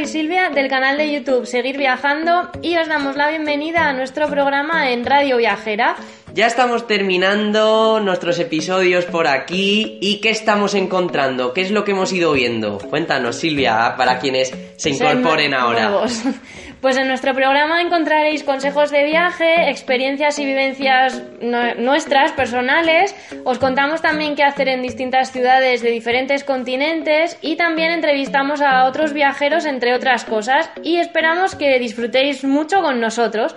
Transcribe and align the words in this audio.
y 0.00 0.06
Silvia 0.06 0.50
del 0.50 0.68
canal 0.68 0.98
de 0.98 1.10
YouTube 1.10 1.46
Seguir 1.46 1.78
Viajando 1.78 2.50
y 2.60 2.76
os 2.76 2.86
damos 2.88 3.16
la 3.16 3.28
bienvenida 3.28 3.88
a 3.88 3.92
nuestro 3.92 4.28
programa 4.28 4.90
en 4.90 5.06
Radio 5.06 5.38
Viajera. 5.38 5.96
Ya 6.34 6.46
estamos 6.46 6.86
terminando 6.86 8.00
nuestros 8.00 8.38
episodios 8.38 9.06
por 9.06 9.26
aquí 9.26 9.98
y 10.02 10.20
¿qué 10.20 10.30
estamos 10.30 10.74
encontrando? 10.74 11.54
¿Qué 11.54 11.62
es 11.62 11.70
lo 11.70 11.84
que 11.84 11.92
hemos 11.92 12.12
ido 12.12 12.32
viendo? 12.32 12.76
Cuéntanos, 12.78 13.36
Silvia, 13.36 13.94
para 13.96 14.18
quienes 14.18 14.52
se 14.76 14.90
incorporen 14.90 15.52
Ser 15.52 15.60
ahora. 15.60 15.88
nuevos. 15.88 16.20
Pues 16.80 16.96
en 16.98 17.08
nuestro 17.08 17.34
programa 17.34 17.80
encontraréis 17.80 18.44
consejos 18.44 18.90
de 18.90 19.04
viaje, 19.04 19.70
experiencias 19.70 20.38
y 20.38 20.44
vivencias 20.44 21.22
nuestras, 21.40 22.32
personales. 22.32 23.14
Os 23.44 23.58
contamos 23.58 24.02
también 24.02 24.36
qué 24.36 24.44
hacer 24.44 24.68
en 24.68 24.82
distintas 24.82 25.32
ciudades 25.32 25.82
de 25.82 25.90
diferentes 25.90 26.44
continentes 26.44 27.38
y 27.40 27.56
también 27.56 27.90
entrevistamos 27.90 28.60
a 28.60 28.84
otros 28.84 29.12
viajeros, 29.12 29.64
entre 29.64 29.94
otras 29.94 30.24
cosas. 30.24 30.70
Y 30.82 30.96
esperamos 30.96 31.54
que 31.54 31.78
disfrutéis 31.78 32.44
mucho 32.44 32.82
con 32.82 33.00
nosotros. 33.00 33.56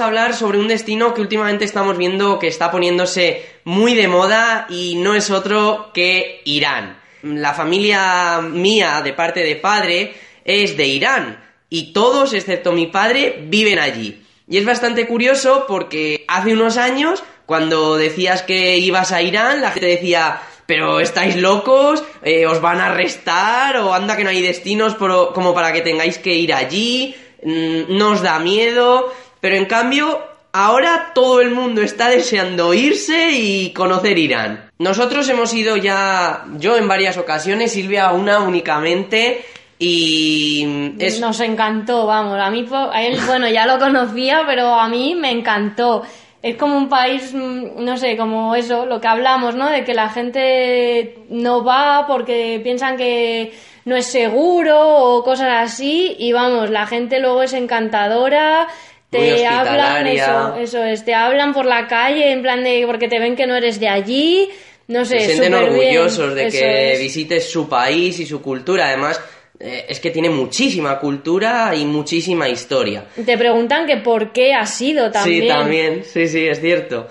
A 0.00 0.06
hablar 0.06 0.34
sobre 0.34 0.58
un 0.58 0.68
destino 0.68 1.14
que 1.14 1.20
últimamente 1.20 1.64
estamos 1.64 1.96
viendo 1.96 2.38
que 2.38 2.48
está 2.48 2.70
poniéndose 2.70 3.44
muy 3.64 3.94
de 3.94 4.08
moda 4.08 4.66
y 4.68 4.96
no 4.96 5.14
es 5.14 5.30
otro 5.30 5.90
que 5.94 6.40
Irán. 6.44 6.98
La 7.22 7.52
familia 7.54 8.40
mía 8.42 9.00
de 9.04 9.12
parte 9.12 9.40
de 9.40 9.56
padre 9.56 10.14
es 10.44 10.76
de 10.76 10.86
Irán 10.86 11.44
y 11.68 11.92
todos, 11.92 12.32
excepto 12.32 12.72
mi 12.72 12.86
padre, 12.86 13.44
viven 13.46 13.78
allí. 13.78 14.22
Y 14.48 14.56
es 14.58 14.64
bastante 14.64 15.06
curioso 15.06 15.66
porque 15.68 16.24
hace 16.26 16.52
unos 16.54 16.76
años, 16.76 17.22
cuando 17.46 17.96
decías 17.96 18.42
que 18.42 18.78
ibas 18.78 19.12
a 19.12 19.22
Irán, 19.22 19.60
la 19.60 19.70
gente 19.70 19.86
decía, 19.86 20.40
pero 20.66 21.00
estáis 21.00 21.36
locos, 21.36 22.02
Eh, 22.22 22.46
os 22.46 22.60
van 22.60 22.80
a 22.80 22.86
arrestar 22.92 23.76
o 23.78 23.94
anda 23.94 24.16
que 24.16 24.24
no 24.24 24.30
hay 24.30 24.42
destinos 24.42 24.94
por- 24.94 25.32
como 25.32 25.54
para 25.54 25.72
que 25.72 25.80
tengáis 25.80 26.18
que 26.18 26.34
ir 26.34 26.52
allí, 26.52 27.14
Mm, 27.42 27.96
no 27.96 28.10
os 28.10 28.20
da 28.20 28.38
miedo, 28.38 29.10
pero 29.40 29.56
en 29.56 29.66
cambio 29.66 30.20
ahora 30.52 31.12
todo 31.14 31.40
el 31.40 31.50
mundo 31.50 31.82
está 31.82 32.08
deseando 32.08 32.74
irse 32.74 33.30
y 33.32 33.72
conocer 33.72 34.18
Irán. 34.18 34.70
Nosotros 34.78 35.28
hemos 35.28 35.52
ido 35.54 35.76
ya, 35.76 36.44
yo 36.58 36.76
en 36.76 36.88
varias 36.88 37.18
ocasiones, 37.18 37.72
Silvia 37.72 38.12
una 38.12 38.40
únicamente 38.40 39.44
y 39.82 40.94
es... 40.98 41.20
Nos 41.20 41.40
encantó, 41.40 42.06
vamos. 42.06 42.38
A 42.38 42.50
mí, 42.50 42.66
a 42.70 43.02
él, 43.02 43.18
bueno, 43.26 43.48
ya 43.48 43.66
lo 43.66 43.78
conocía, 43.78 44.42
pero 44.46 44.74
a 44.74 44.88
mí 44.88 45.14
me 45.14 45.30
encantó. 45.30 46.02
Es 46.42 46.56
como 46.56 46.76
un 46.76 46.90
país, 46.90 47.32
mm, 47.32 47.82
no 47.82 47.96
sé, 47.96 48.16
como 48.18 48.54
eso, 48.54 48.84
lo 48.84 49.00
que 49.00 49.08
hablamos, 49.08 49.54
¿no? 49.54 49.70
De 49.70 49.82
que 49.82 49.94
la 49.94 50.10
gente 50.10 51.18
no 51.30 51.64
va 51.64 52.06
porque 52.06 52.60
piensan 52.62 52.98
que 52.98 53.54
no 53.86 53.96
es 53.96 54.04
seguro 54.04 54.78
o 54.78 55.24
cosas 55.24 55.70
así. 55.70 56.14
Y 56.18 56.32
vamos, 56.32 56.68
la 56.68 56.86
gente 56.86 57.18
luego 57.18 57.42
es 57.42 57.54
encantadora. 57.54 58.68
Te 59.10 59.44
hablan, 59.44 60.06
eso, 60.06 60.54
eso 60.56 60.84
es, 60.84 61.04
te 61.04 61.14
hablan 61.14 61.52
por 61.52 61.66
la 61.66 61.88
calle 61.88 62.30
en 62.30 62.42
plan 62.42 62.62
de 62.62 62.84
porque 62.86 63.08
te 63.08 63.18
ven 63.18 63.34
que 63.34 63.46
no 63.46 63.56
eres 63.56 63.80
de 63.80 63.88
allí. 63.88 64.48
No 64.86 65.04
sé, 65.04 65.20
se 65.20 65.26
sienten 65.32 65.54
orgullosos 65.54 66.34
de 66.34 66.48
que 66.48 66.92
es. 66.92 67.00
visites 67.00 67.50
su 67.50 67.68
país 67.68 68.18
y 68.20 68.26
su 68.26 68.40
cultura. 68.40 68.86
Además, 68.86 69.20
eh, 69.58 69.86
es 69.88 70.00
que 70.00 70.10
tiene 70.10 70.30
muchísima 70.30 70.98
cultura 70.98 71.72
y 71.74 71.84
muchísima 71.84 72.48
historia. 72.48 73.04
Te 73.24 73.36
preguntan 73.36 73.86
que 73.86 73.98
por 73.98 74.32
qué 74.32 74.54
has 74.54 74.80
ido 74.80 75.10
también. 75.10 75.42
Sí, 75.42 75.48
también, 75.48 76.04
sí, 76.04 76.28
sí, 76.28 76.46
es 76.46 76.60
cierto. 76.60 77.08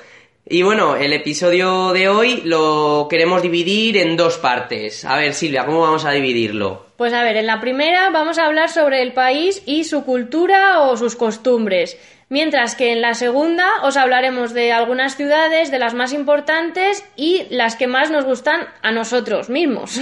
Y 0.52 0.64
bueno, 0.64 0.96
el 0.96 1.14
episodio 1.14 1.94
de 1.94 2.10
hoy 2.10 2.42
lo 2.44 3.06
queremos 3.08 3.44
dividir 3.44 3.98
en 3.98 4.18
dos 4.18 4.40
partes. 4.40 5.06
A 5.06 5.16
ver, 5.16 5.36
Silvia, 5.36 5.64
¿cómo 5.64 5.82
vamos 5.82 6.06
a 6.06 6.12
dividirlo? 6.12 6.88
Pues 6.98 7.14
a 7.14 7.22
ver, 7.22 7.38
en 7.38 7.46
la 7.46 7.62
primera 7.62 8.10
vamos 8.10 8.40
a 8.40 8.48
hablar 8.48 8.70
sobre 8.70 9.04
el 9.04 9.14
país 9.14 9.62
y 9.68 9.84
su 9.84 10.04
cultura 10.04 10.82
o 10.82 10.98
sus 10.98 11.16
costumbres. 11.16 12.00
Mientras 12.30 12.74
que 12.76 12.92
en 12.92 13.02
la 13.02 13.14
segunda 13.14 13.68
os 13.84 13.96
hablaremos 13.96 14.56
de 14.56 14.72
algunas 14.72 15.16
ciudades, 15.16 15.70
de 15.70 15.78
las 15.78 15.94
más 15.94 16.14
importantes 16.14 17.06
y 17.16 17.46
las 17.52 17.76
que 17.76 17.86
más 17.86 18.10
nos 18.10 18.26
gustan 18.26 18.68
a 18.82 18.92
nosotros 18.92 19.50
mismos. 19.50 20.02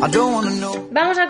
Vamos 0.00 0.46
a 0.46 0.47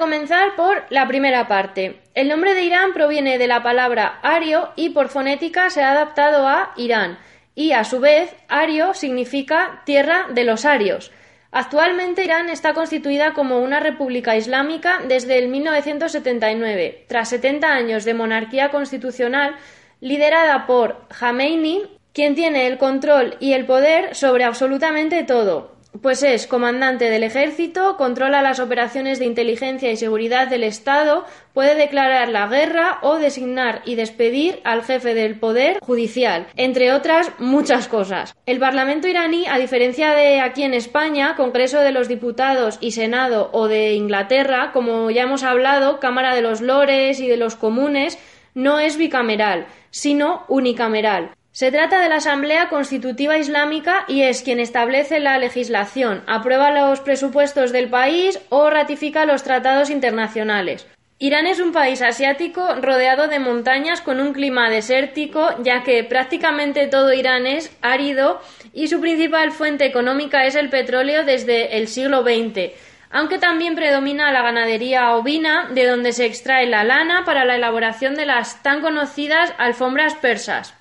comenzar 0.09 0.57
por 0.57 0.87
la 0.89 1.07
primera 1.07 1.49
parte. 1.49 2.01
El 2.15 2.29
nombre 2.29 2.55
de 2.55 2.63
Irán 2.63 2.95
proviene 2.95 3.37
de 3.37 3.47
la 3.47 3.63
palabra 3.63 4.21
ario 4.23 4.71
y 4.75 4.89
por 4.89 5.11
fonética 5.11 5.69
se 5.69 5.83
ha 5.83 5.91
adaptado 5.93 6.49
a 6.49 6.73
Irán. 6.79 7.19
Y 7.55 7.73
a 7.73 7.85
su 7.85 8.01
vez, 8.01 8.35
ario 8.49 8.95
significa 8.95 9.83
tierra 9.85 10.29
de 10.31 10.45
los 10.45 10.65
arios. 10.65 11.13
Actualmente 11.53 12.25
Irán 12.25 12.49
está 12.49 12.73
constituida 12.73 13.35
como 13.35 13.59
una 13.59 13.81
república 13.81 14.35
islámica 14.35 15.03
desde 15.07 15.37
el 15.37 15.49
1979, 15.49 17.05
tras 17.07 17.29
70 17.29 17.71
años 17.71 18.07
de 18.07 18.15
monarquía 18.15 18.71
constitucional 18.71 19.57
liderada 20.01 20.67
por 20.67 21.07
Jameini, 21.11 21.83
quien 22.15 22.35
tiene 22.35 22.67
el 22.67 22.79
control 22.79 23.37
y 23.41 23.53
el 23.53 23.67
poder 23.67 24.15
sobre 24.15 24.45
absolutamente 24.45 25.23
todo, 25.25 25.78
pues 26.03 26.23
es 26.23 26.47
comandante 26.47 27.11
del 27.11 27.25
ejército, 27.25 27.97
controla 27.97 28.43
las 28.43 28.61
operaciones 28.61 29.19
de 29.19 29.25
inteligencia 29.25 29.91
y 29.91 29.97
seguridad 29.97 30.49
del 30.49 30.63
Estado, 30.63 31.25
puede 31.55 31.75
declarar 31.75 32.29
la 32.29 32.47
guerra 32.47 32.99
o 33.03 33.17
designar 33.17 33.83
y 33.85 33.95
despedir 33.95 34.61
al 34.65 34.83
jefe 34.83 35.15
del 35.15 35.39
poder 35.39 35.79
judicial, 35.81 36.47
entre 36.57 36.93
otras 36.93 37.33
muchas 37.39 37.89
cosas. 37.89 38.35
El 38.47 38.59
Parlamento 38.59 39.09
iraní, 39.09 39.47
a 39.47 39.59
diferencia 39.59 40.13
de 40.13 40.41
aquí 40.41 40.63
en 40.63 40.75
España, 40.75 41.35
Congreso 41.37 41.81
de 41.81 41.93
los 41.93 42.07
Diputados 42.07 42.79
y 42.81 42.93
Senado 42.93 43.51
o 43.53 43.67
de 43.67 43.95
Inglaterra, 43.95 44.71
como 44.73 45.11
ya 45.11 45.23
hemos 45.23 45.43
hablado, 45.43 46.01
Cámara 46.01 46.35
de 46.35 46.43
los 46.43 46.61
Lores 46.61 47.19
y 47.21 47.29
de 47.29 47.37
los 47.37 47.57
Comunes, 47.57 48.19
no 48.55 48.79
es 48.79 48.97
bicameral, 48.97 49.67
sino 49.91 50.45
unicameral. 50.49 51.31
Se 51.53 51.73
trata 51.73 52.01
de 52.01 52.09
la 52.09 52.17
Asamblea 52.17 52.69
Constitutiva 52.69 53.39
Islámica 53.39 54.05
y 54.07 54.23
es 54.23 54.43
quien 54.43 54.61
establece 54.61 55.19
la 55.19 55.39
legislación, 55.39 56.23
aprueba 56.27 56.71
los 56.71 57.01
presupuestos 57.01 57.73
del 57.73 57.89
país 57.89 58.39
o 58.49 58.71
ratifica 58.71 59.25
los 59.27 59.43
tratados 59.43 59.91
internacionales. 59.91 60.87
Irán 61.21 61.49
es 61.49 61.59
un 61.59 61.73
país 61.73 62.01
asiático 62.01 62.77
rodeado 62.81 63.27
de 63.27 63.41
montañas 63.41 64.01
con 64.01 64.21
un 64.21 64.33
clima 64.33 64.71
desértico, 64.71 65.51
ya 65.65 65.83
que 65.83 66.05
prácticamente 66.05 66.87
todo 66.87 67.13
Irán 67.13 67.45
es 67.45 67.77
árido 67.83 68.41
y 68.73 68.87
su 68.87 69.01
principal 69.01 69.51
fuente 69.51 69.85
económica 69.85 70.45
es 70.45 70.55
el 70.55 70.71
petróleo 70.71 71.25
desde 71.25 71.77
el 71.79 71.89
siglo 71.89 72.23
XX, 72.23 72.71
aunque 73.11 73.39
también 73.39 73.75
predomina 73.75 74.31
la 74.31 74.43
ganadería 74.43 75.17
ovina, 75.17 75.69
de 75.73 75.87
donde 75.87 76.13
se 76.13 76.27
extrae 76.27 76.69
la 76.69 76.85
lana 76.85 77.25
para 77.25 77.45
la 77.45 77.57
elaboración 77.57 78.15
de 78.15 78.27
las 78.27 78.63
tan 78.63 78.81
conocidas 78.81 79.53
alfombras 79.59 80.15
persas. 80.15 80.78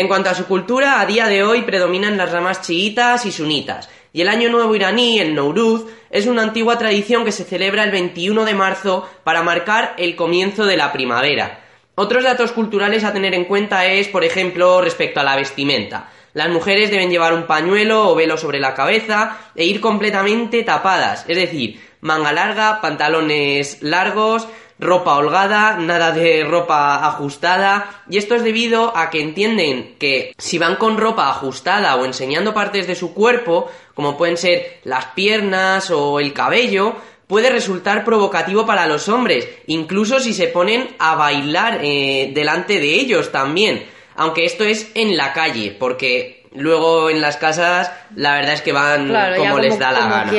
En 0.00 0.08
cuanto 0.08 0.30
a 0.30 0.34
su 0.34 0.46
cultura, 0.46 0.98
a 0.98 1.04
día 1.04 1.26
de 1.26 1.42
hoy 1.42 1.60
predominan 1.60 2.16
las 2.16 2.32
ramas 2.32 2.62
chiitas 2.62 3.26
y 3.26 3.32
sunitas, 3.32 3.90
y 4.14 4.22
el 4.22 4.28
Año 4.30 4.48
Nuevo 4.48 4.74
iraní, 4.74 5.18
el 5.18 5.34
Nowruz, 5.34 5.84
es 6.08 6.26
una 6.26 6.42
antigua 6.42 6.78
tradición 6.78 7.26
que 7.26 7.32
se 7.32 7.44
celebra 7.44 7.84
el 7.84 7.90
21 7.90 8.46
de 8.46 8.54
marzo 8.54 9.06
para 9.24 9.42
marcar 9.42 9.94
el 9.98 10.16
comienzo 10.16 10.64
de 10.64 10.78
la 10.78 10.90
primavera. 10.90 11.60
Otros 11.96 12.24
datos 12.24 12.52
culturales 12.52 13.04
a 13.04 13.12
tener 13.12 13.34
en 13.34 13.44
cuenta 13.44 13.84
es, 13.84 14.08
por 14.08 14.24
ejemplo, 14.24 14.80
respecto 14.80 15.20
a 15.20 15.24
la 15.24 15.36
vestimenta. 15.36 16.08
Las 16.32 16.48
mujeres 16.48 16.90
deben 16.90 17.10
llevar 17.10 17.34
un 17.34 17.46
pañuelo 17.46 18.08
o 18.08 18.14
velo 18.14 18.36
sobre 18.36 18.60
la 18.60 18.74
cabeza 18.74 19.38
e 19.54 19.64
ir 19.64 19.80
completamente 19.80 20.62
tapadas, 20.62 21.24
es 21.28 21.36
decir, 21.36 21.80
manga 22.00 22.32
larga, 22.32 22.80
pantalones 22.80 23.82
largos, 23.82 24.46
ropa 24.80 25.16
holgada, 25.16 25.76
nada 25.76 26.10
de 26.12 26.42
ropa 26.44 27.06
ajustada, 27.06 28.02
y 28.08 28.16
esto 28.16 28.34
es 28.34 28.42
debido 28.42 28.96
a 28.96 29.10
que 29.10 29.20
entienden 29.20 29.96
que 29.98 30.34
si 30.38 30.58
van 30.58 30.76
con 30.76 30.96
ropa 30.96 31.28
ajustada 31.28 31.96
o 31.96 32.04
enseñando 32.06 32.54
partes 32.54 32.86
de 32.86 32.94
su 32.94 33.12
cuerpo, 33.12 33.70
como 33.94 34.16
pueden 34.16 34.38
ser 34.38 34.80
las 34.84 35.06
piernas 35.06 35.90
o 35.90 36.18
el 36.18 36.32
cabello, 36.32 36.94
puede 37.26 37.50
resultar 37.50 38.04
provocativo 38.04 38.66
para 38.66 38.86
los 38.86 39.08
hombres, 39.08 39.48
incluso 39.66 40.18
si 40.18 40.32
se 40.32 40.48
ponen 40.48 40.96
a 40.98 41.14
bailar 41.14 41.80
eh, 41.82 42.32
delante 42.34 42.80
de 42.80 42.94
ellos 42.94 43.30
también, 43.30 43.84
aunque 44.20 44.44
esto 44.44 44.64
es 44.64 44.90
en 44.94 45.16
la 45.16 45.32
calle, 45.32 45.74
porque 45.78 46.44
luego 46.52 47.08
en 47.08 47.22
las 47.22 47.38
casas 47.38 47.90
la 48.14 48.34
verdad 48.34 48.52
es 48.52 48.60
que 48.60 48.70
van 48.70 49.10
como, 49.34 49.58
les 49.58 49.78
da 49.78 49.92
la 49.92 50.00
gana. 50.00 50.32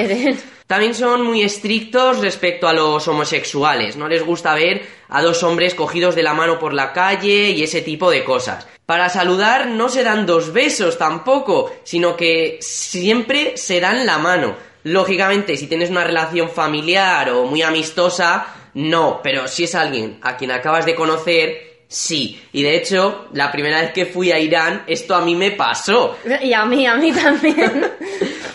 También 0.67 0.93
son 0.93 1.23
muy 1.23 1.41
estrictos 1.41 2.19
respecto 2.19 2.67
a 2.67 2.73
los 2.73 3.07
homosexuales. 3.07 3.97
No 3.97 4.07
les 4.07 4.23
gusta 4.23 4.53
ver 4.53 4.85
a 5.09 5.23
dos 5.23 5.41
hombres 5.41 5.73
cogidos 5.73 6.13
de 6.13 6.21
la 6.21 6.35
mano 6.35 6.59
por 6.59 6.75
la 6.75 6.93
calle 6.93 7.49
y 7.49 7.63
ese 7.63 7.81
tipo 7.81 8.11
de 8.11 8.23
cosas. 8.23 8.67
Para 8.85 9.09
saludar 9.09 9.65
no 9.65 9.89
se 9.89 10.03
dan 10.03 10.27
dos 10.27 10.53
besos 10.53 10.99
tampoco, 10.99 11.73
sino 11.83 12.15
que 12.15 12.59
siempre 12.61 13.57
se 13.57 13.79
dan 13.79 14.05
la 14.05 14.19
mano. 14.19 14.55
Lógicamente, 14.83 15.57
si 15.57 15.65
tienes 15.65 15.89
una 15.89 16.03
relación 16.03 16.51
familiar 16.51 17.31
o 17.31 17.45
muy 17.45 17.63
amistosa, 17.63 18.45
no, 18.75 19.21
pero 19.23 19.47
si 19.47 19.63
es 19.63 19.73
alguien 19.73 20.19
a 20.21 20.37
quien 20.37 20.51
acabas 20.51 20.85
de 20.85 20.93
conocer, 20.93 21.70
sí. 21.91 22.41
Y 22.53 22.63
de 22.63 22.75
hecho, 22.77 23.27
la 23.33 23.51
primera 23.51 23.81
vez 23.81 23.91
que 23.91 24.05
fui 24.05 24.31
a 24.31 24.39
Irán, 24.39 24.83
esto 24.87 25.13
a 25.13 25.21
mí 25.21 25.35
me 25.35 25.51
pasó. 25.51 26.17
Y 26.41 26.53
a 26.53 26.65
mí, 26.65 26.87
a 26.87 26.95
mí 26.95 27.11
también. 27.11 27.91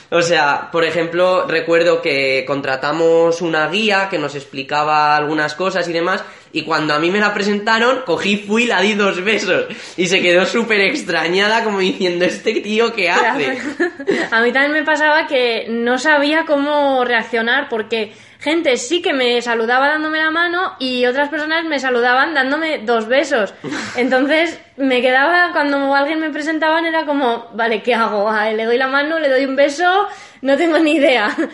O 0.08 0.22
sea, 0.22 0.70
por 0.70 0.84
ejemplo, 0.84 1.46
recuerdo 1.48 2.00
que 2.00 2.44
contratamos 2.46 3.42
una 3.42 3.68
guía 3.68 4.06
que 4.08 4.18
nos 4.18 4.36
explicaba 4.36 5.16
algunas 5.16 5.54
cosas 5.54 5.88
y 5.88 5.92
demás, 5.92 6.22
y 6.52 6.62
cuando 6.62 6.94
a 6.94 7.00
mí 7.00 7.10
me 7.10 7.18
la 7.18 7.34
presentaron, 7.34 8.02
cogí, 8.06 8.36
fui 8.36 8.62
y 8.62 8.66
la 8.66 8.80
di 8.80 8.94
dos 8.94 9.22
besos. 9.24 9.66
Y 9.96 10.06
se 10.06 10.22
quedó 10.22 10.46
súper 10.46 10.80
extrañada, 10.80 11.64
como 11.64 11.80
diciendo, 11.80 12.24
¿este 12.24 12.60
tío 12.60 12.94
qué 12.94 13.10
hace? 13.10 13.58
a 14.30 14.40
mí 14.42 14.52
también 14.52 14.72
me 14.72 14.84
pasaba 14.84 15.26
que 15.26 15.66
no 15.68 15.98
sabía 15.98 16.44
cómo 16.46 17.04
reaccionar, 17.04 17.68
porque 17.68 18.12
gente 18.46 18.76
sí 18.76 19.02
que 19.02 19.12
me 19.12 19.42
saludaba 19.42 19.88
dándome 19.88 20.18
la 20.18 20.30
mano 20.30 20.76
y 20.78 21.04
otras 21.04 21.28
personas 21.30 21.64
me 21.64 21.80
saludaban 21.80 22.32
dándome 22.32 22.78
dos 22.78 23.08
besos. 23.08 23.52
Entonces 23.96 24.60
me 24.76 25.02
quedaba, 25.02 25.50
cuando 25.52 25.92
alguien 25.92 26.20
me 26.20 26.30
presentaban, 26.30 26.86
era 26.86 27.04
como, 27.04 27.48
vale, 27.54 27.82
¿qué 27.82 27.92
hago? 27.94 28.30
le 28.54 28.64
doy 28.64 28.78
la 28.78 28.86
mano, 28.86 29.18
le 29.18 29.28
doy 29.28 29.46
un 29.46 29.56
beso, 29.56 30.06
no 30.42 30.56
tengo 30.56 30.78
ni 30.78 30.92
idea. 30.92 31.36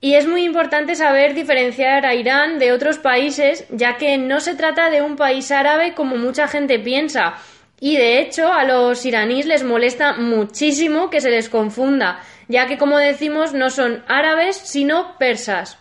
Y 0.00 0.14
es 0.14 0.28
muy 0.28 0.44
importante 0.44 0.94
saber 0.94 1.34
diferenciar 1.34 2.06
a 2.06 2.14
Irán 2.14 2.60
de 2.60 2.70
otros 2.70 2.98
países, 2.98 3.66
ya 3.70 3.96
que 3.96 4.16
no 4.16 4.38
se 4.38 4.54
trata 4.54 4.90
de 4.90 5.02
un 5.02 5.16
país 5.16 5.50
árabe 5.50 5.92
como 5.94 6.16
mucha 6.16 6.46
gente 6.46 6.78
piensa. 6.78 7.34
Y 7.80 7.96
de 7.96 8.20
hecho, 8.20 8.52
a 8.52 8.62
los 8.62 9.04
iraníes 9.04 9.46
les 9.46 9.64
molesta 9.64 10.12
muchísimo 10.12 11.10
que 11.10 11.20
se 11.20 11.30
les 11.30 11.48
confunda, 11.48 12.20
ya 12.46 12.68
que 12.68 12.78
como 12.78 12.96
decimos 12.96 13.54
no 13.54 13.70
son 13.70 14.04
árabes, 14.06 14.56
sino 14.56 15.18
persas. 15.18 15.78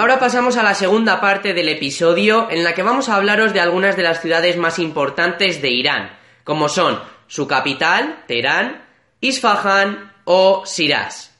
Ahora 0.00 0.18
pasamos 0.18 0.56
a 0.56 0.62
la 0.62 0.72
segunda 0.72 1.20
parte 1.20 1.52
del 1.52 1.68
episodio 1.68 2.50
en 2.50 2.64
la 2.64 2.72
que 2.72 2.82
vamos 2.82 3.10
a 3.10 3.16
hablaros 3.16 3.52
de 3.52 3.60
algunas 3.60 3.98
de 3.98 4.02
las 4.02 4.22
ciudades 4.22 4.56
más 4.56 4.78
importantes 4.78 5.60
de 5.60 5.68
Irán, 5.68 6.16
como 6.42 6.70
son 6.70 6.98
su 7.26 7.46
capital, 7.46 8.24
Teherán, 8.26 8.82
Isfahan 9.20 10.10
o 10.24 10.64
Shiraz. 10.64 11.36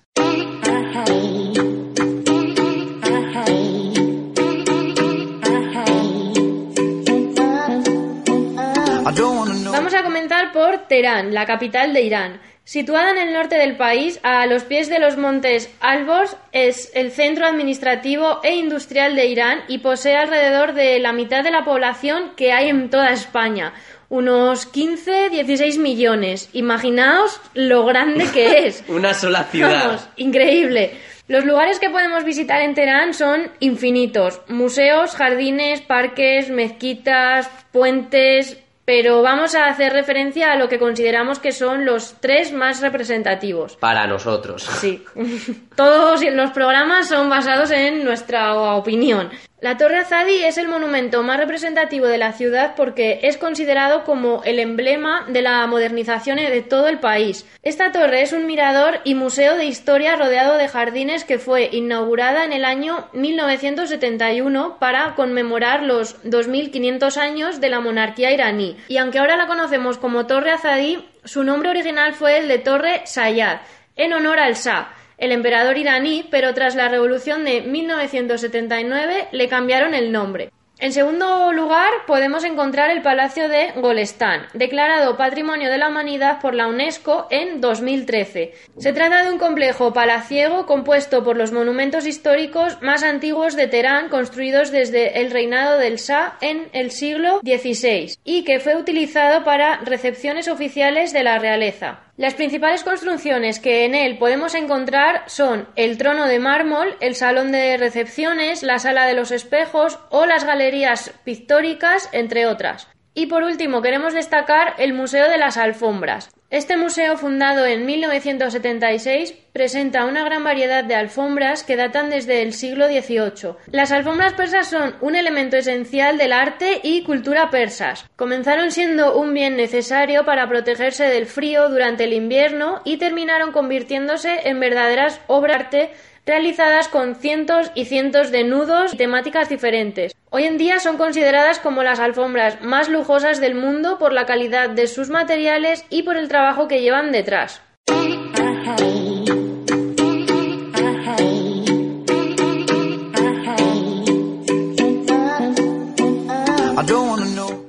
Vamos 9.73 9.95
a 9.95 10.03
comenzar 10.03 10.53
por 10.53 10.87
Teherán, 10.87 11.33
la 11.33 11.47
capital 11.47 11.95
de 11.95 12.03
Irán. 12.03 12.41
Situada 12.71 13.11
en 13.11 13.19
el 13.19 13.33
norte 13.33 13.57
del 13.57 13.77
país, 13.77 14.21
a 14.23 14.47
los 14.47 14.63
pies 14.63 14.89
de 14.89 15.01
los 15.01 15.17
montes 15.17 15.75
Albors, 15.81 16.37
es 16.53 16.93
el 16.95 17.11
centro 17.11 17.45
administrativo 17.45 18.39
e 18.45 18.55
industrial 18.55 19.17
de 19.17 19.27
Irán 19.27 19.59
y 19.67 19.79
posee 19.79 20.15
alrededor 20.15 20.75
de 20.75 21.01
la 21.01 21.13
mitad 21.13 21.43
de 21.43 21.51
la 21.51 21.65
población 21.65 22.31
que 22.37 22.53
hay 22.53 22.69
en 22.69 22.89
toda 22.89 23.11
España, 23.11 23.75
unos 24.09 24.73
15-16 24.73 25.81
millones. 25.81 26.49
Imaginaos 26.53 27.41
lo 27.55 27.85
grande 27.87 28.27
que 28.33 28.59
es. 28.69 28.85
Una 28.87 29.15
sola 29.15 29.43
ciudad. 29.43 29.87
Vamos, 29.87 30.09
increíble. 30.15 30.93
Los 31.27 31.45
lugares 31.45 31.81
que 31.81 31.91
podemos 31.91 32.23
visitar 32.23 32.63
en 32.63 32.75
Teherán 32.75 33.15
son 33.15 33.51
infinitos. 33.59 34.43
Museos, 34.47 35.17
jardines, 35.17 35.81
parques, 35.81 36.51
mezquitas, 36.51 37.51
puentes, 37.73 38.59
pero 38.91 39.23
vamos 39.23 39.55
a 39.55 39.67
hacer 39.67 39.93
referencia 39.93 40.51
a 40.51 40.57
lo 40.57 40.69
que 40.69 40.81
consideramos 40.81 41.39
que 41.39 41.53
son 41.53 41.85
los 41.85 42.17
tres 42.19 42.53
más 42.53 42.81
representativos. 42.81 43.77
Para 43.77 44.09
nosotros. 44.09 44.65
Sí. 44.65 45.05
Todos 45.77 46.25
los 46.33 46.51
programas 46.51 47.07
son 47.07 47.31
basados 47.31 47.71
en 47.71 48.03
nuestra 48.03 48.53
opinión. 48.75 49.31
La 49.61 49.77
Torre 49.77 49.99
Azadi 49.99 50.43
es 50.43 50.57
el 50.57 50.69
monumento 50.69 51.23
más 51.23 51.37
representativo 51.37 52.07
de 52.07 52.17
la 52.17 52.33
ciudad 52.33 52.73
porque 52.77 53.21
es 53.25 53.37
considerado 53.37 54.05
como 54.05 54.43
el 54.45 54.59
emblema 54.59 55.27
de 55.29 55.43
la 55.43 55.67
modernización 55.67 56.39
de 56.39 56.63
todo 56.63 56.89
el 56.89 56.99
país. 56.99 57.45
Esta 57.63 57.93
torre 57.93 58.23
es 58.23 58.33
un 58.33 58.47
mirador 58.47 59.01
y 59.05 59.15
museo 59.15 59.59
de 59.59 59.67
historia 59.67 60.17
rodeado 60.17 60.57
de 60.57 60.67
jardines 60.67 61.25
que 61.25 61.39
fue 61.39 61.69
inaugurada 61.73 62.45
en 62.45 62.55
el 62.55 62.65
año 62.65 63.11
1971 63.13 64.79
para 64.79 65.15
conmemorar 65.15 65.83
los 65.83 66.17
2500 66.25 67.19
años 67.19 67.61
de 67.61 67.69
la 67.69 67.81
monarquía 67.81 68.31
iraní. 68.31 68.79
Y 68.89 68.97
aunque 68.97 69.19
ahora 69.19 69.37
la 69.37 69.47
conocemos 69.47 69.99
como 69.99 70.27
Torre 70.27 70.53
Azadi, 70.53 71.07
su 71.25 71.45
nombre 71.45 71.69
original 71.69 72.15
fue 72.15 72.39
el 72.39 72.49
de 72.49 72.61
Torre 72.61 73.03
Sayyad, 73.05 73.61
en 73.95 74.15
honor 74.15 74.39
al 74.39 74.55
Shah 74.55 74.95
el 75.21 75.33
emperador 75.33 75.79
iraní, 75.79 76.27
pero 76.31 76.53
tras 76.55 76.75
la 76.75 76.89
revolución 76.89 77.45
de 77.45 77.61
1979 77.61 79.29
le 79.31 79.49
cambiaron 79.49 79.95
el 79.95 80.11
nombre. 80.11 80.51
En 80.81 80.95
segundo 80.95 81.53
lugar, 81.53 81.91
podemos 82.07 82.43
encontrar 82.43 82.91
el 82.91 83.03
Palacio 83.03 83.51
de 83.51 83.73
Golestán, 83.77 84.47
declarado 84.55 85.19
Patrimonio 85.19 85.71
de 85.71 85.77
la 85.77 85.91
Humanidad 85.91 86.41
por 86.41 86.55
la 86.55 86.69
UNESCO 86.69 87.27
en 87.31 87.61
2013. 87.61 88.55
Se 88.79 88.95
trata 88.95 89.23
de 89.23 89.31
un 89.31 89.39
complejo 89.39 89.93
palaciego 89.93 90.65
compuesto 90.65 91.23
por 91.23 91.37
los 91.37 91.53
monumentos 91.53 92.07
históricos 92.07 92.81
más 92.81 93.03
antiguos 93.03 93.57
de 93.57 93.67
Teherán 93.67 94.09
construidos 94.09 94.71
desde 94.71 95.21
el 95.21 95.31
reinado 95.31 95.79
del 95.79 95.97
Shah 95.97 96.39
en 96.41 96.71
el 96.73 96.93
siglo 96.93 97.41
XVI 97.41 98.17
y 98.25 98.45
que 98.45 98.59
fue 98.59 98.75
utilizado 98.77 99.45
para 99.45 99.81
recepciones 99.81 100.49
oficiales 100.49 101.13
de 101.13 101.25
la 101.25 101.39
realeza. 101.39 102.10
Las 102.21 102.35
principales 102.35 102.85
construcciones 102.85 103.61
que 103.61 103.87
en 103.87 103.95
él 103.95 104.19
podemos 104.19 104.55
encontrar 104.55 105.23
son 105.27 105.67
el 105.75 105.97
trono 105.97 106.27
de 106.27 106.39
mármol, 106.39 106.95
el 107.01 107.15
salón 107.15 107.51
de 107.51 107.79
recepciones, 107.79 108.63
la 108.63 108.79
sala 108.79 109.07
de 109.07 109.15
los 109.15 109.31
espejos 109.31 109.99
o 110.11 110.27
las 110.27 110.45
galerías 110.45 111.15
pictóricas, 111.25 112.11
entre 112.13 112.47
otras. 112.47 112.89
Y 113.15 113.29
por 113.29 113.43
último, 113.43 113.81
queremos 113.81 114.13
destacar 114.13 114.75
el 114.77 114.93
Museo 114.93 115.31
de 115.31 115.39
las 115.39 115.57
Alfombras. 115.57 116.29
Este 116.51 116.77
museo, 116.77 117.17
fundado 117.17 117.65
en 117.65 117.87
1976, 117.87 119.35
presenta 119.53 120.05
una 120.05 120.25
gran 120.25 120.43
variedad 120.43 120.83
de 120.83 120.97
alfombras 120.97 121.63
que 121.63 121.77
datan 121.77 122.11
desde 122.11 122.43
el 122.43 122.55
siglo 122.55 122.89
XVIII. 122.89 123.55
Las 123.71 123.93
alfombras 123.93 124.33
persas 124.33 124.67
son 124.67 124.97
un 125.01 125.15
elemento 125.15 125.57
esencial 125.57 126.19
del 126.19 126.33
arte 126.33 126.81
y 126.83 127.05
cultura 127.05 127.51
persas. 127.51 128.05
Comenzaron 128.17 128.73
siendo 128.73 129.17
un 129.17 129.33
bien 129.33 129.57
necesario 129.57 130.25
para 130.25 130.49
protegerse 130.49 131.05
del 131.05 131.27
frío 131.27 131.69
durante 131.69 132.03
el 132.03 132.15
invierno 132.15 132.83
y 132.85 132.97
terminaron 132.97 133.53
convirtiéndose 133.53 134.49
en 134.49 134.59
verdaderas 134.59 135.21
obras 135.29 135.51
de 135.51 135.55
arte 135.55 135.91
realizadas 136.27 136.89
con 136.89 137.15
cientos 137.15 137.71
y 137.75 137.85
cientos 137.85 138.31
de 138.31 138.45
nudos 138.45 138.95
y 138.95 138.97
temáticas 138.97 139.49
diferentes. 139.49 140.15
Hoy 140.31 140.45
en 140.45 140.59
día 140.59 140.79
son 140.79 140.97
consideradas 140.97 141.59
como 141.59 141.83
las 141.83 142.01
alfombras 142.01 142.61
más 142.63 142.89
lujosas 142.89 143.41
del 143.41 143.55
mundo 143.55 143.99
por 143.99 144.13
la 144.13 144.27
calidad 144.27 144.71
de 144.71 144.87
sus 144.87 145.11
materiales 145.11 145.85
y 145.91 146.03
por 146.03 146.17
el 146.17 146.29
trabajo 146.29 146.69
que 146.69 146.83
llevan 146.83 147.13
detrás. 147.13 147.63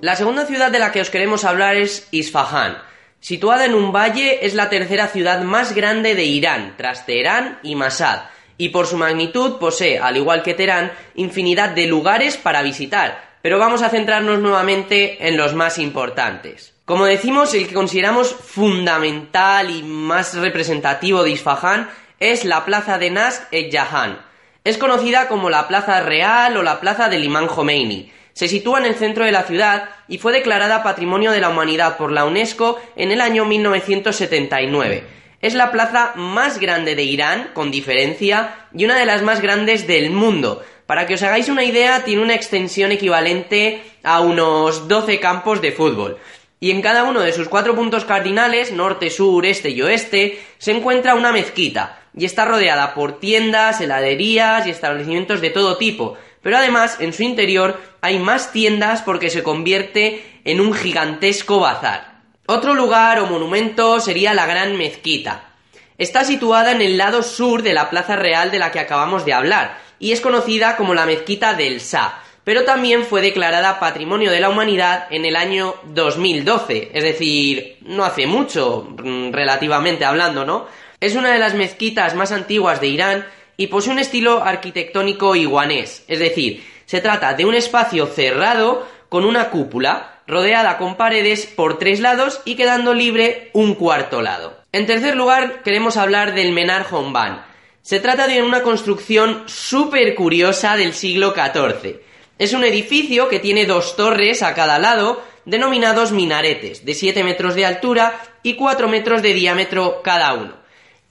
La 0.01 0.15
segunda 0.15 0.45
ciudad 0.45 0.71
de 0.71 0.79
la 0.79 0.91
que 0.91 0.99
os 0.99 1.11
queremos 1.11 1.45
hablar 1.45 1.75
es 1.75 2.07
Isfahan. 2.11 2.77
Situada 3.19 3.65
en 3.65 3.75
un 3.75 3.91
valle, 3.91 4.45
es 4.45 4.55
la 4.55 4.67
tercera 4.67 5.07
ciudad 5.07 5.43
más 5.43 5.75
grande 5.75 6.15
de 6.15 6.25
Irán, 6.25 6.73
tras 6.75 7.05
Teherán 7.05 7.59
y 7.61 7.75
Masad, 7.75 8.21
y 8.61 8.69
por 8.69 8.85
su 8.85 8.95
magnitud 8.95 9.57
posee, 9.57 9.97
al 9.97 10.17
igual 10.17 10.43
que 10.43 10.53
Teherán, 10.53 10.91
infinidad 11.15 11.69
de 11.69 11.87
lugares 11.87 12.37
para 12.37 12.61
visitar, 12.61 13.37
pero 13.41 13.57
vamos 13.57 13.81
a 13.81 13.89
centrarnos 13.89 14.37
nuevamente 14.37 15.27
en 15.27 15.35
los 15.35 15.55
más 15.55 15.79
importantes. 15.79 16.75
Como 16.85 17.05
decimos, 17.05 17.55
el 17.55 17.67
que 17.67 17.73
consideramos 17.73 18.27
fundamental 18.31 19.71
y 19.71 19.81
más 19.81 20.35
representativo 20.35 21.23
de 21.23 21.31
Isfahan 21.31 21.89
es 22.19 22.45
la 22.45 22.63
plaza 22.63 22.99
de 22.99 23.09
Nasr 23.09 23.47
e 23.49 23.71
Jahan. 23.71 24.21
Es 24.63 24.77
conocida 24.77 25.27
como 25.27 25.49
la 25.49 25.67
Plaza 25.67 25.99
Real 26.01 26.55
o 26.55 26.61
la 26.61 26.79
Plaza 26.79 27.09
del 27.09 27.23
Imán 27.23 27.47
Khomeini. 27.47 28.11
Se 28.33 28.47
sitúa 28.47 28.77
en 28.77 28.85
el 28.85 28.93
centro 28.93 29.25
de 29.25 29.31
la 29.31 29.41
ciudad 29.41 29.89
y 30.07 30.19
fue 30.19 30.33
declarada 30.33 30.83
Patrimonio 30.83 31.31
de 31.31 31.41
la 31.41 31.49
Humanidad 31.49 31.97
por 31.97 32.11
la 32.11 32.25
UNESCO 32.25 32.79
en 32.95 33.11
el 33.11 33.21
año 33.21 33.43
1979. 33.43 35.20
Es 35.41 35.53
la 35.53 35.71
plaza 35.71 36.13
más 36.15 36.59
grande 36.59 36.95
de 36.95 37.03
Irán, 37.03 37.51
con 37.53 37.71
diferencia, 37.71 38.67
y 38.73 38.85
una 38.85 38.97
de 38.97 39.05
las 39.05 39.21
más 39.21 39.41
grandes 39.41 39.87
del 39.87 40.11
mundo. 40.11 40.63
Para 40.85 41.07
que 41.07 41.15
os 41.15 41.23
hagáis 41.23 41.49
una 41.49 41.63
idea, 41.63 42.03
tiene 42.03 42.21
una 42.21 42.35
extensión 42.35 42.91
equivalente 42.91 43.81
a 44.03 44.21
unos 44.21 44.87
12 44.87 45.19
campos 45.19 45.61
de 45.61 45.71
fútbol 45.71 46.19
y 46.63 46.69
en 46.69 46.83
cada 46.83 47.05
uno 47.05 47.21
de 47.21 47.33
sus 47.33 47.49
cuatro 47.49 47.75
puntos 47.75 48.05
cardinales, 48.05 48.71
norte, 48.71 49.09
sur, 49.09 49.47
este 49.47 49.71
y 49.71 49.81
oeste, 49.81 50.39
se 50.59 50.71
encuentra 50.71 51.15
una 51.15 51.31
mezquita, 51.31 51.99
y 52.15 52.23
está 52.23 52.45
rodeada 52.45 52.93
por 52.93 53.19
tiendas, 53.19 53.81
heladerías 53.81 54.67
y 54.67 54.69
establecimientos 54.69 55.41
de 55.41 55.49
todo 55.49 55.77
tipo, 55.77 56.17
pero 56.43 56.57
además 56.57 56.97
en 56.99 57.13
su 57.13 57.23
interior 57.23 57.81
hay 58.01 58.19
más 58.19 58.51
tiendas 58.51 59.01
porque 59.01 59.31
se 59.31 59.41
convierte 59.41 60.23
en 60.45 60.61
un 60.61 60.73
gigantesco 60.73 61.59
bazar. 61.59 62.10
Otro 62.45 62.73
lugar 62.73 63.19
o 63.19 63.27
monumento 63.27 63.99
sería 63.99 64.33
la 64.33 64.45
Gran 64.45 64.77
Mezquita. 64.77 65.49
Está 65.97 66.23
situada 66.23 66.71
en 66.71 66.81
el 66.81 66.97
lado 66.97 67.23
sur 67.23 67.61
de 67.61 67.73
la 67.73 67.89
Plaza 67.89 68.15
Real 68.15 68.51
de 68.51 68.59
la 68.59 68.71
que 68.71 68.79
acabamos 68.79 69.25
de 69.25 69.33
hablar, 69.33 69.77
y 69.99 70.11
es 70.11 70.21
conocida 70.21 70.75
como 70.77 70.93
la 70.93 71.05
Mezquita 71.05 71.53
del 71.53 71.79
Sa 71.79 72.21
pero 72.43 72.63
también 72.63 73.05
fue 73.05 73.21
declarada 73.21 73.79
Patrimonio 73.79 74.31
de 74.31 74.39
la 74.39 74.49
Humanidad 74.49 75.07
en 75.11 75.25
el 75.25 75.35
año 75.35 75.75
2012, 75.93 76.91
es 76.93 77.03
decir, 77.03 77.77
no 77.81 78.03
hace 78.03 78.25
mucho, 78.25 78.87
mm, 79.03 79.31
relativamente 79.31 80.05
hablando, 80.05 80.43
¿no? 80.43 80.65
Es 80.99 81.15
una 81.15 81.31
de 81.31 81.39
las 81.39 81.53
mezquitas 81.53 82.15
más 82.15 82.31
antiguas 82.31 82.81
de 82.81 82.87
Irán 82.87 83.25
y 83.57 83.67
posee 83.67 83.93
un 83.93 83.99
estilo 83.99 84.43
arquitectónico 84.43 85.35
iguanés, 85.35 86.03
es 86.07 86.19
decir, 86.19 86.63
se 86.85 86.99
trata 86.99 87.33
de 87.33 87.45
un 87.45 87.53
espacio 87.53 88.07
cerrado 88.07 88.87
con 89.07 89.23
una 89.23 89.49
cúpula, 89.49 90.10
rodeada 90.27 90.77
con 90.77 90.97
paredes 90.97 91.45
por 91.45 91.79
tres 91.79 91.99
lados 91.99 92.41
y 92.45 92.55
quedando 92.55 92.93
libre 92.93 93.49
un 93.53 93.75
cuarto 93.75 94.21
lado. 94.21 94.57
En 94.71 94.85
tercer 94.85 95.15
lugar, 95.15 95.63
queremos 95.63 95.97
hablar 95.97 96.33
del 96.33 96.51
Menar 96.51 96.85
Honban. 96.91 97.45
Se 97.81 97.99
trata 97.99 98.27
de 98.27 98.43
una 98.43 98.61
construcción 98.61 99.43
súper 99.47 100.15
curiosa 100.15 100.77
del 100.77 100.93
siglo 100.93 101.33
XIV 101.33 102.01
es 102.41 102.53
un 102.53 102.63
edificio 102.63 103.29
que 103.29 103.37
tiene 103.37 103.67
dos 103.67 103.95
torres 103.95 104.41
a 104.41 104.55
cada 104.55 104.79
lado, 104.79 105.21
denominados 105.45 106.11
minaretes, 106.11 106.83
de 106.83 106.95
7 106.95 107.23
metros 107.23 107.53
de 107.53 107.67
altura 107.67 108.19
y 108.41 108.55
4 108.55 108.87
metros 108.87 109.21
de 109.21 109.35
diámetro 109.35 110.01
cada 110.01 110.33
uno. 110.33 110.55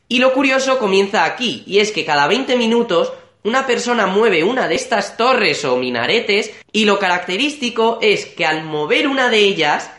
Y 0.09 0.19
lo 0.19 0.33
curioso 0.33 0.81
comienza 0.81 1.25
aquí, 1.25 1.63
y 1.69 1.79
es 1.79 1.93
que 1.93 2.05
cada 2.05 2.27
20 2.27 2.57
minutos 2.57 3.13
una 3.43 3.67
persona 3.67 4.07
mueve 4.07 4.45
una 4.45 4.69
de 4.69 4.75
estas 4.75 5.17
torres 5.17 5.65
o 5.65 5.77
minaretes, 5.77 6.53
y 6.73 6.85
lo 6.85 6.99
característico 6.99 7.99
es 8.03 8.27
que 8.27 8.47
al 8.47 8.65
mover 8.65 9.09
una 9.09 9.29
de 9.29 9.39
ellas, 9.39 9.91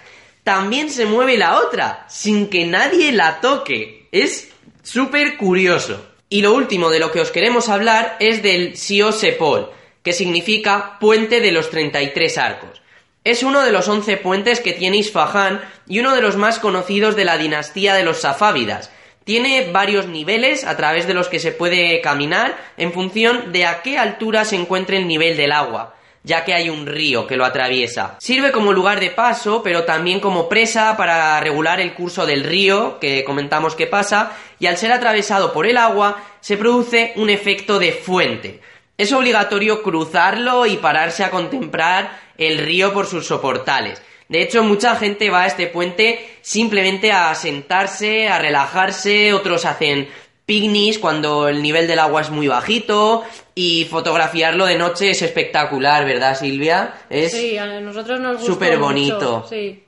también 0.43 0.89
se 0.89 1.05
mueve 1.05 1.38
la 1.38 1.60
otra, 1.60 2.05
sin 2.10 2.50
que 2.50 2.65
nadie 2.65 3.12
la 3.12 3.41
toque. 3.41 4.07
Es 4.12 4.50
súper 4.83 5.38
curioso. 5.38 6.05
Y 6.29 6.41
lo 6.41 6.53
último 6.53 6.89
de 6.89 7.00
lo 7.00 7.12
que 7.12 7.21
os 7.21 7.31
queremos 7.31 7.69
hablar 7.69 8.17
es 8.19 8.41
del 8.41 8.77
Siosepol 8.77 9.71
que 10.03 10.13
significa 10.13 10.98
Puente 11.00 11.41
de 11.41 11.51
los 11.51 11.69
33 11.69 12.38
Arcos. 12.38 12.81
Es 13.24 13.43
uno 13.43 13.62
de 13.62 13.71
los 13.71 13.88
11 13.88 14.17
puentes 14.17 14.60
que 14.60 14.74
tiene 14.74 14.98
Isfahan 14.98 15.62
y 15.88 16.00
uno 16.00 16.15
de 16.15 16.21
los 16.21 16.38
más 16.38 16.57
conocidos 16.57 17.15
de 17.15 17.25
la 17.25 17.38
dinastía 17.38 17.93
de 17.93 18.03
los 18.03 18.21
Safávidas. 18.21 18.91
Tiene 19.23 19.69
varios 19.71 20.07
niveles 20.07 20.63
a 20.63 20.75
través 20.77 21.07
de 21.07 21.13
los 21.13 21.27
que 21.27 21.39
se 21.39 21.51
puede 21.51 22.01
caminar 22.01 22.57
en 22.77 22.91
función 22.91 23.51
de 23.51 23.65
a 23.65 23.81
qué 23.81 23.97
altura 23.97 24.45
se 24.45 24.55
encuentre 24.55 24.97
el 24.97 25.07
nivel 25.07 25.37
del 25.37 25.51
agua 25.51 25.95
ya 26.23 26.45
que 26.45 26.53
hay 26.53 26.69
un 26.69 26.85
río 26.85 27.25
que 27.25 27.35
lo 27.35 27.45
atraviesa. 27.45 28.17
Sirve 28.19 28.51
como 28.51 28.73
lugar 28.73 28.99
de 28.99 29.09
paso, 29.09 29.63
pero 29.63 29.85
también 29.85 30.19
como 30.19 30.49
presa 30.49 30.95
para 30.95 31.39
regular 31.39 31.79
el 31.81 31.95
curso 31.95 32.27
del 32.27 32.43
río, 32.43 32.99
que 32.99 33.23
comentamos 33.23 33.73
que 33.73 33.87
pasa, 33.87 34.37
y 34.59 34.67
al 34.67 34.77
ser 34.77 34.91
atravesado 34.91 35.51
por 35.51 35.65
el 35.65 35.77
agua, 35.77 36.21
se 36.39 36.57
produce 36.57 37.13
un 37.15 37.31
efecto 37.31 37.79
de 37.79 37.91
fuente 37.91 38.61
es 39.01 39.11
obligatorio 39.13 39.81
cruzarlo 39.81 40.67
y 40.67 40.77
pararse 40.77 41.23
a 41.23 41.31
contemplar 41.31 42.19
el 42.37 42.59
río 42.59 42.93
por 42.93 43.07
sus 43.07 43.25
soportales. 43.25 43.99
De 44.31 44.41
hecho, 44.41 44.63
mucha 44.63 44.95
gente 44.95 45.29
va 45.29 45.43
a 45.43 45.47
este 45.47 45.67
puente 45.67 46.25
simplemente 46.39 47.11
a 47.11 47.35
sentarse, 47.35 48.29
a 48.29 48.39
relajarse, 48.39 49.33
otros 49.33 49.65
hacen 49.65 50.07
picnics 50.45 51.00
cuando 51.00 51.50
el 51.50 51.61
nivel 51.61 51.85
del 51.85 52.00
agua 52.00 52.21
es 52.21 52.29
muy 52.29 52.47
bajito 52.47 53.25
y 53.53 53.85
fotografiarlo 53.89 54.65
de 54.65 54.77
noche 54.77 55.09
es 55.09 55.21
espectacular, 55.21 56.05
¿verdad, 56.05 56.39
Silvia? 56.39 56.93
Es 57.09 57.33
sí, 57.33 57.57
a 57.57 57.81
nosotros 57.81 58.21
nos 58.21 58.38
gusta 58.38 58.53
súper 58.53 58.77
bonito. 58.77 59.45
Sí. 59.50 59.83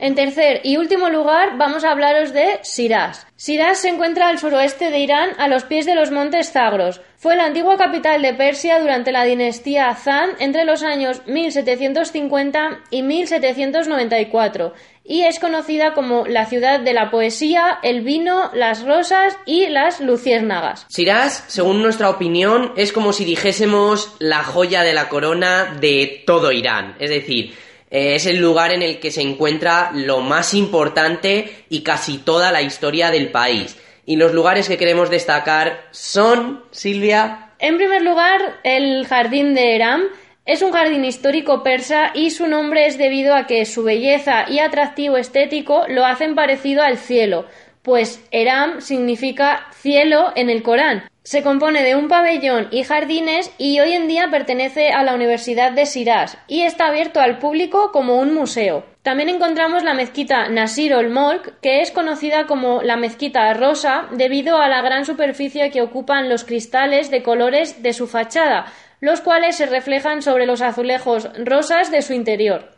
En 0.00 0.14
tercer 0.14 0.62
y 0.64 0.78
último 0.78 1.10
lugar, 1.10 1.58
vamos 1.58 1.84
a 1.84 1.90
hablaros 1.90 2.32
de 2.32 2.58
Shiraz. 2.64 3.26
Shiraz 3.36 3.80
se 3.80 3.90
encuentra 3.90 4.28
al 4.28 4.38
suroeste 4.38 4.90
de 4.90 4.98
Irán, 4.98 5.32
a 5.36 5.46
los 5.46 5.64
pies 5.64 5.84
de 5.84 5.94
los 5.94 6.10
montes 6.10 6.52
Zagros. 6.52 7.02
Fue 7.18 7.36
la 7.36 7.44
antigua 7.44 7.76
capital 7.76 8.22
de 8.22 8.32
Persia 8.32 8.80
durante 8.80 9.12
la 9.12 9.24
dinastía 9.24 9.94
Zan 9.94 10.30
entre 10.38 10.64
los 10.64 10.82
años 10.82 11.20
1750 11.26 12.80
y 12.88 13.02
1794 13.02 14.72
y 15.04 15.24
es 15.24 15.38
conocida 15.38 15.92
como 15.92 16.26
la 16.26 16.46
ciudad 16.46 16.80
de 16.80 16.94
la 16.94 17.10
poesía, 17.10 17.78
el 17.82 18.00
vino, 18.00 18.50
las 18.54 18.86
rosas 18.86 19.36
y 19.44 19.66
las 19.66 20.00
luciérnagas. 20.00 20.86
Shiraz, 20.88 21.44
según 21.48 21.82
nuestra 21.82 22.08
opinión, 22.08 22.72
es 22.78 22.94
como 22.94 23.12
si 23.12 23.26
dijésemos 23.26 24.16
la 24.18 24.44
joya 24.44 24.82
de 24.82 24.94
la 24.94 25.10
corona 25.10 25.76
de 25.78 26.22
todo 26.26 26.52
Irán, 26.52 26.96
es 27.00 27.10
decir, 27.10 27.54
eh, 27.90 28.14
es 28.14 28.26
el 28.26 28.38
lugar 28.38 28.72
en 28.72 28.82
el 28.82 29.00
que 29.00 29.10
se 29.10 29.22
encuentra 29.22 29.90
lo 29.92 30.20
más 30.20 30.54
importante 30.54 31.64
y 31.68 31.82
casi 31.82 32.18
toda 32.18 32.52
la 32.52 32.62
historia 32.62 33.10
del 33.10 33.30
país. 33.30 33.76
Y 34.06 34.16
los 34.16 34.32
lugares 34.32 34.68
que 34.68 34.78
queremos 34.78 35.10
destacar 35.10 35.88
son, 35.90 36.64
Silvia. 36.70 37.50
En 37.58 37.76
primer 37.76 38.02
lugar, 38.02 38.60
el 38.64 39.06
Jardín 39.06 39.54
de 39.54 39.74
Eram. 39.74 40.02
Es 40.46 40.62
un 40.62 40.72
jardín 40.72 41.04
histórico 41.04 41.62
persa 41.62 42.12
y 42.14 42.30
su 42.30 42.48
nombre 42.48 42.86
es 42.86 42.96
debido 42.96 43.34
a 43.34 43.46
que 43.46 43.66
su 43.66 43.84
belleza 43.84 44.46
y 44.48 44.58
atractivo 44.58 45.16
estético 45.16 45.84
lo 45.88 46.04
hacen 46.04 46.34
parecido 46.34 46.82
al 46.82 46.96
cielo, 46.96 47.44
pues 47.82 48.24
Eram 48.30 48.80
significa 48.80 49.68
cielo 49.80 50.32
en 50.34 50.50
el 50.50 50.62
Corán. 50.62 51.09
Se 51.22 51.42
compone 51.42 51.82
de 51.82 51.94
un 51.96 52.08
pabellón 52.08 52.68
y 52.70 52.82
jardines 52.82 53.52
y 53.58 53.78
hoy 53.80 53.92
en 53.92 54.08
día 54.08 54.28
pertenece 54.30 54.90
a 54.90 55.02
la 55.02 55.14
Universidad 55.14 55.70
de 55.72 55.84
Shiraz 55.84 56.38
y 56.48 56.62
está 56.62 56.86
abierto 56.86 57.20
al 57.20 57.38
público 57.38 57.92
como 57.92 58.18
un 58.18 58.34
museo. 58.34 58.84
También 59.02 59.28
encontramos 59.28 59.84
la 59.84 59.92
mezquita 59.92 60.48
Nasir 60.48 60.94
ol 60.94 61.10
Molk, 61.10 61.60
que 61.60 61.82
es 61.82 61.90
conocida 61.90 62.46
como 62.46 62.80
la 62.80 62.96
mezquita 62.96 63.52
rosa 63.52 64.08
debido 64.12 64.56
a 64.56 64.68
la 64.68 64.80
gran 64.80 65.04
superficie 65.04 65.70
que 65.70 65.82
ocupan 65.82 66.30
los 66.30 66.44
cristales 66.44 67.10
de 67.10 67.22
colores 67.22 67.82
de 67.82 67.92
su 67.92 68.06
fachada, 68.06 68.72
los 69.00 69.20
cuales 69.20 69.56
se 69.56 69.66
reflejan 69.66 70.22
sobre 70.22 70.46
los 70.46 70.62
azulejos 70.62 71.28
rosas 71.44 71.90
de 71.90 72.00
su 72.00 72.14
interior. 72.14 72.70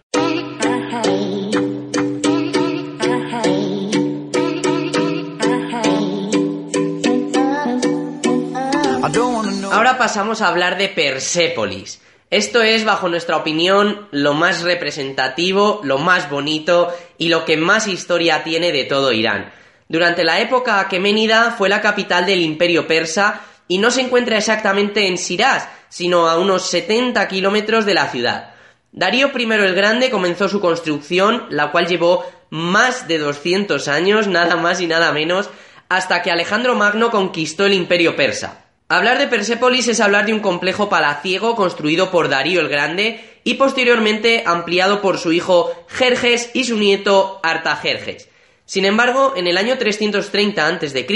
Ahora 9.73 9.99
pasamos 9.99 10.43
a 10.43 10.49
hablar 10.49 10.79
de 10.79 10.89
Persépolis. 10.89 12.01
Esto 12.31 12.63
es, 12.63 12.85
bajo 12.85 13.09
nuestra 13.09 13.37
opinión, 13.37 14.07
lo 14.13 14.33
más 14.33 14.63
representativo, 14.63 15.81
lo 15.83 15.99
más 15.99 16.31
bonito 16.31 16.95
y 17.19 17.29
lo 17.29 17.45
que 17.45 17.57
más 17.57 17.89
historia 17.89 18.45
tiene 18.45 18.71
de 18.71 18.85
todo 18.85 19.13
Irán. 19.13 19.53
Durante 19.89 20.23
la 20.23 20.41
época 20.41 20.79
aqueménida 20.79 21.51
fue 21.51 21.69
la 21.69 21.81
capital 21.81 22.27
del 22.27 22.43
imperio 22.43 22.87
persa 22.87 23.41
y 23.67 23.79
no 23.79 23.91
se 23.91 24.03
encuentra 24.03 24.39
exactamente 24.39 25.09
en 25.09 25.17
Shiraz, 25.17 25.69
sino 25.89 26.29
a 26.29 26.39
unos 26.39 26.71
70 26.71 27.27
kilómetros 27.27 27.85
de 27.85 27.95
la 27.95 28.07
ciudad. 28.07 28.55
Darío 28.93 29.33
I 29.37 29.53
el 29.53 29.75
Grande 29.75 30.11
comenzó 30.11 30.49
su 30.49 30.61
construcción, 30.61 31.47
la 31.51 31.73
cual 31.73 31.89
llevó 31.89 32.25
más 32.51 33.09
de 33.09 33.19
200 33.19 33.89
años, 33.89 34.29
nada 34.29 34.55
más 34.55 34.81
y 34.81 34.87
nada 34.87 35.11
menos, 35.11 35.51
hasta 35.89 36.23
que 36.23 36.31
Alejandro 36.31 36.77
Magno 36.77 37.11
conquistó 37.11 37.67
el 37.67 37.73
imperio 37.73 38.15
persa. 38.15 38.62
Hablar 38.93 39.19
de 39.19 39.27
Persépolis 39.27 39.89
es 39.89 40.01
hablar 40.01 40.27
de 40.27 40.35
un 40.35 40.41
complejo 40.41 40.91
palaciego 40.91 41.57
construido 41.57 42.11
por 42.11 42.29
Darío 42.29 42.61
el 42.61 42.69
Grande 42.69 43.25
y 43.43 43.55
posteriormente 43.55 44.43
ampliado 44.45 45.01
por 45.01 45.17
su 45.17 45.33
hijo 45.33 45.73
Jerjes 45.89 46.51
y 46.53 46.65
su 46.65 46.77
nieto 46.77 47.41
Artajerjes. 47.43 48.29
Sin 48.67 48.85
embargo, 48.85 49.33
en 49.35 49.47
el 49.47 49.57
año 49.57 49.79
330 49.79 50.67
a.C., 50.67 51.07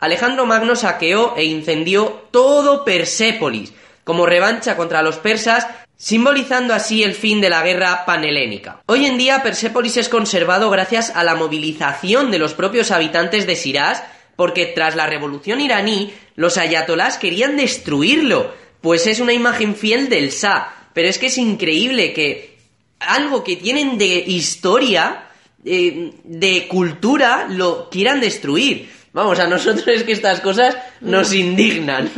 Alejandro 0.00 0.46
Magno 0.46 0.74
saqueó 0.74 1.36
e 1.36 1.44
incendió 1.44 2.24
todo 2.32 2.84
Persépolis, 2.84 3.72
como 4.02 4.26
revancha 4.26 4.76
contra 4.76 5.02
los 5.02 5.18
persas, 5.18 5.68
simbolizando 5.96 6.74
así 6.74 7.04
el 7.04 7.14
fin 7.14 7.40
de 7.40 7.50
la 7.50 7.62
guerra 7.62 8.04
panhelénica. 8.04 8.80
Hoy 8.86 9.06
en 9.06 9.16
día 9.16 9.44
Persépolis 9.44 9.96
es 9.96 10.08
conservado 10.08 10.70
gracias 10.70 11.12
a 11.14 11.22
la 11.22 11.36
movilización 11.36 12.32
de 12.32 12.40
los 12.40 12.54
propios 12.54 12.90
habitantes 12.90 13.46
de 13.46 13.54
Sirás, 13.54 14.02
porque 14.36 14.66
tras 14.66 14.94
la 14.94 15.06
revolución 15.06 15.60
iraní, 15.60 16.12
los 16.36 16.58
ayatolás 16.58 17.18
querían 17.18 17.56
destruirlo, 17.56 18.54
pues 18.80 19.06
es 19.06 19.18
una 19.20 19.32
imagen 19.32 19.74
fiel 19.74 20.08
del 20.08 20.30
Shah. 20.30 20.72
Pero 20.92 21.08
es 21.08 21.18
que 21.18 21.26
es 21.26 21.38
increíble 21.38 22.12
que 22.12 22.56
algo 23.00 23.42
que 23.42 23.56
tienen 23.56 23.98
de 23.98 24.18
historia, 24.18 25.28
eh, 25.64 26.12
de 26.24 26.68
cultura, 26.68 27.46
lo 27.48 27.90
quieran 27.90 28.20
destruir. 28.20 28.90
Vamos, 29.12 29.38
a 29.38 29.46
nosotros 29.46 29.88
es 29.88 30.02
que 30.02 30.12
estas 30.12 30.40
cosas 30.40 30.76
nos 31.00 31.32
indignan. 31.32 32.10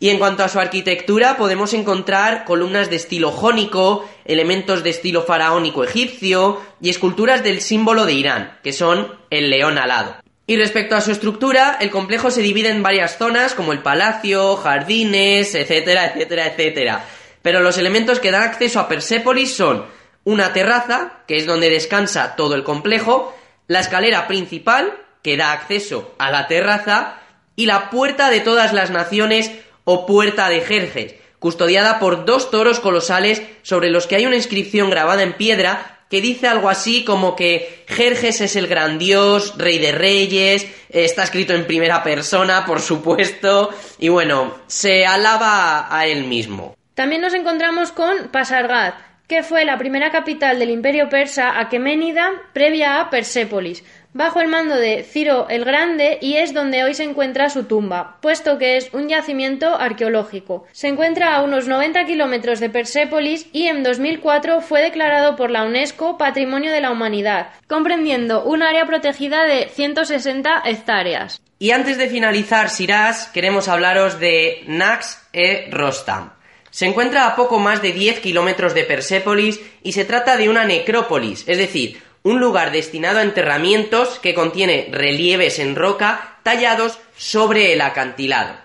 Y 0.00 0.10
en 0.10 0.18
cuanto 0.18 0.44
a 0.44 0.48
su 0.48 0.60
arquitectura, 0.60 1.36
podemos 1.36 1.74
encontrar 1.74 2.44
columnas 2.44 2.88
de 2.88 2.94
estilo 2.94 3.32
jónico, 3.32 4.08
elementos 4.24 4.84
de 4.84 4.90
estilo 4.90 5.22
faraónico 5.24 5.82
egipcio 5.82 6.60
y 6.80 6.90
esculturas 6.90 7.42
del 7.42 7.60
símbolo 7.60 8.06
de 8.06 8.12
Irán, 8.12 8.58
que 8.62 8.72
son 8.72 9.12
el 9.30 9.50
león 9.50 9.76
alado. 9.76 10.14
Y 10.48 10.56
respecto 10.56 10.96
a 10.96 11.02
su 11.02 11.12
estructura, 11.12 11.76
el 11.78 11.90
complejo 11.90 12.30
se 12.30 12.40
divide 12.40 12.70
en 12.70 12.82
varias 12.82 13.18
zonas 13.18 13.52
como 13.52 13.74
el 13.74 13.80
palacio, 13.80 14.56
jardines, 14.56 15.54
etcétera, 15.54 16.06
etcétera, 16.06 16.46
etcétera. 16.46 17.04
Pero 17.42 17.60
los 17.60 17.76
elementos 17.76 18.18
que 18.18 18.30
dan 18.30 18.44
acceso 18.44 18.80
a 18.80 18.88
Persépolis 18.88 19.54
son 19.54 19.84
una 20.24 20.54
terraza, 20.54 21.22
que 21.26 21.36
es 21.36 21.44
donde 21.44 21.68
descansa 21.68 22.34
todo 22.34 22.54
el 22.54 22.64
complejo, 22.64 23.36
la 23.66 23.80
escalera 23.80 24.26
principal, 24.26 24.94
que 25.22 25.36
da 25.36 25.52
acceso 25.52 26.14
a 26.18 26.30
la 26.30 26.46
terraza, 26.46 27.20
y 27.54 27.66
la 27.66 27.90
puerta 27.90 28.30
de 28.30 28.40
todas 28.40 28.72
las 28.72 28.90
naciones 28.90 29.50
o 29.84 30.06
puerta 30.06 30.48
de 30.48 30.62
Jerjes, 30.62 31.16
custodiada 31.40 31.98
por 31.98 32.24
dos 32.24 32.50
toros 32.50 32.80
colosales 32.80 33.42
sobre 33.60 33.90
los 33.90 34.06
que 34.06 34.16
hay 34.16 34.24
una 34.24 34.36
inscripción 34.36 34.88
grabada 34.88 35.22
en 35.24 35.34
piedra 35.34 35.97
que 36.10 36.20
dice 36.20 36.46
algo 36.48 36.68
así 36.68 37.04
como 37.04 37.36
que 37.36 37.84
Jerjes 37.86 38.40
es 38.40 38.56
el 38.56 38.66
gran 38.66 38.98
dios, 38.98 39.56
rey 39.58 39.78
de 39.78 39.92
reyes, 39.92 40.66
está 40.90 41.24
escrito 41.24 41.54
en 41.54 41.66
primera 41.66 42.02
persona, 42.02 42.64
por 42.64 42.80
supuesto, 42.80 43.70
y 43.98 44.08
bueno, 44.08 44.54
se 44.66 45.06
alaba 45.06 45.94
a 45.94 46.06
él 46.06 46.24
mismo. 46.24 46.76
También 46.94 47.20
nos 47.20 47.34
encontramos 47.34 47.92
con 47.92 48.28
Pasargad, 48.28 48.94
que 49.28 49.42
fue 49.42 49.64
la 49.64 49.78
primera 49.78 50.10
capital 50.10 50.58
del 50.58 50.70
imperio 50.70 51.08
persa 51.08 51.60
aqueménida 51.60 52.32
previa 52.54 53.00
a 53.00 53.10
Persépolis 53.10 53.84
bajo 54.18 54.40
el 54.40 54.48
mando 54.48 54.74
de 54.74 55.04
Ciro 55.04 55.46
el 55.48 55.64
Grande 55.64 56.18
y 56.20 56.38
es 56.38 56.52
donde 56.52 56.82
hoy 56.82 56.92
se 56.92 57.04
encuentra 57.04 57.50
su 57.50 57.66
tumba, 57.66 58.18
puesto 58.20 58.58
que 58.58 58.76
es 58.76 58.92
un 58.92 59.08
yacimiento 59.08 59.76
arqueológico. 59.76 60.66
Se 60.72 60.88
encuentra 60.88 61.36
a 61.36 61.42
unos 61.44 61.68
90 61.68 62.04
kilómetros 62.04 62.58
de 62.58 62.68
Persépolis 62.68 63.46
y 63.52 63.68
en 63.68 63.84
2004 63.84 64.60
fue 64.60 64.82
declarado 64.82 65.36
por 65.36 65.52
la 65.52 65.62
UNESCO 65.62 66.18
Patrimonio 66.18 66.72
de 66.72 66.80
la 66.80 66.90
Humanidad, 66.90 67.50
comprendiendo 67.68 68.42
un 68.42 68.64
área 68.64 68.86
protegida 68.86 69.44
de 69.44 69.68
160 69.68 70.62
hectáreas. 70.64 71.40
Y 71.60 71.70
antes 71.70 71.96
de 71.96 72.08
finalizar 72.08 72.70
Sirás, 72.70 73.28
queremos 73.28 73.68
hablaros 73.68 74.18
de 74.18 74.64
Nax 74.66 75.28
e 75.32 75.68
Rostam. 75.70 76.32
Se 76.70 76.86
encuentra 76.86 77.26
a 77.26 77.36
poco 77.36 77.60
más 77.60 77.82
de 77.82 77.92
10 77.92 78.18
kilómetros 78.18 78.74
de 78.74 78.82
Persépolis 78.82 79.60
y 79.84 79.92
se 79.92 80.04
trata 80.04 80.36
de 80.36 80.48
una 80.48 80.64
necrópolis, 80.64 81.44
es 81.46 81.56
decir, 81.56 82.07
un 82.22 82.40
lugar 82.40 82.72
destinado 82.72 83.18
a 83.18 83.22
enterramientos 83.22 84.18
que 84.18 84.34
contiene 84.34 84.88
relieves 84.90 85.58
en 85.58 85.76
roca 85.76 86.38
tallados 86.42 86.98
sobre 87.16 87.72
el 87.72 87.80
acantilado. 87.80 88.56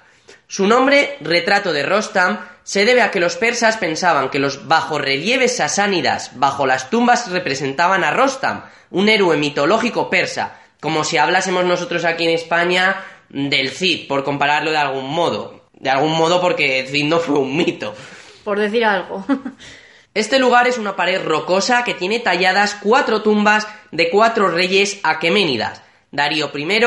Su 0.48 0.68
nombre, 0.68 1.18
retrato 1.22 1.74
de 1.74 1.84
Rostam, 1.84 2.39
se 2.63 2.86
debe 2.86 3.02
a 3.02 3.12
que 3.12 3.20
los 3.20 3.36
persas 3.36 3.78
pensaban 3.78 4.30
que 4.30 4.39
los 4.39 4.68
bajorrelieves 4.68 5.58
sasánidas 5.58 6.32
bajo 6.36 6.66
las 6.66 6.89
tumbas 6.89 7.30
representaban 7.30 8.04
a 8.04 8.12
Rostam, 8.12 8.63
un 8.89 9.10
héroe 9.10 9.38
mitológico 9.38 10.10
persa, 10.10 10.60
como 10.80 11.04
si 11.04 11.18
hablásemos 11.18 11.66
nosotros 11.66 12.06
aquí 12.06 12.26
en 12.26 12.32
España 12.32 13.04
del 13.30 13.70
Cid, 13.70 14.08
por 14.08 14.24
compararlo 14.24 14.72
de 14.72 14.78
algún 14.78 15.10
modo. 15.10 15.68
De 15.74 15.89
algún 15.89 16.12
modo 16.12 16.39
porque 16.39 16.80
el 16.82 16.88
Cid 16.88 17.06
no 17.06 17.20
fue 17.20 17.39
un 17.39 17.58
mito. 17.58 17.96
Por 18.44 18.60
decir 18.60 18.86
algo. 18.86 19.26
Este 20.13 20.38
lugar 20.38 20.67
es 20.67 20.78
una 20.78 20.95
pared 20.95 21.23
rocosa 21.23 21.84
que 21.84 21.95
tiene 21.95 22.19
talladas 22.19 22.78
cuatro 22.80 23.23
tumbas 23.23 23.67
de 23.91 24.12
cuatro 24.12 24.47
reyes 24.47 24.99
aqueménidas, 25.02 25.82
Darío 26.12 26.52
I, 26.54 26.80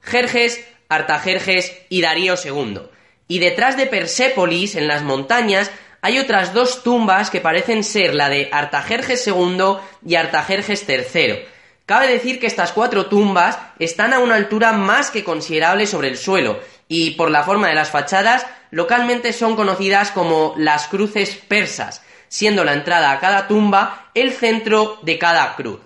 Jerjes, 0.00 0.64
Artajerjes 0.88 1.76
y 1.88 2.02
Darío 2.02 2.34
II. 2.42 2.82
Y 3.26 3.40
detrás 3.40 3.76
de 3.76 3.86
Persépolis, 3.86 4.76
en 4.76 4.86
las 4.86 5.02
montañas, 5.02 5.72
hay 6.02 6.20
otras 6.20 6.54
dos 6.54 6.84
tumbas 6.84 7.30
que 7.30 7.40
parecen 7.40 7.82
ser 7.82 8.14
la 8.14 8.28
de 8.28 8.48
Artajerjes 8.52 9.26
II 9.26 9.78
y 10.06 10.14
Artajerjes 10.14 10.88
III. 10.88 11.46
Cabe 11.84 12.06
decir 12.06 12.38
que 12.38 12.46
estas 12.46 12.70
cuatro 12.70 13.06
tumbas 13.06 13.58
están 13.80 14.12
a 14.12 14.20
una 14.20 14.36
altura 14.36 14.72
más 14.72 15.10
que 15.10 15.24
considerable 15.24 15.88
sobre 15.88 16.08
el 16.08 16.16
suelo, 16.16 16.60
y 16.86 17.12
por 17.12 17.30
la 17.32 17.42
forma 17.42 17.68
de 17.68 17.74
las 17.74 17.90
fachadas, 17.90 18.46
localmente 18.70 19.32
son 19.32 19.56
conocidas 19.56 20.12
como 20.12 20.54
las 20.56 20.86
cruces 20.86 21.34
persas, 21.34 22.02
siendo 22.28 22.64
la 22.64 22.74
entrada 22.74 23.12
a 23.12 23.20
cada 23.20 23.48
tumba 23.48 24.10
el 24.14 24.32
centro 24.32 24.98
de 25.02 25.18
cada 25.18 25.56
cruz. 25.56 25.80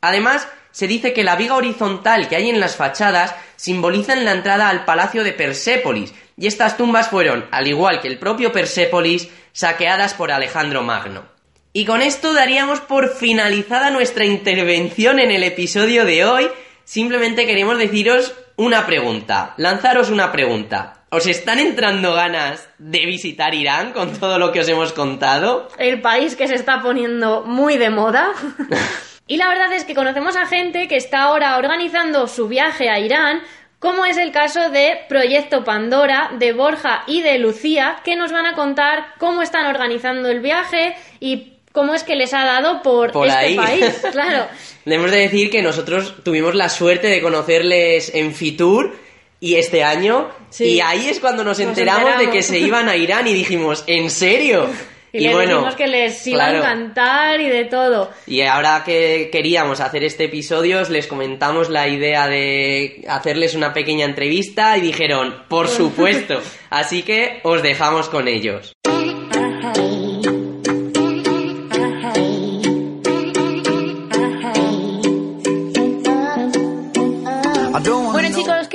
Además, 0.00 0.48
se 0.70 0.86
dice 0.86 1.12
que 1.12 1.24
la 1.24 1.36
viga 1.36 1.56
horizontal 1.56 2.28
que 2.28 2.36
hay 2.36 2.48
en 2.48 2.60
las 2.60 2.76
fachadas 2.76 3.34
simbolizan 3.56 4.24
la 4.24 4.32
entrada 4.32 4.68
al 4.68 4.84
palacio 4.84 5.24
de 5.24 5.32
Persépolis, 5.32 6.14
y 6.36 6.46
estas 6.46 6.76
tumbas 6.76 7.08
fueron, 7.08 7.46
al 7.50 7.66
igual 7.66 8.00
que 8.00 8.08
el 8.08 8.18
propio 8.18 8.52
Persépolis, 8.52 9.28
saqueadas 9.52 10.14
por 10.14 10.32
Alejandro 10.32 10.82
Magno. 10.82 11.24
Y 11.72 11.84
con 11.84 12.02
esto 12.02 12.32
daríamos 12.32 12.80
por 12.80 13.14
finalizada 13.14 13.90
nuestra 13.90 14.24
intervención 14.24 15.18
en 15.18 15.30
el 15.30 15.44
episodio 15.44 16.04
de 16.04 16.24
hoy. 16.24 16.48
Simplemente 16.84 17.46
queremos 17.46 17.78
deciros 17.78 18.32
una 18.60 18.84
pregunta, 18.84 19.54
lanzaros 19.56 20.10
una 20.10 20.30
pregunta. 20.30 21.04
¿Os 21.08 21.26
están 21.26 21.58
entrando 21.58 22.12
ganas 22.12 22.68
de 22.76 23.06
visitar 23.06 23.54
Irán 23.54 23.92
con 23.92 24.12
todo 24.20 24.38
lo 24.38 24.52
que 24.52 24.60
os 24.60 24.68
hemos 24.68 24.92
contado? 24.92 25.68
El 25.78 26.02
país 26.02 26.36
que 26.36 26.46
se 26.46 26.56
está 26.56 26.82
poniendo 26.82 27.42
muy 27.46 27.78
de 27.78 27.88
moda. 27.88 28.32
y 29.26 29.38
la 29.38 29.48
verdad 29.48 29.72
es 29.72 29.84
que 29.84 29.94
conocemos 29.94 30.36
a 30.36 30.44
gente 30.44 30.88
que 30.88 30.96
está 30.96 31.22
ahora 31.22 31.56
organizando 31.56 32.26
su 32.26 32.48
viaje 32.48 32.90
a 32.90 32.98
Irán, 32.98 33.40
como 33.78 34.04
es 34.04 34.18
el 34.18 34.30
caso 34.30 34.68
de 34.68 35.06
Proyecto 35.08 35.64
Pandora, 35.64 36.32
de 36.38 36.52
Borja 36.52 37.04
y 37.06 37.22
de 37.22 37.38
Lucía, 37.38 37.96
que 38.04 38.14
nos 38.14 38.30
van 38.30 38.44
a 38.44 38.54
contar 38.54 39.14
cómo 39.18 39.40
están 39.40 39.64
organizando 39.64 40.28
el 40.28 40.40
viaje 40.40 40.94
y 41.18 41.49
cómo 41.72 41.94
es 41.94 42.04
que 42.04 42.16
les 42.16 42.32
ha 42.34 42.44
dado 42.44 42.82
por, 42.82 43.08
este 43.26 43.54
país. 43.54 44.02
Claro. 44.12 44.46
Debemos 44.84 45.10
de 45.10 45.18
decir 45.18 45.50
que 45.50 45.62
nosotros 45.62 46.14
tuvimos 46.24 46.54
la 46.54 46.68
suerte 46.68 47.08
de 47.08 47.20
conocerles 47.20 48.12
en 48.14 48.34
Fitur 48.34 48.96
y 49.40 49.56
este 49.56 49.82
año. 49.82 50.30
Y 50.58 50.80
ahí 50.80 51.08
es 51.08 51.20
cuando 51.20 51.44
nos, 51.44 51.60
enteramos, 51.60 52.18
de 52.18 52.30
que 52.30 52.42
se 52.42 52.58
iban 52.58 52.88
a 52.88 52.96
Irán 52.96 53.26
y 53.26 53.32
dijimos, 53.32 53.84
¿en 53.86 54.10
serio? 54.10 54.68
Y, 55.12 55.20
les 55.22 55.32
bueno, 55.32 55.54
dijimos 55.54 55.74
que 55.74 55.86
les 55.88 56.24
iba 56.28 56.46
a 56.46 56.56
encantar 56.56 57.40
y 57.40 57.48
de 57.48 57.64
todo. 57.64 58.10
Y 58.28 58.42
ahora 58.42 58.84
que 58.86 59.28
queríamos 59.32 59.80
hacer 59.80 60.04
este 60.04 60.26
episodio, 60.26 60.88
les 60.88 61.08
comentamos 61.08 61.68
la 61.68 61.88
idea 61.88 62.28
de 62.28 63.04
hacerles 63.08 63.56
una 63.56 63.72
pequeña 63.72 64.04
entrevista 64.04 64.78
y 64.78 64.82
dijeron, 64.82 65.46
por 65.48 65.66
supuesto. 65.66 66.40
Así 66.70 67.02
que 67.02 67.40
os 67.42 67.60
dejamos 67.60 68.08
con 68.08 68.28
ellos. 68.28 68.76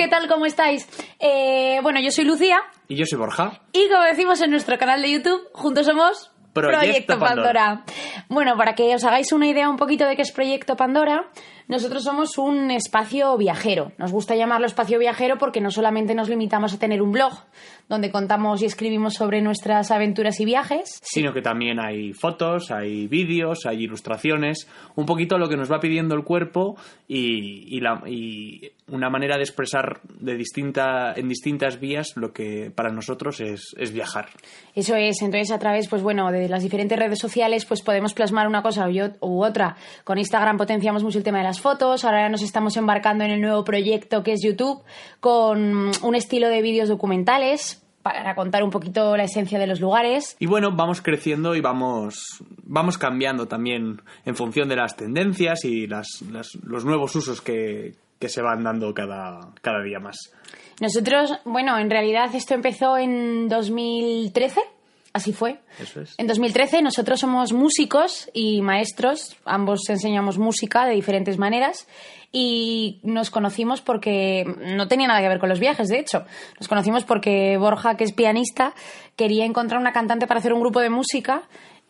¿Qué 0.06 0.10
tal? 0.10 0.28
¿Cómo 0.28 0.46
estáis? 0.46 0.88
Eh, 1.18 1.80
bueno, 1.82 1.98
yo 1.98 2.12
soy 2.12 2.24
Lucía. 2.24 2.60
Y 2.86 2.94
yo 2.94 3.04
soy 3.06 3.18
Borja. 3.18 3.60
Y 3.72 3.88
como 3.88 4.04
decimos 4.04 4.40
en 4.40 4.52
nuestro 4.52 4.78
canal 4.78 5.02
de 5.02 5.10
YouTube, 5.10 5.48
juntos 5.52 5.84
somos 5.86 6.30
Proyecto, 6.52 7.18
Pandora. 7.18 7.82
Bueno, 8.28 8.56
para 8.56 8.76
que 8.76 8.94
os 8.94 9.02
hagáis 9.02 9.32
una 9.32 9.48
idea 9.48 9.68
un 9.68 9.76
poquito 9.76 10.06
de 10.06 10.14
qué 10.14 10.22
es 10.22 10.30
Proyecto 10.30 10.76
Pandora, 10.76 11.28
Nosotros 11.66 12.04
somos 12.04 12.38
un 12.38 12.70
espacio 12.70 13.36
viajero. 13.36 13.90
Nos 13.98 14.12
gusta 14.12 14.36
llamarlo 14.36 14.66
espacio 14.66 15.00
viajero 15.00 15.38
porque 15.38 15.60
no 15.60 15.72
solamente 15.72 16.14
nos 16.14 16.28
limitamos 16.28 16.72
a 16.72 16.78
tener 16.78 17.02
un 17.02 17.10
blog 17.10 17.32
donde 17.88 18.10
contamos 18.10 18.62
y 18.62 18.66
escribimos 18.66 19.14
sobre 19.14 19.40
nuestras 19.40 19.90
aventuras 19.90 20.40
y 20.40 20.44
viajes, 20.44 21.00
sino 21.02 21.32
que 21.32 21.42
también 21.42 21.78
hay 21.78 22.12
fotos, 22.12 22.70
hay 22.70 23.06
vídeos, 23.06 23.66
hay 23.66 23.84
ilustraciones, 23.84 24.68
un 24.96 25.06
poquito 25.06 25.38
lo 25.38 25.48
que 25.48 25.56
nos 25.56 25.70
va 25.70 25.78
pidiendo 25.78 26.14
el 26.14 26.24
cuerpo 26.24 26.76
y, 27.08 27.80
una 28.88 29.10
manera 29.10 29.36
de 29.36 29.42
expresar 29.42 30.00
de 30.20 30.36
distinta, 30.36 31.12
en 31.16 31.28
distintas 31.28 31.80
vías 31.80 32.12
lo 32.16 32.32
que 32.32 32.70
para 32.72 32.90
nosotros 32.90 33.40
es, 33.40 33.74
es 33.76 33.92
viajar. 33.92 34.28
Eso 34.74 34.94
es, 34.94 35.22
entonces 35.22 35.50
a 35.50 35.58
través, 35.58 35.88
pues 35.88 36.02
bueno, 36.02 36.30
de 36.30 36.48
las 36.48 36.62
diferentes 36.62 36.96
redes 36.96 37.18
sociales, 37.18 37.64
pues 37.64 37.82
podemos 37.82 38.14
plasmar 38.14 38.46
una 38.46 38.62
cosa 38.62 38.88
u 39.20 39.44
otra. 39.44 39.76
Con 40.04 40.18
Instagram 40.18 40.56
potenciamos 40.56 41.02
mucho 41.02 41.18
el 41.18 41.24
tema 41.24 41.38
de 41.38 41.44
las 41.44 41.60
fotos, 41.60 42.04
ahora 42.04 42.28
nos 42.28 42.42
estamos 42.42 42.76
embarcando 42.76 43.24
en 43.24 43.32
el 43.32 43.40
nuevo 43.40 43.64
proyecto 43.64 44.22
que 44.22 44.32
es 44.32 44.40
YouTube, 44.44 44.82
con 45.18 45.90
un 46.02 46.14
estilo 46.14 46.48
de 46.48 46.62
vídeos 46.62 46.88
documentales 46.88 47.75
para 48.06 48.36
contar 48.36 48.62
un 48.62 48.70
poquito 48.70 49.16
la 49.16 49.24
esencia 49.24 49.58
de 49.58 49.66
los 49.66 49.80
lugares. 49.80 50.36
Y 50.38 50.46
bueno, 50.46 50.70
vamos 50.70 51.02
creciendo 51.02 51.56
y 51.56 51.60
vamos, 51.60 52.40
vamos 52.62 52.98
cambiando 52.98 53.48
también 53.48 54.00
en 54.24 54.36
función 54.36 54.68
de 54.68 54.76
las 54.76 54.94
tendencias 54.94 55.64
y 55.64 55.88
las, 55.88 56.22
los 56.62 56.84
nuevos 56.84 57.16
usos 57.16 57.40
que, 57.40 57.94
que 58.20 58.28
se 58.28 58.42
van 58.42 58.62
dando 58.62 58.94
cada, 58.94 59.40
cada 59.60 59.82
día 59.82 59.98
más. 59.98 60.32
Nosotros, 60.80 61.32
bueno, 61.44 61.76
en 61.80 61.90
realidad 61.90 62.32
esto 62.32 62.54
empezó 62.54 62.96
en 62.96 63.48
2013 63.48 64.60
Así 65.12 65.32
fue. 65.32 65.56
Eso 65.80 66.02
es. 66.02 66.14
En 66.18 66.26
2013 66.26 66.82
nosotros 66.82 67.18
somos 67.18 67.54
músicos 67.54 68.28
y 68.34 68.60
maestros, 68.60 69.34
ambos 69.46 69.88
enseñamos 69.88 70.36
música 70.36 70.84
de 70.84 70.92
diferentes 70.92 71.38
maneras 71.38 71.88
y 72.32 73.00
nos 73.02 73.30
conocimos 73.30 73.80
porque 73.80 74.44
no 74.76 74.88
tenía 74.88 75.08
nada 75.08 75.20
que 75.20 75.28
ver 75.28 75.38
con 75.38 75.48
los 75.48 75.60
viajes, 75.60 75.88
de 75.88 75.98
hecho. 75.98 76.24
Nos 76.58 76.68
conocimos 76.68 77.04
porque 77.04 77.56
Borja, 77.58 77.96
que 77.96 78.04
es 78.04 78.12
pianista, 78.12 78.74
quería 79.16 79.44
encontrar 79.44 79.80
una 79.80 79.92
cantante 79.92 80.26
para 80.26 80.40
hacer 80.40 80.52
un 80.52 80.60
grupo 80.60 80.80
de 80.80 80.90
música 80.90 81.42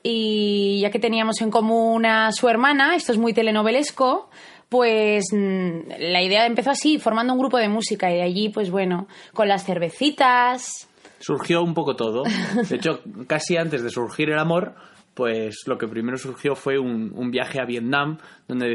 y 0.03 0.81
ya 0.81 0.90
que 0.90 0.99
teníamos 0.99 1.40
en 1.40 1.51
común 1.51 2.07
a 2.07 2.31
su 2.33 2.49
hermana, 2.49 2.94
esto 2.94 3.12
es 3.12 3.18
muy 3.18 3.33
telenovelesco, 3.33 4.31
pues 4.68 5.25
mm, 5.33 5.79
la 5.99 6.22
idea 6.22 6.46
empezó 6.46 6.70
así, 6.70 6.99
formando 6.99 7.33
un 7.33 7.38
grupo 7.38 7.59
de 7.59 7.68
música 7.68 8.11
y 8.11 8.16
de 8.16 8.22
allí, 8.22 8.49
pues 8.49 8.70
bueno, 8.70 9.09
con 9.33 9.49
las 9.49 9.64
cervecitas, 9.64 10.88
surgió 11.18 11.62
un 11.62 11.75
poco 11.75 11.96
todo. 11.96 12.22
De 12.68 12.77
hecho, 12.77 13.01
casi 13.27 13.57
antes 13.57 13.83
de 13.83 13.90
surgir 13.90 14.31
el 14.31 14.38
amor, 14.38 14.75
pues 15.16 15.62
lo 15.66 15.79
que 15.79 15.88
primero 15.88 16.18
surgió 16.18 16.55
fue 16.55 16.79
un, 16.79 17.31
viaje 17.31 17.59
a 17.59 17.64
Vietnam, 17.64 18.18
donde 18.46 18.68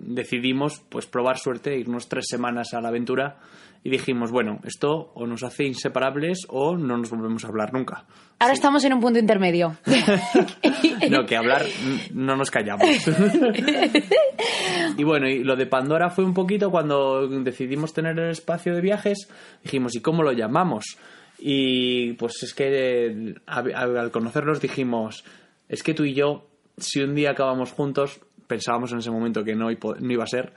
decidimos 0.00 0.80
pues 0.88 1.04
probar 1.04 1.36
suerte, 1.36 1.78
irnos 1.78 2.08
tres 2.08 2.24
semanas 2.30 2.72
a 2.72 2.80
la 2.80 2.88
aventura 2.88 3.36
y 3.84 3.90
dijimos, 3.90 4.30
bueno, 4.30 4.58
esto 4.64 5.12
o 5.14 5.26
nos 5.26 5.42
hace 5.42 5.64
inseparables 5.64 6.46
o 6.48 6.78
no 6.78 6.96
nos 6.96 7.10
volvemos 7.10 7.44
a 7.44 7.48
hablar 7.48 7.74
nunca. 7.74 8.06
Ahora 8.38 8.54
estamos 8.54 8.82
en 8.86 8.94
un 8.94 9.00
punto 9.00 9.18
intermedio. 9.18 9.76
no, 11.10 11.26
que 11.26 11.36
hablar 11.36 11.62
no 12.14 12.36
nos 12.36 12.50
callamos. 12.50 12.86
y 14.96 15.04
bueno, 15.04 15.28
y 15.28 15.44
lo 15.44 15.56
de 15.56 15.66
Pandora 15.66 16.08
fue 16.08 16.24
un 16.24 16.32
poquito 16.32 16.70
cuando 16.70 17.28
decidimos 17.28 17.92
tener 17.92 18.18
el 18.18 18.30
espacio 18.30 18.74
de 18.74 18.80
viajes, 18.80 19.28
dijimos, 19.62 19.94
¿y 19.94 20.00
cómo 20.00 20.22
lo 20.22 20.32
llamamos? 20.32 20.96
Y 21.38 22.14
pues 22.14 22.42
es 22.44 22.54
que 22.54 23.34
al 23.46 24.10
conocerlos 24.10 24.60
dijimos, 24.60 25.24
es 25.68 25.82
que 25.82 25.94
tú 25.94 26.04
y 26.04 26.14
yo, 26.14 26.48
si 26.76 27.00
un 27.00 27.14
día 27.14 27.30
acabamos 27.30 27.72
juntos, 27.72 28.20
pensábamos 28.46 28.92
en 28.92 28.98
ese 28.98 29.10
momento 29.10 29.44
que 29.44 29.54
no, 29.54 29.70
iba 29.70 30.24
a 30.24 30.26
ser, 30.26 30.52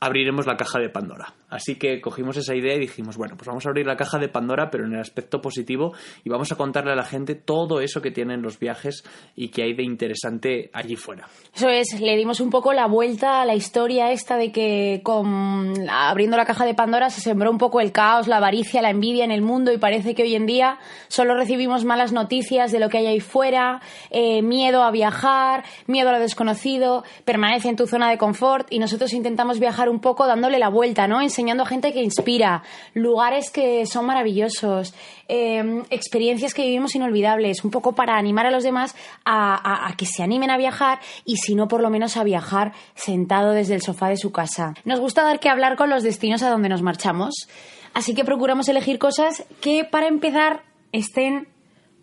abriremos 0.00 0.46
la 0.46 0.56
caja 0.56 0.78
de 0.78 0.88
Pandora. 0.88 1.34
Así 1.50 1.76
que 1.76 2.00
cogimos 2.00 2.36
esa 2.36 2.54
idea 2.54 2.74
y 2.74 2.78
dijimos, 2.78 3.16
bueno, 3.16 3.36
pues 3.36 3.48
vamos 3.48 3.66
a 3.66 3.70
abrir 3.70 3.86
la 3.86 3.96
caja 3.96 4.18
de 4.18 4.28
Pandora, 4.28 4.70
pero 4.70 4.86
en 4.86 4.94
el 4.94 5.00
aspecto 5.00 5.40
positivo, 5.40 5.92
y 6.24 6.30
vamos 6.30 6.52
a 6.52 6.56
contarle 6.56 6.92
a 6.92 6.96
la 6.96 7.04
gente 7.04 7.34
todo 7.34 7.80
eso 7.80 8.00
que 8.00 8.10
tienen 8.10 8.42
los 8.42 8.58
viajes 8.58 9.04
y 9.34 9.48
que 9.48 9.62
hay 9.62 9.74
de 9.74 9.82
interesante 9.82 10.70
allí 10.72 10.96
fuera. 10.96 11.28
Eso 11.54 11.68
es, 11.68 12.00
le 12.00 12.16
dimos 12.16 12.40
un 12.40 12.50
poco 12.50 12.72
la 12.72 12.86
vuelta 12.86 13.42
a 13.42 13.44
la 13.44 13.54
historia 13.54 14.12
esta 14.12 14.36
de 14.36 14.52
que 14.52 15.00
con 15.02 15.74
abriendo 15.88 16.36
la 16.36 16.44
caja 16.44 16.64
de 16.64 16.74
Pandora 16.74 17.10
se 17.10 17.20
sembró 17.20 17.50
un 17.50 17.58
poco 17.58 17.80
el 17.80 17.92
caos, 17.92 18.28
la 18.28 18.36
avaricia, 18.36 18.82
la 18.82 18.90
envidia 18.90 19.24
en 19.24 19.30
el 19.30 19.42
mundo 19.42 19.72
y 19.72 19.78
parece 19.78 20.14
que 20.14 20.22
hoy 20.22 20.34
en 20.34 20.46
día 20.46 20.78
solo 21.08 21.34
recibimos 21.34 21.84
malas 21.84 22.12
noticias 22.12 22.72
de 22.72 22.78
lo 22.78 22.88
que 22.88 22.98
hay 22.98 23.06
ahí 23.06 23.20
fuera, 23.20 23.80
eh, 24.10 24.42
miedo 24.42 24.82
a 24.82 24.90
viajar, 24.90 25.64
miedo 25.86 26.10
a 26.10 26.12
lo 26.12 26.20
desconocido, 26.20 27.04
permanece 27.24 27.68
en 27.68 27.76
tu 27.76 27.86
zona 27.86 28.10
de 28.10 28.18
confort 28.18 28.66
y 28.70 28.78
nosotros 28.78 29.12
intentamos 29.12 29.58
viajar 29.58 29.88
un 29.88 30.00
poco 30.00 30.26
dándole 30.26 30.58
la 30.58 30.68
vuelta, 30.68 31.08
¿no? 31.08 31.20
Enseñando 31.40 31.62
a 31.62 31.66
gente 31.66 31.94
que 31.94 32.02
inspira, 32.02 32.62
lugares 32.92 33.50
que 33.50 33.86
son 33.86 34.04
maravillosos, 34.04 34.92
em, 35.26 35.82
experiencias 35.88 36.52
que 36.52 36.60
vivimos 36.60 36.94
inolvidables, 36.94 37.64
un 37.64 37.70
poco 37.70 37.94
para 37.94 38.18
animar 38.18 38.44
a 38.44 38.50
los 38.50 38.62
demás 38.62 38.94
a, 39.24 39.90
que 39.96 40.04
se 40.04 40.22
animen 40.22 40.50
a 40.50 40.58
viajar 40.58 40.98
y 41.24 41.38
si 41.38 41.54
no, 41.54 41.66
por 41.66 41.80
lo 41.80 41.88
menos 41.88 42.18
a 42.18 42.24
viajar 42.24 42.72
sentado 42.94 43.52
desde 43.52 43.74
el 43.74 43.80
sofá 43.80 44.10
de 44.10 44.18
su 44.18 44.32
casa. 44.32 44.74
Nos 44.84 45.00
gusta 45.00 45.22
dar 45.22 45.40
que 45.40 45.48
hablar 45.48 45.76
con 45.76 45.88
los 45.88 46.02
destinos 46.02 46.42
a 46.42 46.50
donde 46.50 46.68
nos 46.68 46.82
marchamos, 46.82 47.48
así 47.94 48.14
que 48.14 48.26
procuramos 48.26 48.68
elegir 48.68 48.98
cosas 48.98 49.42
que, 49.62 49.86
para 49.86 50.08
empezar, 50.08 50.60
estén 50.92 51.48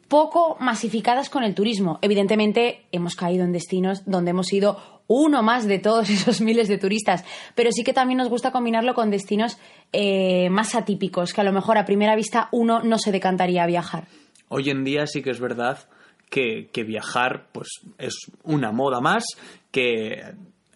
poco 0.07 0.57
masificadas 0.59 1.29
con 1.29 1.43
el 1.43 1.53
turismo. 1.53 1.99
Evidentemente, 2.01 2.85
hemos 2.91 3.15
caído 3.15 3.43
en 3.43 3.51
destinos 3.51 4.03
donde 4.05 4.31
hemos 4.31 4.51
ido 4.53 4.77
uno 5.07 5.41
más 5.43 5.67
de 5.67 5.79
todos 5.79 6.09
esos 6.09 6.41
miles 6.41 6.67
de 6.67 6.77
turistas, 6.77 7.23
pero 7.55 7.71
sí 7.71 7.83
que 7.83 7.93
también 7.93 8.17
nos 8.17 8.29
gusta 8.29 8.51
combinarlo 8.51 8.93
con 8.93 9.09
destinos 9.09 9.57
eh, 9.93 10.49
más 10.49 10.75
atípicos, 10.75 11.33
que 11.33 11.41
a 11.41 11.43
lo 11.43 11.53
mejor 11.53 11.77
a 11.77 11.85
primera 11.85 12.15
vista 12.15 12.49
uno 12.51 12.81
no 12.83 12.97
se 12.97 13.11
decantaría 13.11 13.63
a 13.63 13.67
viajar. 13.67 14.07
Hoy 14.49 14.69
en 14.69 14.83
día 14.83 15.07
sí 15.07 15.21
que 15.21 15.31
es 15.31 15.39
verdad 15.39 15.79
que, 16.29 16.69
que 16.71 16.83
viajar 16.83 17.47
pues 17.51 17.67
es 17.97 18.15
una 18.43 18.71
moda 18.71 19.01
más, 19.01 19.25
que 19.71 20.23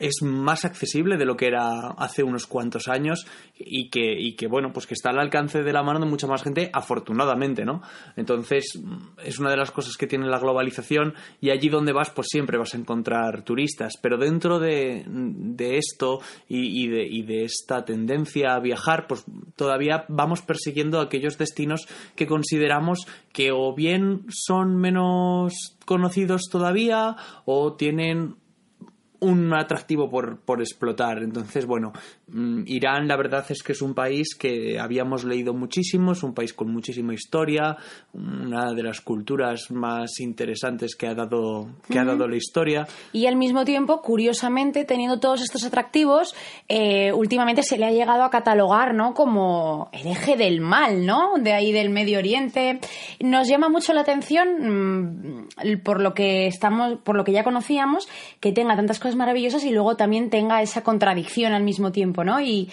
es 0.02 0.24
más 0.24 0.66
accesible 0.66 1.16
de 1.18 1.26
lo 1.26 1.38
que 1.38 1.48
era 1.48 1.90
hace 1.92 2.24
unos 2.24 2.48
cuantos 2.48 2.88
años 2.88 3.28
y 3.58 3.90
que, 3.90 4.48
bueno, 4.48 4.74
pues 4.74 4.88
que 4.88 4.96
está 4.96 5.12
al 5.12 5.20
alcance 5.20 5.62
de 5.62 5.72
la 5.72 5.84
mano 5.84 6.00
de 6.00 6.08
mucha 6.08 6.28
más 6.28 6.42
gente, 6.42 6.70
afortunadamente, 6.74 7.64
¿no? 7.66 7.82
Entonces, 8.16 8.80
es 9.24 9.40
una 9.40 9.52
de 9.52 9.58
las 9.58 9.72
cosas 9.72 9.98
que 9.98 10.08
tiene 10.08 10.28
la 10.28 10.40
globalización 10.40 11.14
y 11.40 11.52
allí 11.52 11.70
donde 11.70 11.94
vas, 11.94 12.10
pues 12.10 12.28
siempre 12.32 12.58
vas 12.58 12.74
a 12.74 12.78
encontrar 12.78 13.44
turistas. 13.44 13.94
Pero 14.02 14.18
dentro 14.18 14.60
de, 14.60 15.06
de 15.08 15.78
esto 15.78 16.20
y, 16.50 16.88
de, 16.88 17.06
y 17.06 17.22
de 17.22 17.44
esta 17.44 17.86
tendencia 17.86 18.56
a 18.56 18.60
viajar, 18.60 19.06
pues 19.08 19.24
todavía 19.56 20.06
vamos 20.10 20.42
persiguiendo 20.42 21.00
aquellos 21.00 21.38
destinos 21.38 21.88
que 22.16 22.26
consideramos 22.26 23.06
que 23.32 23.52
o 23.52 23.74
bien 23.76 24.26
son 24.30 24.78
menos 24.78 25.78
conocidos 25.86 26.44
todavía 26.52 27.16
o 27.46 27.74
tienen 27.74 28.41
un 29.22 29.54
atractivo 29.54 30.10
por, 30.10 30.40
por, 30.40 30.62
explotar. 30.62 31.20
Entonces, 31.20 31.66
bueno, 31.68 31.94
mm, 32.28 32.64
Irán 32.66 33.08
la 33.08 33.16
verdad 33.16 33.46
es 33.50 33.62
que 33.62 33.74
es 33.74 33.82
un 33.82 33.94
país 33.94 34.36
que 34.36 34.80
habíamos 34.80 35.24
leído 35.24 35.54
muchísimo, 35.54 36.14
es 36.14 36.24
un 36.24 36.34
país 36.34 36.54
con 36.54 36.72
muchísima 36.72 37.14
historia, 37.14 37.78
una 38.14 38.74
de 38.74 38.82
las 38.82 39.00
culturas 39.02 39.70
más 39.70 40.20
interesantes 40.20 40.96
que 40.96 41.08
ha 41.08 41.14
dado, 41.14 41.70
que 41.88 42.00
ha 42.00 42.04
dado 42.04 42.28
la 42.28 42.36
historia. 42.36 42.88
Y 43.14 43.28
al 43.28 43.36
mismo 43.36 43.64
tiempo, 43.64 44.02
curiosamente, 44.02 44.86
teniendo 44.86 45.20
todos 45.20 45.42
estos 45.42 45.64
atractivos, 45.66 46.36
eh, 46.68 47.14
últimamente 47.14 47.62
se 47.62 47.78
le 47.78 47.86
ha 47.86 47.92
llegado 47.92 48.24
a 48.24 48.32
catalogar 48.32 48.96
¿no? 48.96 49.14
como 49.14 49.90
el 49.94 50.08
eje 50.08 50.36
del 50.36 50.62
mal, 50.62 51.06
¿no? 51.06 51.34
De 51.40 51.54
ahí 51.54 51.72
del 51.72 51.92
Medio 51.92 52.18
Oriente. 52.18 52.80
Nos 53.20 53.48
llama 53.48 53.70
mucho 53.70 53.94
la 53.94 54.02
atención, 54.02 55.46
mm, 55.54 55.82
por 55.84 56.02
lo 56.02 56.16
que 56.16 56.48
estamos, 56.48 56.98
por 57.04 57.16
lo 57.16 57.24
que 57.24 57.34
ya 57.34 57.44
conocíamos, 57.44 58.10
que 58.40 58.52
tenga 58.52 58.76
tantas 58.76 59.00
cosas 59.00 59.11
maravillosas 59.16 59.64
y 59.64 59.72
luego 59.72 59.96
también 59.96 60.30
tenga 60.30 60.62
esa 60.62 60.84
contradicción 60.84 61.54
al 61.54 61.64
mismo 61.64 61.92
tiempo, 61.92 62.24
¿no? 62.24 62.42
Y 62.42 62.70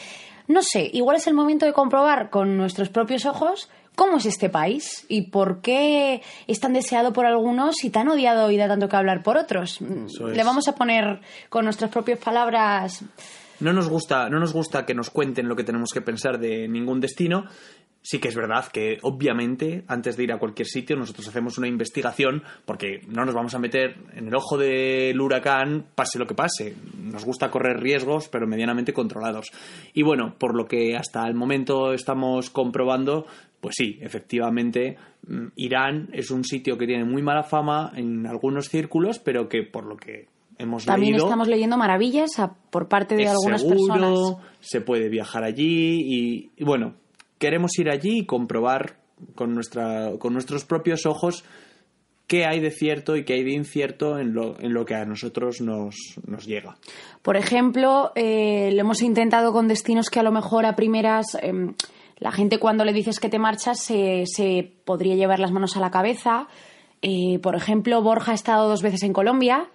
no 0.47 0.63
sé, 0.63 0.91
igual 0.93 1.17
es 1.17 1.27
el 1.27 1.35
momento 1.35 1.67
de 1.67 1.73
comprobar 1.73 2.31
con 2.31 2.57
nuestros 2.57 2.89
propios 2.89 3.27
ojos 3.27 3.69
cómo 3.99 4.19
es 4.19 4.27
este 4.27 4.49
país 4.49 5.05
y 5.09 5.23
por 5.23 5.61
qué 5.61 6.23
es 6.47 6.61
tan 6.61 6.73
deseado 6.73 7.13
por 7.13 7.27
algunos 7.27 7.83
y 7.83 7.91
tan 7.91 8.09
odiado 8.09 8.51
y 8.53 8.57
da 8.57 8.69
tanto 8.69 8.89
que 8.89 8.95
hablar 8.95 9.25
por 9.25 9.37
otros. 9.37 9.81
Le 9.81 10.45
vamos 10.45 10.69
a 10.69 10.77
poner 10.77 11.21
con 11.49 11.65
nuestras 11.65 11.91
propias 11.91 12.21
palabras. 12.21 13.05
No 13.59 13.73
nos 13.73 13.89
gusta, 13.89 14.31
no 14.31 14.39
nos 14.39 14.53
gusta 14.53 14.87
que 14.87 14.95
nos 14.95 15.11
cuenten 15.11 15.49
lo 15.49 15.57
que 15.57 15.65
tenemos 15.65 15.91
que 15.93 16.01
pensar 16.01 16.39
de 16.39 16.69
ningún 16.69 17.01
destino, 17.01 17.47
sí 18.09 18.21
que 18.21 18.29
es 18.29 18.35
verdad 18.35 18.65
que 18.73 18.97
obviamente 19.03 19.85
antes 19.87 20.17
de 20.17 20.25
ir 20.25 20.33
a 20.33 20.39
cualquier 20.39 20.67
sitio 20.67 20.97
nosotros 20.97 21.29
hacemos 21.29 21.59
una 21.59 21.69
investigación 21.69 22.43
porque 22.65 23.03
no 23.07 23.27
nos 23.27 23.35
vamos 23.35 23.55
a 23.55 23.59
meter 23.59 23.97
en 24.15 24.29
el 24.29 24.35
ojo 24.35 24.57
del 24.57 25.21
huracán 25.21 25.85
pase 25.95 26.19
lo 26.19 26.27
que 26.27 26.35
pase. 26.35 26.75
Nos 26.97 27.27
gusta 27.27 27.51
correr 27.51 27.79
riesgos 27.81 28.31
pero 28.31 28.47
medianamente 28.47 28.95
controlados. 28.95 29.53
Y 29.93 30.05
bueno, 30.05 30.35
por 30.39 30.57
lo 30.57 30.65
que 30.65 30.97
hasta 30.97 31.27
el 31.29 31.35
momento 31.35 31.93
estamos 31.93 32.49
comprobando, 32.49 33.27
pues 33.61 33.75
sí, 33.77 33.99
efectivamente 34.01 34.97
mm, 35.27 35.49
Irán 35.57 36.09
es 36.15 36.31
un 36.31 36.45
sitio 36.45 36.79
que 36.79 36.87
tiene 36.87 37.05
muy 37.05 37.21
mala 37.21 37.43
fama 37.43 37.93
en 37.95 38.27
algunos 38.27 38.71
círculos 38.71 39.19
pero 39.19 39.51
que 39.51 39.65
por 39.65 39.85
lo 39.85 39.99
que 39.99 40.29
hemos 40.57 40.87
También 40.87 41.13
leído. 41.13 41.27
estamos 41.27 41.47
leyendo 41.47 41.77
maravillas 41.77 42.31
por 42.71 42.89
parte 42.89 43.17
de 43.17 43.25
es 43.25 43.31
algunas 43.33 43.61
seguro, 43.61 43.77
personas. 43.77 44.37
Se 44.61 44.81
puede 44.81 45.11
viajar 45.11 45.45
allí 45.45 46.01
y, 46.07 46.51
y 46.57 46.65
bueno, 46.65 46.95
queremos 47.39 47.79
ir 47.79 47.91
allí 47.91 48.21
y 48.21 48.27
comprobar 48.27 48.97
con, 49.35 49.55
nuestra, 49.55 50.13
con 50.19 50.33
nuestros 50.33 50.65
propios 50.65 51.07
ojos 51.07 51.45
qué 52.27 52.45
hay 52.45 52.61
de 52.61 52.71
cierto 52.71 53.17
y 53.17 53.25
qué 53.25 53.35
hay 53.35 53.45
de 53.45 53.53
incierto 53.53 54.19
en 54.19 54.35
lo, 54.35 54.61
en 54.61 54.75
lo 54.75 54.85
que 54.85 54.95
a 54.95 55.05
nosotros 55.07 55.61
nos, 55.61 55.97
nos 56.27 56.47
llega. 56.47 56.77
Por 57.23 57.37
ejemplo, 57.37 58.13
eh, 58.15 58.71
lo 58.75 58.81
hemos 58.81 59.03
intentado 59.03 59.53
con 59.53 59.67
destinos 59.67 60.11
que 60.11 60.21
a 60.21 60.23
lo 60.23 60.31
mejor 60.31 60.67
a 60.67 60.77
primeras 60.77 61.37
eh, 61.43 61.53
la 62.19 62.31
gente 62.31 62.59
cuando 62.59 62.85
le 62.85 62.93
dices 62.93 63.19
que 63.19 63.31
te 63.31 63.39
marchas 63.39 63.81
se, 63.81 64.25
se 64.27 64.71
podría 64.85 65.15
llevar 65.17 65.41
las 65.41 65.53
manos 65.53 65.77
a 65.77 65.81
la 65.81 65.91
cabeza. 65.91 66.49
Eh, 67.01 67.39
por 67.43 67.57
ejemplo, 67.57 68.03
Borja 68.03 68.33
ha 68.33 68.35
estado 68.35 68.69
dos 68.69 68.83
veces 68.83 69.03
en 69.05 69.15
Colombia 69.15 69.71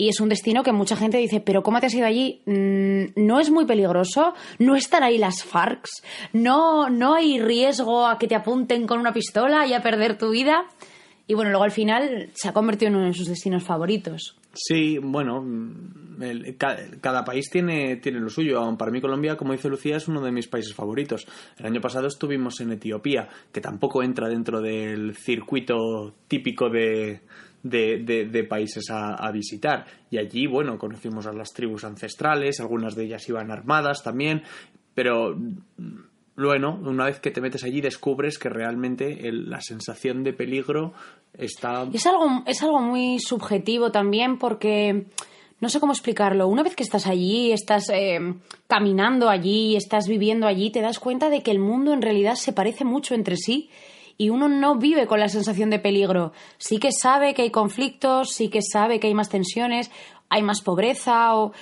y 0.00 0.08
es 0.08 0.20
un 0.20 0.28
destino 0.28 0.62
que 0.62 0.72
mucha 0.72 0.96
gente 0.96 1.18
dice, 1.18 1.40
pero 1.40 1.64
¿cómo 1.64 1.80
te 1.80 1.86
has 1.86 1.94
ido 1.94 2.06
allí? 2.06 2.40
Mm, 2.46 3.26
no 3.26 3.40
es 3.40 3.50
muy 3.50 3.66
peligroso, 3.66 4.32
no 4.60 4.76
están 4.76 5.02
ahí 5.02 5.18
las 5.18 5.42
FARCs, 5.42 6.02
no, 6.32 6.88
no 6.88 7.14
hay 7.14 7.40
riesgo 7.40 8.06
a 8.06 8.16
que 8.16 8.28
te 8.28 8.36
apunten 8.36 8.86
con 8.86 9.00
una 9.00 9.12
pistola 9.12 9.66
y 9.66 9.74
a 9.74 9.82
perder 9.82 10.16
tu 10.16 10.30
vida. 10.30 10.64
Y 11.26 11.34
bueno, 11.34 11.50
luego 11.50 11.64
al 11.64 11.72
final 11.72 12.30
se 12.32 12.48
ha 12.48 12.54
convertido 12.54 12.88
en 12.88 12.96
uno 12.96 13.06
de 13.06 13.12
sus 13.12 13.28
destinos 13.28 13.62
favoritos. 13.62 14.38
Sí, 14.54 14.96
bueno, 14.98 15.44
el, 16.22 16.56
cada, 16.56 16.78
cada, 17.02 17.22
país 17.22 17.50
tiene, 17.50 17.96
tiene 17.96 18.18
lo 18.18 18.30
suyo. 18.30 18.62
Para 18.78 18.90
mí 18.90 19.00
Colombia, 19.02 19.36
como 19.36 19.52
dice 19.52 19.68
Lucía, 19.68 19.98
es 19.98 20.08
uno 20.08 20.22
de 20.22 20.32
mis 20.32 20.48
países 20.48 20.74
favoritos. 20.74 21.26
El 21.58 21.66
año 21.66 21.82
pasado 21.82 22.06
estuvimos 22.06 22.60
en 22.60 22.72
Etiopía, 22.72 23.28
que 23.52 23.60
tampoco 23.60 24.02
entra 24.02 24.28
dentro 24.28 24.62
del 24.62 25.14
circuito 25.16 26.14
típico 26.28 26.70
de, 26.70 27.20
de, 27.62 27.98
de, 27.98 28.26
de 28.26 28.44
países 28.44 28.90
a, 28.90 29.14
a, 29.14 29.30
visitar. 29.32 29.86
Y 30.10 30.18
allí, 30.18 30.46
bueno, 30.46 30.78
conocimos 30.78 31.26
a 31.26 31.32
las 31.32 31.52
tribus 31.52 31.84
ancestrales, 31.84 32.60
algunas 32.60 32.94
de 32.94 33.04
ellas 33.04 33.28
iban 33.28 33.50
armadas 33.50 34.02
también, 34.02 34.42
pero 34.94 35.36
bueno, 36.46 36.78
una 36.84 37.06
vez 37.06 37.18
que 37.18 37.30
te 37.32 37.40
metes 37.40 37.64
allí 37.64 37.80
descubres 37.80 38.38
que 38.38 38.48
realmente 38.48 39.18
la 39.32 39.60
sensación 39.60 40.22
de 40.22 40.32
peligro 40.32 40.92
está... 41.34 41.88
Es 41.92 42.06
algo, 42.06 42.44
es 42.46 42.62
algo 42.62 42.80
muy 42.80 43.18
subjetivo 43.18 43.90
también 43.90 44.38
porque... 44.38 45.06
No 45.60 45.68
sé 45.68 45.80
cómo 45.80 45.92
explicarlo. 45.92 46.46
Una 46.46 46.62
vez 46.62 46.76
que 46.76 46.84
estás 46.84 47.08
allí, 47.08 47.50
estás 47.50 47.90
eh, 47.90 48.20
caminando 48.68 49.28
allí, 49.28 49.74
estás 49.74 50.06
viviendo 50.06 50.46
allí, 50.46 50.70
te 50.70 50.80
das 50.80 51.00
cuenta 51.00 51.30
de 51.30 51.42
que 51.42 51.50
el 51.50 51.58
mundo 51.58 51.92
en 51.92 52.00
realidad 52.00 52.36
se 52.36 52.52
parece 52.52 52.84
mucho 52.84 53.16
entre 53.16 53.36
sí 53.36 53.68
y 54.18 54.30
uno 54.30 54.48
no 54.48 54.74
vive 54.74 55.06
con 55.06 55.20
la 55.20 55.28
sensación 55.28 55.70
de 55.70 55.78
peligro. 55.78 56.32
Sí 56.58 56.78
que 56.78 56.90
sabe 56.92 57.32
que 57.34 57.42
hay 57.42 57.50
conflictos, 57.50 58.32
sí 58.32 58.48
que 58.48 58.60
sabe 58.60 58.98
que 58.98 59.06
hay 59.06 59.14
más 59.14 59.28
tensiones, 59.28 59.90
hay 60.28 60.42
más 60.42 60.60
pobreza, 60.60 61.36
o... 61.36 61.52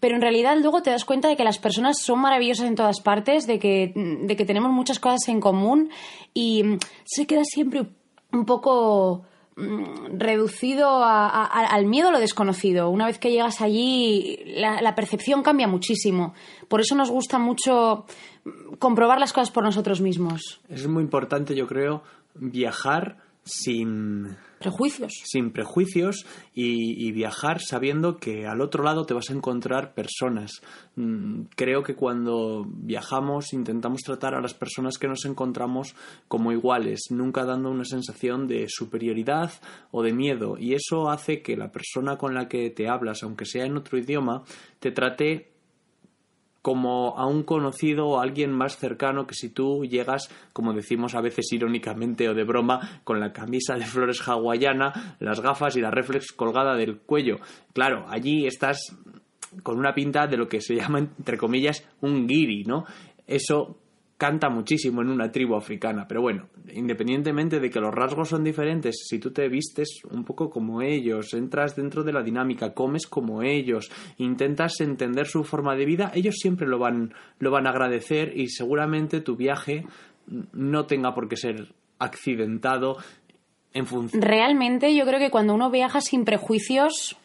pero 0.00 0.14
en 0.14 0.20
realidad 0.20 0.56
luego 0.60 0.82
te 0.82 0.90
das 0.90 1.06
cuenta 1.06 1.28
de 1.28 1.36
que 1.36 1.44
las 1.44 1.58
personas 1.58 1.98
son 1.98 2.20
maravillosas 2.20 2.66
en 2.66 2.74
todas 2.74 3.00
partes, 3.00 3.46
de 3.46 3.58
que, 3.58 3.92
de 3.94 4.36
que 4.36 4.44
tenemos 4.44 4.70
muchas 4.70 5.00
cosas 5.00 5.26
en 5.28 5.40
común 5.40 5.90
y 6.34 6.62
se 7.04 7.26
queda 7.26 7.42
siempre 7.44 7.86
un 8.32 8.44
poco 8.44 9.22
mm, 9.56 10.18
reducido 10.18 11.02
al 11.02 11.86
miedo 11.86 12.08
a 12.08 12.12
lo 12.12 12.20
desconocido. 12.20 12.90
Una 12.90 13.06
vez 13.06 13.18
que 13.18 13.30
llegas 13.30 13.62
allí, 13.62 14.40
la 14.44 14.94
percepción 14.94 15.42
cambia 15.42 15.68
muchísimo. 15.68 16.34
Por 16.68 16.82
eso 16.82 16.94
nos 16.94 17.10
gusta 17.10 17.38
mucho 17.38 18.04
comprobar 18.78 19.18
las 19.18 19.32
cosas 19.32 19.50
por 19.50 19.64
nosotros 19.64 20.00
mismos. 20.00 20.60
Es 20.68 20.86
muy 20.86 21.02
importante, 21.02 21.54
yo 21.54 21.66
creo, 21.66 22.02
viajar 22.34 23.18
sin 23.44 24.36
prejuicios. 24.58 25.12
Sin 25.24 25.50
prejuicios 25.50 26.24
y, 26.54 27.06
y, 27.06 27.12
viajar 27.12 27.60
sabiendo 27.60 28.16
que 28.16 28.46
al 28.46 28.62
otro 28.62 28.82
lado 28.82 29.04
te 29.04 29.12
vas 29.12 29.28
a 29.28 29.34
encontrar 29.34 29.92
personas. 29.92 30.62
Mm, 30.96 31.42
creo 31.54 31.82
que 31.82 31.94
cuando 31.94 32.64
viajamos 32.66 33.52
intentamos 33.52 34.00
tratar 34.02 34.34
a 34.34 34.40
las 34.40 34.54
personas 34.54 34.96
que 34.96 35.08
nos 35.08 35.26
encontramos 35.26 35.94
como 36.28 36.52
iguales, 36.52 37.08
nunca 37.10 37.44
dando 37.44 37.70
una 37.70 37.84
sensación 37.84 38.48
de 38.48 38.66
superioridad 38.68 39.52
o 39.90 40.02
de 40.02 40.14
miedo. 40.14 40.56
Y 40.58 40.74
eso 40.74 41.10
hace 41.10 41.42
que 41.42 41.56
la 41.56 41.70
persona 41.70 42.16
con 42.16 42.34
la 42.34 42.48
que 42.48 42.70
te 42.70 42.88
hablas, 42.88 43.22
aunque 43.22 43.44
sea 43.44 43.66
en 43.66 43.76
otro 43.76 43.98
idioma, 43.98 44.44
te 44.80 44.92
trate 44.92 45.53
como 46.64 47.18
a 47.18 47.26
un 47.26 47.42
conocido 47.42 48.06
o 48.06 48.18
a 48.18 48.22
alguien 48.22 48.50
más 48.50 48.78
cercano 48.78 49.26
que 49.26 49.34
si 49.34 49.50
tú 49.50 49.84
llegas, 49.84 50.30
como 50.54 50.72
decimos 50.72 51.14
a 51.14 51.20
veces 51.20 51.52
irónicamente 51.52 52.26
o 52.26 52.32
de 52.32 52.42
broma, 52.42 53.02
con 53.04 53.20
la 53.20 53.34
camisa 53.34 53.74
de 53.74 53.84
flores 53.84 54.26
hawaiana, 54.26 55.18
las 55.20 55.40
gafas 55.40 55.76
y 55.76 55.82
la 55.82 55.90
reflex 55.90 56.32
colgada 56.32 56.74
del 56.74 56.96
cuello. 56.96 57.36
Claro, 57.74 58.06
allí 58.08 58.46
estás 58.46 58.96
con 59.62 59.78
una 59.78 59.92
pinta 59.92 60.26
de 60.26 60.38
lo 60.38 60.48
que 60.48 60.62
se 60.62 60.74
llama, 60.74 61.00
entre 61.00 61.36
comillas, 61.36 61.86
un 62.00 62.26
guiri, 62.26 62.64
¿no? 62.64 62.86
Eso 63.26 63.76
canta 64.16 64.48
muchísimo 64.48 65.02
en 65.02 65.08
una 65.08 65.30
tribu 65.32 65.56
africana, 65.56 66.06
pero 66.06 66.22
bueno, 66.22 66.48
independientemente 66.72 67.60
de 67.60 67.70
que 67.70 67.80
los 67.80 67.94
rasgos 67.94 68.28
son 68.28 68.44
diferentes, 68.44 69.06
si 69.08 69.18
tú 69.18 69.32
te 69.32 69.48
vistes 69.48 70.02
un 70.10 70.24
poco 70.24 70.50
como 70.50 70.82
ellos, 70.82 71.34
entras 71.34 71.74
dentro 71.74 72.04
de 72.04 72.12
la 72.12 72.22
dinámica, 72.22 72.74
comes 72.74 73.06
como 73.06 73.42
ellos, 73.42 73.90
intentas 74.18 74.80
entender 74.80 75.26
su 75.26 75.44
forma 75.44 75.74
de 75.74 75.84
vida, 75.84 76.12
ellos 76.14 76.36
siempre 76.38 76.66
lo 76.66 76.78
van, 76.78 77.12
lo 77.38 77.50
van 77.50 77.66
a 77.66 77.70
agradecer 77.70 78.36
y 78.36 78.48
seguramente 78.48 79.20
tu 79.20 79.36
viaje 79.36 79.84
no 80.52 80.86
tenga 80.86 81.14
por 81.14 81.28
qué 81.28 81.36
ser 81.36 81.74
accidentado 81.98 82.96
en 83.72 83.86
función. 83.86 84.22
Realmente 84.22 84.94
yo 84.94 85.04
creo 85.04 85.18
que 85.18 85.30
cuando 85.30 85.54
uno 85.54 85.70
viaja 85.70 86.00
sin 86.00 86.24
prejuicios, 86.24 87.16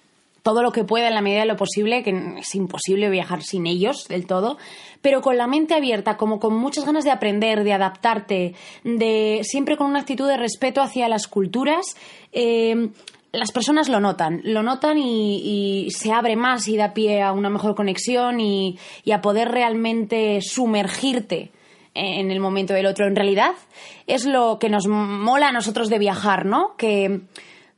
todo 0.44 0.62
lo 0.64 0.72
que 0.72 0.84
pueda 0.84 1.08
en 1.08 1.16
la 1.16 1.22
medida 1.22 1.42
de 1.42 1.46
lo 1.46 1.56
posible, 1.56 2.04
que 2.04 2.36
es 2.40 2.56
imposible 2.56 3.10
viajar 3.10 3.44
sin 3.44 3.68
ellos 3.68 4.08
del 4.08 4.26
todo, 4.26 4.58
pero 5.02 5.22
con 5.22 5.38
la 5.38 5.48
mente 5.48 5.74
abierta, 5.74 6.18
como 6.18 6.40
con 6.40 6.56
muchas 6.56 6.86
ganas 6.86 7.04
de 7.04 7.12
aprender, 7.12 7.64
de 7.64 7.74
adaptarte, 7.74 8.56
de 8.84 9.42
siempre 9.44 9.78
con 9.78 9.88
una 9.88 10.00
actitud 10.00 10.28
de 10.28 10.38
respeto 10.38 10.82
hacia 10.82 11.08
las 11.08 11.28
culturas. 11.28 11.96
Eh, 12.32 12.90
las 13.32 13.52
personas 13.52 13.90
lo 13.90 14.00
notan, 14.00 14.42
lo 14.44 14.64
notan 14.64 14.98
y, 14.98 15.88
se 15.92 16.12
abre 16.12 16.36
más 16.36 16.68
y 16.68 16.78
da 16.78 16.94
pie 16.94 17.22
a 17.22 17.32
una 17.32 17.50
mejor 17.50 17.76
conexión 17.76 18.40
y, 18.40 18.80
y 19.04 19.12
a 19.12 19.22
poder 19.22 19.50
realmente 19.50 20.40
sumergirte 20.42 21.52
en 21.94 22.32
el 22.32 22.40
momento 22.40 22.74
del 22.74 22.86
otro. 22.86 23.08
En 23.08 23.16
realidad 23.16 23.54
es 24.08 24.26
lo 24.26 24.58
que 24.60 24.70
nos 24.70 24.88
mola 24.88 25.50
a 25.50 25.52
nosotros 25.52 25.90
de 25.90 26.00
viajar, 26.00 26.46
¿no? 26.46 26.76
Que 26.78 27.22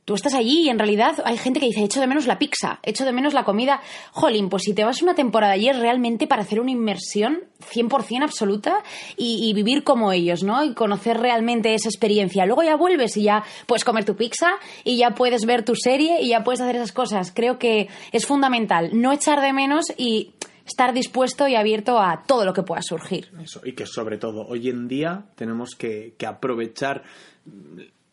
tú 0.04 0.14
estás 0.14 0.34
allí 0.34 0.62
y 0.62 0.68
en 0.68 0.78
realidad 0.78 1.22
hay 1.24 1.36
gente 1.36 1.60
que 1.60 1.66
dice, 1.66 1.84
echo 1.84 2.00
de 2.00 2.06
menos 2.06 2.26
la 2.26 2.38
pizza, 2.38 2.80
echo 2.82 3.04
de 3.04 3.12
menos 3.12 3.34
la 3.34 3.44
comida. 3.44 3.80
Jolín, 4.10 4.48
pues 4.48 4.64
si 4.64 4.74
te 4.74 4.84
vas 4.84 5.02
una 5.02 5.14
temporada 5.14 5.52
allí 5.52 5.68
es 5.68 5.78
realmente 5.78 6.26
para 6.26 6.42
hacer 6.42 6.60
una 6.60 6.70
inmersión 6.70 7.44
100% 7.72 8.22
absoluta 8.22 8.82
y, 9.16 9.52
vivir 9.54 9.84
como 9.84 10.12
ellos, 10.12 10.42
¿no? 10.42 10.64
Y 10.64 10.74
conocer 10.74 11.18
realmente 11.18 11.74
esa 11.74 11.88
experiencia. 11.88 12.46
Luego 12.46 12.62
ya 12.62 12.76
vuelves 12.76 13.16
y 13.16 13.24
ya 13.24 13.44
puedes 13.66 13.84
comer 13.84 14.04
tu 14.04 14.16
pizza 14.16 14.54
y 14.82 14.96
ya 14.96 15.14
puedes 15.14 15.44
ver 15.44 15.64
tu 15.64 15.74
serie 15.76 16.22
y 16.22 16.30
ya 16.30 16.42
puedes 16.42 16.60
hacer 16.60 16.76
esas 16.76 16.92
cosas. 16.92 17.32
Creo 17.32 17.58
que 17.58 17.88
es 18.10 18.26
fundamental 18.26 18.90
no 18.94 19.12
echar 19.12 19.40
de 19.40 19.52
menos 19.52 19.92
y 19.96 20.32
estar 20.66 20.92
dispuesto 20.92 21.46
y 21.46 21.54
abierto 21.54 22.00
a 22.00 22.24
todo 22.26 22.44
lo 22.44 22.52
que 22.52 22.62
pueda 22.62 22.82
surgir. 22.82 23.30
Eso, 23.40 23.60
y 23.64 23.72
que 23.72 23.86
sobre 23.86 24.16
todo 24.16 24.46
hoy 24.46 24.68
en 24.68 24.88
día 24.88 25.26
tenemos 25.36 25.74
que 25.76 26.14
aprovechar 26.26 27.02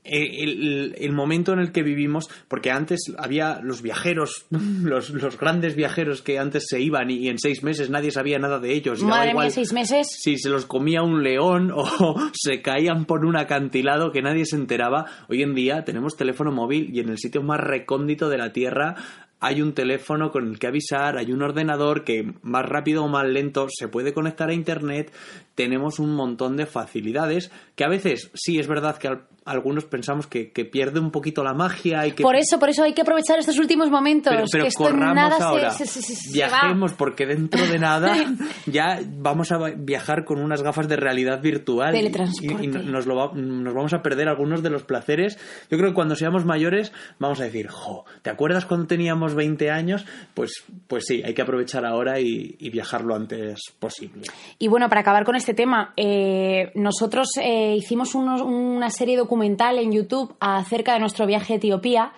el, 0.04 0.96
el, 0.98 1.12
momento 1.12 1.54
en 1.54 1.60
el 1.60 1.72
que 1.72 1.84
vivimos, 1.84 2.30
porque 2.48 2.72
antes 2.72 3.14
había 3.18 3.60
los 3.62 3.82
viajeros, 3.82 4.46
los, 4.50 5.10
los 5.12 5.38
grandes 5.38 5.76
viajeros 5.76 6.22
que 6.22 6.40
antes 6.40 6.66
se 6.68 6.82
iban 6.82 7.12
y, 7.12 7.16
y, 7.16 7.30
en 7.30 7.40
seis 7.40 7.64
meses 7.64 7.90
nadie 7.90 8.12
sabía 8.12 8.40
nada 8.40 8.60
de 8.60 8.74
ellos. 8.74 9.04
Madre 9.04 9.32
igual 9.32 9.48
mía, 9.48 9.52
seis 9.52 9.74
meses. 9.74 10.08
Si 10.12 10.38
se 10.38 10.50
los 10.50 10.66
comía 10.66 11.02
un 11.02 11.24
león 11.24 11.72
o 11.76 12.16
se 12.34 12.62
caían 12.62 13.06
por 13.06 13.26
un 13.26 13.38
acantilado 13.38 14.12
que 14.12 14.22
nadie 14.22 14.46
se 14.46 14.56
enteraba. 14.56 15.06
Hoy 15.28 15.44
en 15.44 15.54
día 15.54 15.84
tenemos 15.84 16.16
teléfono 16.16 16.52
móvil 16.52 16.90
y 16.94 17.00
en 17.00 17.10
el 17.10 17.18
sitio 17.18 17.44
más 17.44 17.60
recóndito 17.60 18.30
de 18.30 18.38
la 18.38 18.54
Tierra 18.54 18.96
hay 19.40 19.62
un 19.62 19.74
teléfono 19.74 20.32
con 20.32 20.48
el 20.48 20.60
que 20.60 20.68
avisar, 20.68 21.18
hay 21.18 21.32
un 21.32 21.42
ordenador 21.42 22.04
que 22.04 22.34
más 22.42 22.66
rápido 22.66 23.06
o 23.06 23.08
más 23.08 23.26
lento 23.26 23.68
se 23.70 23.88
puede 23.88 24.14
conectar 24.14 24.50
a 24.50 24.54
Internet, 24.54 25.14
tenemos 25.56 26.00
un 26.00 26.14
montón 26.14 26.58
de 26.58 26.66
facilidades 26.66 27.52
que 27.76 27.86
a 27.86 27.90
veces 27.90 28.32
sí 28.34 28.60
es 28.60 28.68
verdad 28.68 28.98
que 28.98 29.08
al, 29.08 29.28
algunos 29.46 29.86
pensamos 29.86 30.28
que, 30.28 30.52
que, 30.52 30.66
pierde 30.66 31.00
un 31.00 31.12
poquito 31.12 31.44
la 31.44 31.54
magia 31.54 32.06
y 32.06 32.12
que... 32.12 32.24
Por 32.24 32.36
eso, 32.36 32.60
por 32.60 32.70
eso 32.70 32.84
hay 32.84 32.94
que 32.94 33.02
aprovechar 33.02 33.40
estos 33.40 33.58
últimos 33.58 33.90
momentos. 33.90 34.34
Pero, 34.34 34.46
pero 34.52 34.66
que 34.66 34.72
corramos 34.72 35.16
nada 35.16 35.38
ahora, 35.40 35.72
se, 35.72 35.86
se, 35.86 36.02
se, 36.02 36.32
viajemos 36.32 36.94
porque 36.94 37.26
dentro 37.26 37.66
de 37.66 37.80
nada 37.80 38.16
ya 38.66 39.00
vamos 39.08 39.52
a 39.52 39.58
viajar 39.76 40.26
con 40.26 40.40
unas 40.40 40.62
gafas 40.62 40.88
de 40.88 40.96
realidad 40.96 41.42
virtual 41.42 41.96
y, 41.96 42.66
y 42.66 42.68
nos, 42.68 43.06
lo 43.06 43.16
va, 43.16 43.32
nos 43.34 43.74
vamos 43.74 43.94
a 43.94 44.02
perder 44.02 44.30
algunos 44.30 44.62
de 44.62 44.70
los 44.70 44.84
placeres. 44.84 45.38
Yo 45.70 45.78
creo 45.78 45.90
que 45.90 45.96
cuando 45.96 46.16
seamos 46.16 46.46
mayores 46.46 46.92
vamos 47.18 47.40
a 47.40 47.44
decir, 47.46 47.68
jo, 47.70 48.06
¿te 48.22 48.30
acuerdas 48.30 48.66
cuando 48.66 48.88
teníamos 48.88 49.36
20 49.36 49.72
años? 49.72 50.06
Pues, 50.34 50.64
pues 50.88 51.06
sí, 51.08 51.22
hay 51.26 51.34
que 51.34 51.42
aprovechar 51.42 51.86
ahora 51.86 52.20
y, 52.20 52.56
y 52.60 52.70
viajar 52.70 53.04
lo 53.04 53.16
antes 53.16 53.60
posible. 53.80 54.24
Y 54.58 54.68
bueno, 54.68 54.90
para 54.90 55.02
acabar 55.02 55.26
con 55.26 55.36
este 55.36 55.54
tema, 55.54 55.94
eh, 55.96 56.72
nosotros 56.76 57.30
eh, 57.42 57.76
hicimos 57.76 58.16
unos, 58.16 58.42
una 58.42 58.90
serie 58.90 59.18
documental 59.30 59.78
en 59.78 59.92
YouTube 59.92 60.34
acerca 60.40 60.94
de 60.94 61.00
nuestro 61.00 61.28
viaje 61.28 61.54
a 61.54 61.56
Etiopía. 61.58 62.14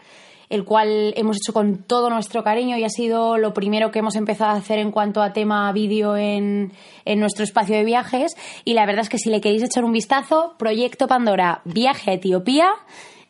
el 0.50 0.66
cual 0.66 1.14
hemos 1.16 1.38
hecho 1.38 1.54
con 1.54 1.84
todo 1.84 2.10
nuestro 2.10 2.44
cariño 2.44 2.78
y 2.78 2.84
ha 2.84 2.90
sido 2.90 3.38
lo 3.38 3.54
primero 3.54 3.90
que 3.90 4.00
hemos 4.00 4.18
empezado 4.18 4.52
a 4.52 4.56
hacer 4.56 4.80
en 4.80 4.92
cuanto 4.92 5.22
a 5.22 5.32
tema 5.32 5.72
vídeo 5.72 6.18
en, 6.18 6.74
en 7.06 7.20
nuestro 7.22 7.46
espacio 7.46 7.78
de 7.78 7.86
viajes. 7.86 8.36
Y 8.66 8.74
la 8.74 8.86
verdad 8.86 9.04
es 9.04 9.10
que 9.10 9.18
si 9.18 9.30
le 9.30 9.40
queréis 9.40 9.64
echar 9.64 9.86
un 9.86 9.94
vistazo, 9.94 10.56
Proyecto 10.58 11.08
Pandora, 11.08 11.62
viaje 11.64 12.12
a 12.12 12.14
Etiopía 12.16 12.70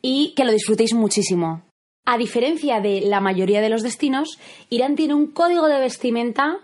y 0.02 0.34
que 0.36 0.46
lo 0.46 0.52
disfrutéis 0.52 0.96
muchísimo. 0.96 1.62
A 2.06 2.18
diferencia 2.18 2.82
de 2.82 3.02
la 3.02 3.20
mayoría 3.20 3.62
de 3.62 3.70
los 3.70 3.84
destinos, 3.84 4.40
Irán 4.72 4.96
tiene 4.96 5.14
un 5.14 5.28
código 5.28 5.68
de 5.68 5.80
vestimenta 5.80 6.58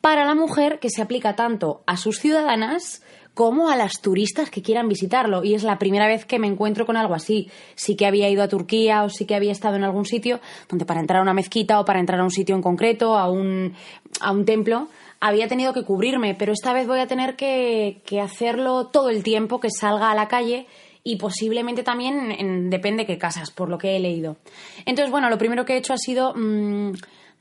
para 0.00 0.24
la 0.24 0.36
mujer 0.36 0.78
que 0.78 0.90
se 0.90 1.02
aplica 1.02 1.34
tanto 1.34 1.82
a 1.86 1.96
sus 1.96 2.20
ciudadanas 2.20 3.02
como 3.34 3.68
a 3.68 3.76
las 3.76 4.00
turistas 4.00 4.48
que 4.48 4.62
quieran 4.62 4.88
visitarlo. 4.88 5.44
Y 5.44 5.54
es 5.54 5.64
la 5.64 5.78
primera 5.78 6.06
vez 6.06 6.24
que 6.24 6.38
me 6.38 6.46
encuentro 6.46 6.86
con 6.86 6.96
algo 6.96 7.14
así. 7.14 7.50
Sí 7.74 7.96
que 7.96 8.06
había 8.06 8.30
ido 8.30 8.42
a 8.42 8.48
Turquía 8.48 9.02
o 9.02 9.10
sí 9.10 9.26
que 9.26 9.34
había 9.34 9.52
estado 9.52 9.76
en 9.76 9.84
algún 9.84 10.06
sitio 10.06 10.40
donde 10.68 10.84
para 10.84 11.00
entrar 11.00 11.18
a 11.18 11.22
una 11.22 11.34
mezquita 11.34 11.80
o 11.80 11.84
para 11.84 12.00
entrar 12.00 12.20
a 12.20 12.24
un 12.24 12.30
sitio 12.30 12.54
en 12.54 12.62
concreto, 12.62 13.16
a 13.18 13.28
un, 13.28 13.74
a 14.20 14.32
un 14.32 14.44
templo, 14.44 14.88
había 15.20 15.48
tenido 15.48 15.72
que 15.72 15.84
cubrirme, 15.84 16.34
pero 16.34 16.52
esta 16.52 16.72
vez 16.72 16.86
voy 16.86 17.00
a 17.00 17.06
tener 17.06 17.34
que, 17.34 18.02
hacerlo 18.22 18.86
todo 18.86 19.08
el 19.08 19.22
tiempo, 19.22 19.58
que 19.58 19.70
salga 19.70 20.10
a 20.10 20.14
la 20.14 20.28
calle 20.28 20.66
y 21.02 21.16
posiblemente 21.16 21.82
también 21.82 22.30
en, 22.30 22.70
depende 22.70 23.06
qué 23.06 23.18
casas, 23.18 23.50
por 23.50 23.68
lo 23.68 23.78
que 23.78 23.96
he 23.96 24.00
leído. 24.00 24.36
Entonces, 24.86 25.10
bueno, 25.10 25.30
lo 25.30 25.38
primero 25.38 25.64
que 25.64 25.74
he 25.74 25.76
hecho 25.78 25.92
ha 25.92 25.98
sido 25.98 26.34
mm, 26.34 26.92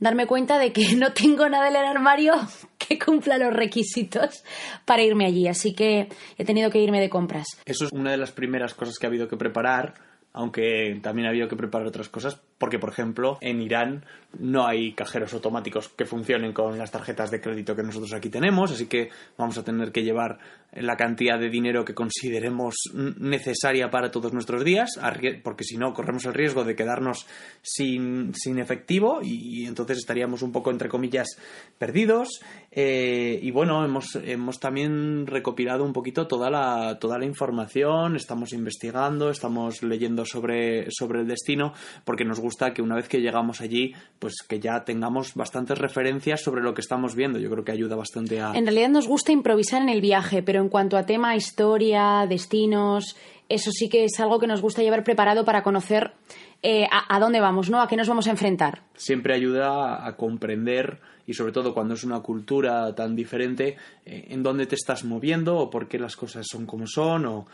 darme 0.04 0.28
cuenta 0.28 0.60
de 0.60 0.74
que 0.74 0.96
no 0.98 1.13
tengo 1.13 1.50
nada 1.50 1.70
en 1.70 1.76
el 1.78 1.86
armario 1.86 2.34
que 2.78 3.00
cumpla 3.00 3.38
los 3.38 3.54
requisitos 3.54 4.44
para 4.86 5.02
irme 5.02 5.26
allí, 5.26 5.48
así 5.48 5.74
que 5.74 6.10
he 6.38 6.46
tenido 6.46 6.70
que 6.70 6.80
irme 6.80 7.00
de 7.00 7.10
compras. 7.10 7.48
Eso 7.66 7.86
es 7.86 7.92
una 7.94 8.12
de 8.12 8.18
las 8.18 8.32
primeras 8.32 8.74
cosas 8.74 9.00
que 9.00 9.08
ha 9.08 9.10
habido 9.10 9.28
que 9.28 9.38
preparar 9.38 9.96
aunque 10.36 11.00
también 11.04 11.28
ha 11.28 11.30
habido 11.30 11.48
que 11.48 11.56
preparar 11.56 11.88
otras 11.88 12.10
cosas, 12.10 12.42
porque 12.58 12.80
por 12.80 12.89
ejemplo 12.89 13.38
en 13.39 13.62
Irán 13.62 14.04
no 14.39 14.66
hay 14.66 14.94
cajeros 14.94 15.32
automáticos 15.34 15.89
que 15.89 16.06
funcionen 16.06 16.54
con 16.54 16.78
las 16.80 16.89
tarjetas 16.89 17.30
de 17.30 17.39
crédito 17.39 17.76
que 17.76 17.84
nosotros 17.84 18.13
aquí 18.13 18.30
tenemos, 18.30 18.72
así 18.72 18.88
que 18.88 19.10
vamos 19.38 19.60
a 19.60 19.63
tener 19.63 19.92
que 19.92 20.02
llevar 20.02 20.39
la 20.76 20.96
cantidad 20.96 21.40
de 21.40 21.50
dinero 21.50 21.86
que 21.86 21.94
consideremos 21.94 22.76
necesaria 22.94 23.90
para 23.90 24.12
todos 24.12 24.34
nuestros 24.34 24.64
días, 24.64 25.00
porque 25.44 25.64
si 25.64 25.78
no 25.78 25.94
corremos 25.94 26.26
el 26.26 26.34
riesgo 26.34 26.64
de 26.64 26.76
quedarnos 26.76 27.28
sin, 27.62 28.34
sin 28.34 28.60
efectivo 28.60 29.20
y, 29.22 29.66
entonces 29.66 29.98
estaríamos 29.98 30.42
un 30.42 30.52
poco 30.52 30.72
entre 30.72 30.90
comillas 30.90 31.38
perdidos. 31.78 32.42
Eh, 32.72 33.40
y 33.42 33.52
bueno, 33.52 33.86
hemos, 33.86 34.16
hemos 34.16 34.60
también 34.60 35.28
recopilado 35.28 35.84
un 35.84 35.94
poquito 35.94 36.28
toda 36.28 36.50
la, 36.50 36.98
toda 37.00 37.18
la 37.18 37.26
información, 37.26 38.16
estamos 38.16 38.54
investigando, 38.54 39.30
estamos 39.30 39.84
leyendo 39.84 40.26
sobre, 40.26 40.90
sobre 40.92 41.22
el 41.22 41.28
destino, 41.28 41.74
porque 42.04 42.26
nos 42.26 42.40
gusta 42.40 42.74
que 42.74 42.82
una 42.82 42.96
vez 42.96 43.08
que 43.08 43.22
llegamos 43.22 43.62
allí, 43.62 43.94
pues 44.20 44.36
que 44.48 44.60
ya 44.60 44.84
tengamos 44.84 45.36
bastantes 45.36 45.78
referencias 45.78 46.42
sobre 46.42 46.62
lo 46.62 46.74
que 46.74 46.82
estamos 46.82 47.16
viendo. 47.16 47.40
Yo 47.40 47.50
creo 47.50 47.64
que 47.64 47.72
ayuda 47.72 47.96
bastante 47.96 48.42
a... 48.42 48.54
En 48.54 48.66
realidad 48.66 48.90
nos 48.90 49.08
gusta 49.08 49.32
improvisar 49.32 49.82
en 49.82 49.90
el 49.90 50.02
viaje, 50.02 50.42
pero 50.42 50.62
en 50.63 50.69
cuanto 50.69 50.97
a 50.97 51.06
tema 51.06 51.36
historia, 51.36 52.26
destinos, 52.28 53.15
eso 53.49 53.71
sí 53.71 53.89
que 53.89 54.06
es 54.06 54.19
algo 54.19 54.39
que 54.39 54.47
nos 54.47 54.62
gusta 54.62 54.82
llevar 54.82 55.04
preparado 55.04 55.45
para 55.45 55.62
conocer 55.62 56.13
eh, 56.63 56.88
a, 56.89 57.19
dónde 57.19 57.41
vamos, 57.41 57.69
¿no? 57.69 57.82
A 57.82 57.88
qué 57.88 57.97
nos 57.97 58.08
vamos 58.08 58.28
a 58.28 58.32
enfrentar. 58.32 58.84
Siempre 58.95 59.36
ayuda 59.36 60.08
a 60.08 60.15
comprender 60.15 60.99
y 61.28 61.34
sobre 61.34 61.52
todo 61.52 61.73
cuando 61.73 61.93
es 61.93 62.04
una 62.04 62.21
cultura 62.21 62.95
tan 62.95 63.15
diferente, 63.15 63.78
eh, 64.06 64.28
en 64.30 64.43
dónde 64.43 64.65
te 64.65 64.76
estás 64.76 65.04
moviendo 65.04 65.58
o 65.58 65.69
por 65.69 65.88
qué 65.88 65.99
las 65.99 66.15
cosas 66.15 66.45
son 66.49 66.65
como 66.65 66.88
son 66.88 67.26
o, 67.26 67.45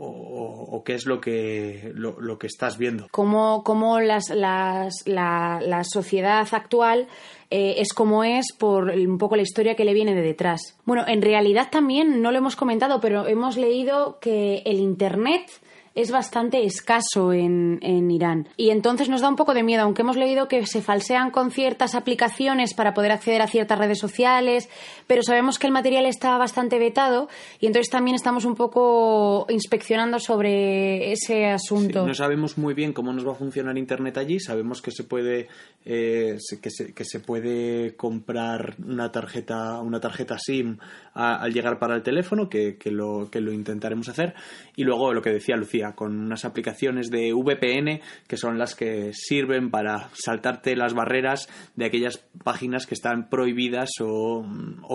o, 0.00 0.82
qué 0.84 0.94
es 0.94 1.06
lo 1.06 1.20
que, 1.20 1.92
lo, 1.94 2.38
que 2.38 2.46
estás 2.46 2.78
viendo. 2.78 3.08
Cómo, 3.10 3.62
cómo 3.64 4.00
las, 4.00 4.30
las, 4.30 4.94
la, 5.06 5.60
la, 5.62 5.84
sociedad 5.84 6.46
actual 6.52 7.08
eh, 7.50 7.76
es 7.78 7.92
como 7.92 8.24
es 8.24 8.52
por 8.56 8.90
un 8.90 9.18
poco 9.18 9.36
la 9.36 9.42
historia 9.42 9.74
que 9.74 9.84
le 9.84 9.94
viene 9.94 10.14
de 10.14 10.22
detrás. 10.22 10.76
Bueno, 10.84 11.04
en 11.06 11.22
realidad 11.22 11.68
también, 11.70 12.22
no 12.22 12.30
lo 12.30 12.38
hemos 12.38 12.56
comentado, 12.56 13.00
pero 13.00 13.26
hemos 13.26 13.56
leído 13.56 14.18
que 14.20 14.62
el 14.64 14.78
Internet 14.78 15.50
es 15.98 16.12
bastante 16.12 16.64
escaso 16.64 17.32
en, 17.32 17.80
en, 17.82 18.08
Irán. 18.08 18.48
Y 18.56 18.70
entonces 18.70 19.08
nos 19.08 19.20
da 19.20 19.28
un 19.28 19.34
poco 19.34 19.52
de 19.52 19.64
miedo, 19.64 19.82
aunque 19.82 20.02
hemos 20.02 20.16
leído 20.16 20.46
que 20.46 20.64
se 20.64 20.80
falsean 20.80 21.32
con 21.32 21.50
ciertas 21.50 21.96
aplicaciones 21.96 22.72
para 22.72 22.94
poder 22.94 23.10
acceder 23.10 23.42
a 23.42 23.48
ciertas 23.48 23.78
redes 23.78 23.98
sociales, 23.98 24.68
pero 25.08 25.22
sabemos 25.24 25.58
que 25.58 25.66
el 25.66 25.72
material 25.72 26.06
está 26.06 26.38
bastante 26.38 26.78
vetado 26.78 27.28
y 27.58 27.66
entonces 27.66 27.90
también 27.90 28.14
estamos 28.14 28.44
un 28.44 28.54
poco 28.54 29.46
inspeccionando 29.48 30.20
sobre 30.20 31.10
ese 31.10 31.46
asunto. 31.46 32.06
no 32.06 32.14
sabemos 32.14 32.58
muy 32.58 32.74
bien 32.74 32.92
cómo 32.92 33.12
nos 33.12 33.26
va 33.26 33.32
a 33.32 33.36
funcionar 33.36 33.76
Internet 33.76 34.18
allí, 34.18 34.38
sabemos 34.38 34.80
que 34.80 34.92
se 34.92 35.02
puede, 35.02 35.48
eh, 35.84 36.38
que, 36.62 36.70
se, 36.70 36.94
que 36.94 37.04
se 37.04 37.18
puede 37.18 37.96
comprar 37.96 38.76
una 38.86 39.10
tarjeta, 39.10 39.80
una 39.80 39.98
tarjeta 39.98 40.38
SIM 40.38 40.78
al 41.14 41.52
llegar 41.52 41.80
para 41.80 41.96
el 41.96 42.02
teléfono, 42.02 42.48
que, 42.48 42.76
que, 42.76 42.92
lo, 42.92 43.28
que 43.30 43.40
lo 43.40 43.52
intentaremos 43.52 44.08
hacer. 44.08 44.34
Y 44.76 44.84
luego 44.84 45.12
lo 45.12 45.20
que 45.20 45.30
decía 45.30 45.56
Lucía, 45.56 45.87
con 45.94 46.18
unas 46.18 46.44
aplicaciones 46.44 47.10
de 47.10 47.32
VPN 47.32 48.00
que 48.26 48.36
son 48.36 48.58
las 48.58 48.74
que 48.74 49.12
sirven 49.12 49.70
para 49.70 50.10
saltarte 50.12 50.76
las 50.76 50.94
barreras 50.94 51.48
de 51.76 51.86
aquellas 51.86 52.18
páginas 52.44 52.86
que 52.86 52.94
están 52.94 53.28
prohibidas 53.28 53.90
o, 54.00 54.44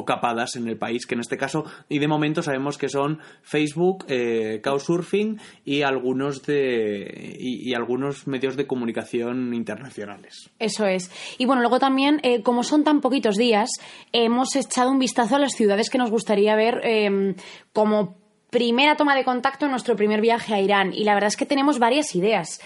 capadas 0.05 0.55
en 0.55 0.67
el 0.67 0.77
país, 0.77 1.05
que 1.05 1.15
en 1.15 1.21
este 1.21 1.37
caso, 1.37 1.63
y 1.87 1.99
de 1.99 2.07
momento 2.07 2.41
sabemos 2.41 2.77
que 2.77 2.89
son 2.89 3.19
Facebook, 3.41 4.05
eh, 4.09 4.59
Couchsurfing 4.61 5.39
y 5.63 5.81
algunos 5.83 6.43
de 6.43 7.37
y, 7.39 7.73
algunos 7.73 8.27
medios 8.27 8.55
de 8.55 8.67
comunicación 8.67 9.53
internacionales. 9.53 10.49
Eso 10.59 10.85
es. 10.85 11.09
Y 11.37 11.45
bueno, 11.45 11.61
luego 11.61 11.79
también, 11.79 12.19
eh, 12.23 12.43
como 12.43 12.63
son 12.63 12.83
tan 12.83 13.01
poquitos 13.01 13.35
días, 13.35 13.69
hemos 14.11 14.55
echado 14.55 14.91
un 14.91 14.99
vistazo 14.99 15.37
a 15.37 15.39
las 15.39 15.53
ciudades 15.53 15.89
que 15.89 15.97
nos 15.97 16.11
gustaría 16.11 16.55
ver 16.55 16.81
eh, 16.83 17.35
como 17.71 18.22
primera 18.53 18.95
toma 18.95 19.15
de 19.15 19.25
contacto 19.25 19.65
en 19.65 19.71
nuestro 19.71 19.97
primer 19.97 20.21
viaje 20.21 20.53
a 20.53 20.61
Irán 20.61 20.93
y 20.93 21.03
la 21.03 21.15
verdad 21.15 21.29
es 21.29 21.35
que 21.35 21.47
tenemos 21.47 21.79
varias 21.79 22.15
ideas. 22.15 22.61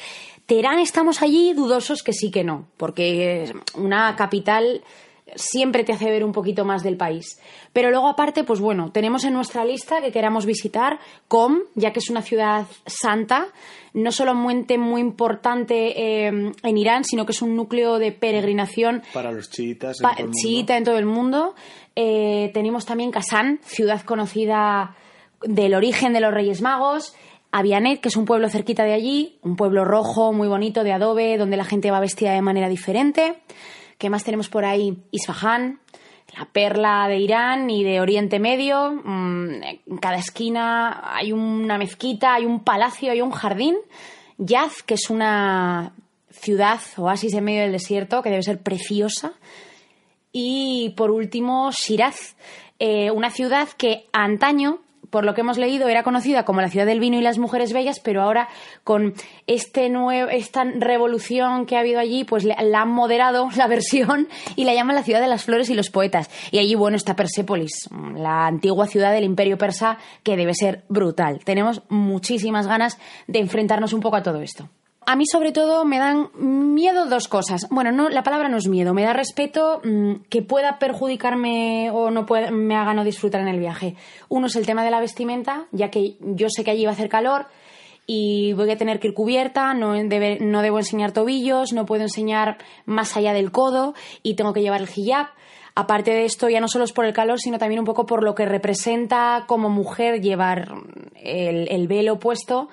Teherán 0.45 0.79
estamos 0.79 1.21
allí 1.21 1.53
dudosos 1.53 2.03
que 2.03 2.13
sí 2.13 2.29
que 2.29 2.43
no, 2.43 2.67
porque 2.77 3.53
una 3.73 4.15
capital 4.15 4.81
siempre 5.35 5.83
te 5.83 5.93
hace 5.93 6.09
ver 6.09 6.23
un 6.23 6.31
poquito 6.31 6.65
más 6.65 6.83
del 6.83 6.97
país. 6.97 7.39
Pero 7.73 7.89
luego 7.89 8.07
aparte, 8.07 8.43
pues 8.43 8.59
bueno, 8.59 8.91
tenemos 8.91 9.23
en 9.23 9.33
nuestra 9.33 9.65
lista 9.65 10.01
que 10.01 10.11
queramos 10.11 10.45
visitar 10.45 10.99
Com, 11.27 11.59
ya 11.75 11.91
que 11.91 11.99
es 11.99 12.09
una 12.09 12.21
ciudad 12.21 12.65
santa, 12.85 13.47
no 13.93 14.11
solo 14.11 14.33
un 14.33 14.65
muy 14.79 15.01
importante 15.01 16.25
eh, 16.27 16.27
en 16.27 16.77
Irán, 16.77 17.03
sino 17.03 17.25
que 17.25 17.31
es 17.31 17.41
un 17.41 17.55
núcleo 17.55 17.97
de 17.97 18.11
peregrinación 18.11 19.03
para 19.13 19.31
los 19.31 19.49
chiitas 19.49 19.97
en, 19.99 20.03
todo, 20.03 20.17
el 20.17 20.25
mundo. 20.25 20.73
en 20.73 20.83
todo 20.83 20.97
el 20.97 21.05
mundo. 21.05 21.55
Eh, 21.95 22.51
tenemos 22.53 22.85
también 22.85 23.11
Kazán, 23.11 23.59
ciudad 23.63 24.01
conocida 24.01 24.95
del 25.41 25.73
origen 25.73 26.13
de 26.13 26.19
los 26.19 26.33
Reyes 26.33 26.61
Magos. 26.61 27.15
Avianet, 27.51 28.01
que 28.01 28.09
es 28.09 28.17
un 28.17 28.25
pueblo 28.25 28.49
cerquita 28.49 28.83
de 28.83 28.93
allí, 28.93 29.39
un 29.41 29.55
pueblo 29.55 29.85
rojo, 29.85 30.33
muy 30.33 30.47
bonito, 30.47 30.83
de 30.83 30.91
adobe, 30.91 31.37
donde 31.37 31.57
la 31.57 31.63
gente 31.63 31.91
va 31.91 31.99
vestida 31.99 32.33
de 32.33 32.41
manera 32.41 32.67
diferente. 32.69 33.41
¿Qué 33.97 34.09
más 34.09 34.23
tenemos 34.23 34.49
por 34.49 34.65
ahí? 34.65 34.97
Isfahan, 35.11 35.79
la 36.37 36.45
perla 36.45 37.07
de 37.07 37.17
Irán 37.17 37.69
y 37.69 37.83
de 37.83 38.01
Oriente 38.01 38.39
Medio. 38.39 38.91
Mm, 38.91 39.63
en 39.63 39.97
cada 39.97 40.17
esquina 40.17 41.15
hay 41.15 41.31
una 41.31 41.77
mezquita, 41.77 42.35
hay 42.35 42.45
un 42.45 42.63
palacio, 42.63 43.11
hay 43.11 43.21
un 43.21 43.31
jardín. 43.31 43.75
Yaz, 44.37 44.83
que 44.83 44.95
es 44.95 45.09
una 45.09 45.93
ciudad, 46.29 46.79
oasis 46.97 47.33
en 47.33 47.43
medio 47.43 47.61
del 47.61 47.71
desierto, 47.71 48.21
que 48.21 48.29
debe 48.29 48.43
ser 48.43 48.61
preciosa. 48.61 49.33
Y 50.31 50.93
por 50.95 51.09
último, 51.09 51.71
Shiraz, 51.71 52.35
eh, 52.77 53.09
una 53.09 53.31
ciudad 53.31 53.69
que 53.69 54.05
antaño 54.11 54.79
por 55.09 55.25
lo 55.25 55.33
que 55.33 55.41
hemos 55.41 55.57
leído, 55.57 55.87
era 55.87 56.03
conocida 56.03 56.45
como 56.45 56.61
la 56.61 56.69
ciudad 56.69 56.85
del 56.85 56.99
vino 56.99 57.17
y 57.17 57.21
las 57.21 57.37
mujeres 57.37 57.73
bellas, 57.73 57.99
pero 57.99 58.21
ahora 58.21 58.47
con 58.83 59.13
este 59.47 59.89
nuevo, 59.89 60.29
esta 60.29 60.63
revolución 60.63 61.65
que 61.65 61.75
ha 61.75 61.79
habido 61.79 61.99
allí, 61.99 62.23
pues 62.23 62.43
la 62.43 62.81
han 62.81 62.89
moderado 62.89 63.49
la 63.55 63.67
versión 63.67 64.27
y 64.55 64.65
la 64.65 64.73
llaman 64.73 64.95
la 64.95 65.03
ciudad 65.03 65.21
de 65.21 65.27
las 65.27 65.43
flores 65.43 65.69
y 65.69 65.73
los 65.73 65.89
poetas. 65.89 66.29
Y 66.51 66.59
allí, 66.59 66.75
bueno, 66.75 66.97
está 66.97 67.15
Persépolis, 67.15 67.89
la 68.15 68.47
antigua 68.47 68.87
ciudad 68.87 69.11
del 69.11 69.23
imperio 69.23 69.57
persa, 69.57 69.97
que 70.23 70.37
debe 70.37 70.53
ser 70.53 70.83
brutal. 70.89 71.39
Tenemos 71.43 71.81
muchísimas 71.89 72.67
ganas 72.67 72.97
de 73.27 73.39
enfrentarnos 73.39 73.93
un 73.93 74.01
poco 74.01 74.17
a 74.17 74.23
todo 74.23 74.41
esto 74.41 74.69
a 75.07 75.15
mí 75.15 75.23
sobre 75.25 75.53
todo 75.53 75.85
me 75.85 75.99
dan 75.99 76.29
miedo 76.35 77.05
dos 77.05 77.29
cosas. 77.29 77.67
Bueno, 77.69 77.93
no, 77.93 78.09
la 78.09 78.23
palabra 78.23 78.49
no 78.49 78.57
es 78.57 78.67
miedo, 78.67 78.93
me 78.93 79.03
da 79.03 79.13
respeto 79.13 79.79
mm, 79.81 80.25
que 80.29 80.41
pueda 80.41 80.79
perjudicarme 80.79 81.89
o 81.91 82.11
no 82.11 82.25
me 82.51 82.75
haga 82.75 82.93
no 82.93 83.05
disfrutar 83.05 83.39
en 83.39 83.47
el 83.47 83.57
viaje. 83.57 83.95
Uno 84.27 84.47
es 84.47 84.57
el 84.57 84.65
tema 84.65 84.83
de 84.83 84.91
la 84.91 84.99
vestimenta, 84.99 85.67
ya 85.71 85.89
que 85.89 86.17
yo 86.19 86.47
sé 86.49 86.65
que 86.65 86.71
allí 86.71 86.83
va 86.83 86.91
a 86.91 86.93
hacer 86.93 87.07
calor 87.07 87.45
y 88.05 88.51
voy 88.51 88.69
a 88.69 88.75
tener 88.75 88.99
que 88.99 89.07
ir 89.07 89.13
cubierta, 89.13 89.73
no, 89.73 89.93
debo 89.93 90.77
enseñar 90.77 91.13
tobillos, 91.13 91.71
no 91.71 91.85
puedo 91.85 92.03
enseñar 92.03 92.57
más 92.85 93.15
allá 93.15 93.31
del 93.31 93.49
codo 93.53 93.93
y 94.23 94.35
tengo 94.35 94.51
que 94.51 94.61
llevar 94.61 94.81
el 94.81 94.89
hijab. 94.93 95.27
Aparte 95.73 96.11
de 96.11 96.25
esto, 96.25 96.49
ya 96.49 96.59
no 96.59 96.67
solo 96.67 96.83
es 96.83 96.91
por 96.91 97.05
el 97.05 97.13
calor, 97.13 97.39
sino 97.39 97.59
también 97.59 97.79
un 97.79 97.85
poco 97.85 98.05
por 98.05 98.23
lo 98.23 98.35
que 98.35 98.45
representa 98.45 99.45
como 99.47 99.69
mujer 99.69 100.19
llevar 100.21 100.73
el 101.15 101.87
velo 101.87 102.19
puesto 102.19 102.67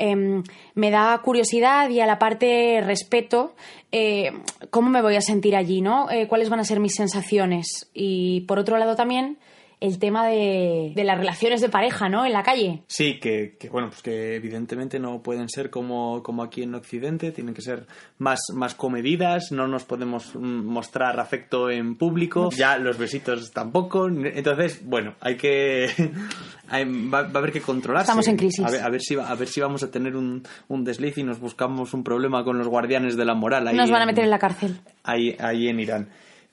em, 0.00 0.42
me 0.74 0.90
da 0.90 1.20
curiosidad 1.22 1.88
y 1.90 2.00
a 2.00 2.06
la 2.06 2.18
parte 2.18 2.80
respeto 2.84 3.54
eh, 3.92 4.32
cómo 4.70 4.88
me 4.88 5.02
voy 5.02 5.16
a 5.16 5.20
sentir 5.20 5.54
allí, 5.54 5.80
¿no? 5.80 6.10
Eh, 6.10 6.26
cuáles 6.26 6.48
van 6.48 6.60
a 6.60 6.64
ser 6.64 6.80
mis 6.80 6.94
sensaciones. 6.94 7.90
Y 7.92 8.42
por 8.42 8.58
otro 8.58 8.78
lado 8.78 8.96
también 8.96 9.38
el 9.80 9.98
tema 9.98 10.26
de, 10.26 10.92
las 10.94 11.18
relaciones 11.18 11.62
de 11.62 11.70
pareja, 11.70 12.08
¿no? 12.08 12.26
En 12.26 12.32
la 12.32 12.42
calle. 12.42 12.82
Sí, 12.86 13.18
que, 13.18 13.56
bueno, 13.70 13.88
pues 13.88 14.02
que 14.02 14.36
evidentemente 14.36 14.98
no 14.98 15.22
pueden 15.22 15.48
ser 15.48 15.70
como, 15.70 16.22
como 16.22 16.42
aquí 16.42 16.62
en 16.62 16.74
Occidente, 16.74 17.32
tienen 17.32 17.54
que 17.54 17.62
ser 17.62 17.86
más, 18.18 18.40
más 18.54 18.74
comedidas, 18.74 19.52
no 19.52 19.66
nos 19.66 19.84
podemos 19.84 20.34
mostrar 20.36 21.18
afecto 21.18 21.70
en 21.70 21.96
público, 21.96 22.50
ya 22.50 22.76
los 22.76 22.98
besitos 22.98 23.50
tampoco, 23.52 24.06
entonces, 24.08 24.84
bueno, 24.84 25.14
hay 25.20 25.36
que... 25.36 25.88
va, 26.70 27.20
a 27.20 27.38
haber 27.38 27.52
que 27.52 27.62
controlarse. 27.62 28.10
Estamos 28.10 28.28
en 28.28 28.36
crisis. 28.36 28.64
A 28.64 28.88
ver, 28.90 29.00
si, 29.00 29.16
a 29.16 29.34
ver 29.34 29.48
si 29.48 29.60
vamos 29.60 29.82
a 29.82 29.90
tener 29.90 30.14
un, 30.14 30.42
un 30.68 30.84
desliz 30.84 31.16
y 31.18 31.24
nos 31.24 31.40
buscamos 31.40 31.94
un 31.94 32.04
problema 32.04 32.44
con 32.44 32.58
los 32.58 32.68
guardianes 32.68 33.16
de 33.16 33.24
la 33.24 33.34
moral. 33.34 33.66
Ahí 33.66 33.76
nos 33.76 33.90
van 33.90 34.02
a 34.02 34.06
meter 34.06 34.24
en 34.24 34.30
la 34.30 34.38
cárcel. 34.38 34.78
Ahí, 35.04 35.36
ahí 35.40 35.68
en 35.68 35.80
Irán. 35.80 36.08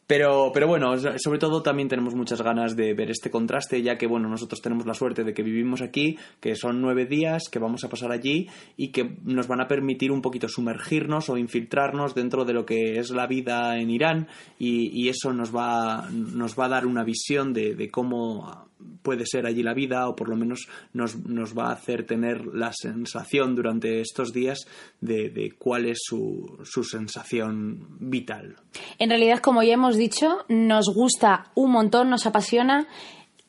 Pero, 0.08 0.51
pero 0.53 0.68
bueno, 0.68 0.93
sobre 1.18 1.38
todo 1.38 1.62
también 1.62 1.89
tenemos 1.89 2.16
muchas 2.16 2.41
ganas 2.41 2.78
de 2.78 2.93
ver 2.93 3.12
este 3.12 3.30
contraste, 3.30 3.82
ya 3.82 3.97
que 3.97 4.08
bueno, 4.08 4.30
nosotros 4.30 4.62
tenemos 4.62 4.86
la 4.86 4.93
suerte 4.93 5.26
de 5.26 5.34
que 5.34 5.43
vivimos 5.43 5.82
aquí, 5.82 6.18
que 6.39 6.55
son 6.55 6.82
nueve 6.82 7.05
días 7.05 7.49
que 7.51 7.60
vamos 7.60 7.84
a 7.84 7.89
pasar 7.89 8.14
allí 8.14 8.47
y 8.78 8.93
que 8.93 9.18
nos 9.26 9.49
van 9.49 9.60
a 9.60 9.68
permitir 9.68 10.14
un 10.14 10.22
poquito 10.22 10.47
sumergirnos 10.47 11.30
o 11.30 11.38
infiltrarnos 11.38 12.16
dentro 12.16 12.45
de 12.45 12.53
lo 12.53 12.66
que 12.66 12.99
es 12.99 13.10
la 13.10 13.28
vida 13.28 13.78
en 13.78 13.89
Irán 13.89 14.28
y, 14.58 15.08
eso 15.08 15.32
nos 15.32 15.55
va, 15.55 16.10
nos 16.12 16.60
va 16.60 16.66
a 16.66 16.70
dar 16.70 16.86
una 16.86 17.03
visión 17.03 17.53
de, 17.53 17.76
de 17.76 17.89
cómo 17.89 18.68
puede 19.01 19.25
ser 19.25 19.45
allí 19.45 19.63
la 19.63 19.73
vida 19.73 20.07
o 20.07 20.15
por 20.15 20.30
lo 20.30 20.36
menos 20.36 20.67
nos, 20.93 21.15
nos 21.25 21.57
va 21.57 21.69
a 21.69 21.73
hacer 21.73 22.05
tener 22.05 22.45
la 22.45 22.71
sensación 22.73 23.55
durante 23.55 24.01
estos 24.01 24.34
días 24.34 24.67
de, 25.01 25.53
cuál 25.57 25.86
es 25.86 25.99
su, 26.01 26.59
su, 26.63 26.84
sensación 26.84 27.88
vital. 27.99 28.55
En 28.99 29.09
realidad, 29.09 29.39
como 29.39 29.63
ya 29.63 29.73
hemos 29.73 29.97
dicho, 29.97 30.45
nos 30.49 30.93
gusta 30.93 31.51
un 31.55 31.71
montón, 31.71 32.09
nos 32.09 32.25
apasiona 32.25 32.88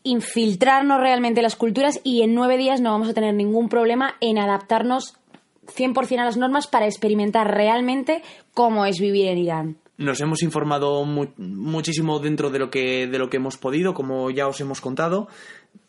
infiltrarnos 0.03 1.01
realmente 1.01 1.41
en 1.41 1.45
las 1.45 1.57
culturas 1.57 2.01
y 2.05 2.23
en 2.23 2.35
nueve 2.35 2.57
días 2.57 2.81
no 2.81 2.93
vamos 2.93 3.09
a 3.09 3.15
tener 3.15 3.35
ningún 3.35 3.69
problema 3.69 4.15
en 4.21 4.39
adaptarnos 4.39 5.15
100% 5.67 6.21
a 6.21 6.25
las 6.25 6.37
normas 6.37 6.67
para 6.67 6.87
experimentar 6.87 7.55
realmente 7.55 8.23
cómo 8.55 8.87
es 8.87 8.99
vivir 9.01 9.27
en 9.27 9.39
Irán. 9.39 9.88
Nos 9.99 10.21
hemos 10.21 10.43
informado 10.45 11.05
muchísimo 11.05 12.21
dentro 12.21 12.51
de 12.51 12.61
lo, 12.61 12.71
que, 12.71 13.09
de 13.09 13.19
lo 13.19 13.29
que 13.29 13.39
hemos 13.39 13.59
podido, 13.59 13.95
como 13.95 14.31
ya 14.31 14.47
os 14.47 14.61
hemos 14.61 14.81
contado. 14.81 15.27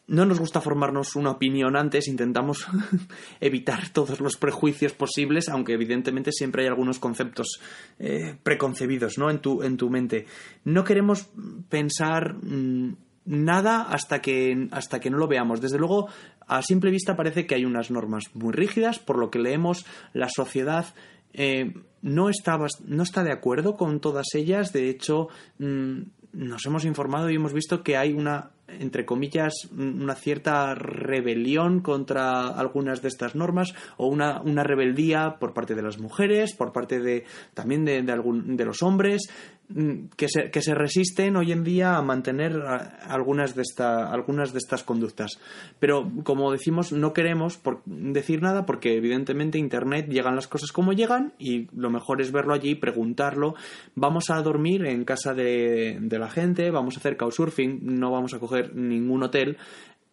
No 0.08 0.26
nos 0.26 0.40
gusta 0.40 0.62
formarnos 0.62 1.16
una 1.16 1.30
opinión 1.30 1.78
antes, 1.78 2.08
intentamos 2.08 2.66
evitar 3.40 3.90
todos 3.90 4.20
los 4.20 4.36
prejuicios 4.36 4.94
posibles, 4.94 5.48
aunque 5.48 5.74
evidentemente 5.74 6.32
siempre 6.32 6.64
hay 6.64 6.70
algunos 6.70 6.98
conceptos 6.98 7.62
eh, 8.00 8.36
preconcebidos 8.42 9.20
¿no? 9.20 9.30
en, 9.30 9.38
tu, 9.38 9.62
en 9.62 9.78
tu 9.78 9.92
mente. 9.92 10.26
No 10.64 10.84
queremos 10.84 11.30
pensar 11.70 12.34
mm, 12.34 12.96
nada 13.26 13.84
hasta 13.84 14.24
que, 14.24 14.70
hasta 14.72 15.00
que 15.00 15.12
no 15.12 15.20
lo 15.20 15.28
veamos. 15.28 15.62
Desde 15.62 15.78
luego, 15.78 16.08
a 16.48 16.64
simple 16.64 16.90
vista 16.90 17.16
parece 17.16 17.46
que 17.46 17.54
hay 17.54 17.66
unas 17.66 17.92
normas 17.92 18.24
muy 18.34 18.54
rígidas, 18.54 18.98
por 18.98 19.20
lo 19.20 19.30
que 19.30 19.38
leemos, 19.38 19.86
la 20.14 20.30
sociedad 20.30 20.88
eh, 21.34 21.74
no, 22.02 22.30
está, 22.30 22.58
no 22.86 23.04
está 23.04 23.24
de 23.24 23.34
acuerdo 23.34 23.76
con 23.76 24.00
todas 24.00 24.28
ellas. 24.36 24.74
De 24.74 24.90
hecho, 24.90 25.30
mm, 25.60 26.02
nos 26.34 26.66
hemos 26.66 26.86
informado 26.86 27.30
y 27.30 27.36
hemos 27.36 27.54
visto 27.54 27.84
que 27.84 27.98
hay 27.98 28.14
una, 28.14 28.52
entre 28.68 29.06
comillas, 29.06 29.54
una 29.76 30.16
cierta 30.16 30.76
rebelión 30.76 31.82
contra 31.82 32.48
algunas 32.48 33.02
de 33.02 33.08
estas 33.08 33.36
normas 33.36 33.74
o 33.98 34.08
una, 34.08 34.42
una 34.42 34.64
rebeldía 34.64 35.38
por 35.40 35.54
parte 35.54 35.76
de 35.76 35.82
las 35.82 36.00
mujeres, 36.00 36.56
por 36.56 36.72
parte 36.72 37.00
de 37.00 37.26
también 37.54 37.86
de, 37.86 38.02
de, 38.04 38.12
algún, 38.12 38.56
de 38.58 38.66
los 38.66 38.84
hombres. 38.84 39.30
Mm, 39.72 40.08
que 40.18 40.28
se, 40.30 40.50
que 40.50 40.64
se 40.64 40.74
resisten 40.74 41.36
hoy 41.36 41.52
en 41.52 41.64
día 41.64 41.96
a 41.96 42.02
mantener 42.02 42.60
algunas 43.08 43.54
de, 43.54 43.62
esta, 43.62 44.12
algunas 44.12 44.52
de 44.52 44.58
estas 44.58 44.84
conductas. 44.84 45.40
Pero, 45.80 46.12
como 46.24 46.52
decimos, 46.52 46.92
no 46.92 47.14
queremos 47.14 47.60
decir 47.86 48.42
nada 48.42 48.66
porque, 48.66 48.96
evidentemente, 48.96 49.60
Internet 49.60 50.08
llegan 50.10 50.36
las 50.36 50.48
cosas 50.48 50.72
como 50.72 50.94
llegan 50.94 51.34
y 51.38 51.68
lo 51.76 51.92
mejor 51.92 52.20
es 52.20 52.32
verlo 52.32 52.56
allí, 52.56 52.74
preguntarlo. 52.74 53.54
Vamos 53.94 54.32
a 54.32 54.42
dormir 54.42 54.88
en 54.88 55.06
casa 55.06 55.36
de, 55.36 56.00
de 56.02 56.18
la 56.18 56.32
gente, 56.32 56.72
vamos 56.72 56.96
a 56.96 57.00
hacer 57.00 57.16
couchsurfing, 57.16 57.82
no 57.84 58.10
vamos 58.10 58.34
a 58.34 58.40
coger 58.40 58.76
ningún 58.76 59.22
hotel 59.22 59.58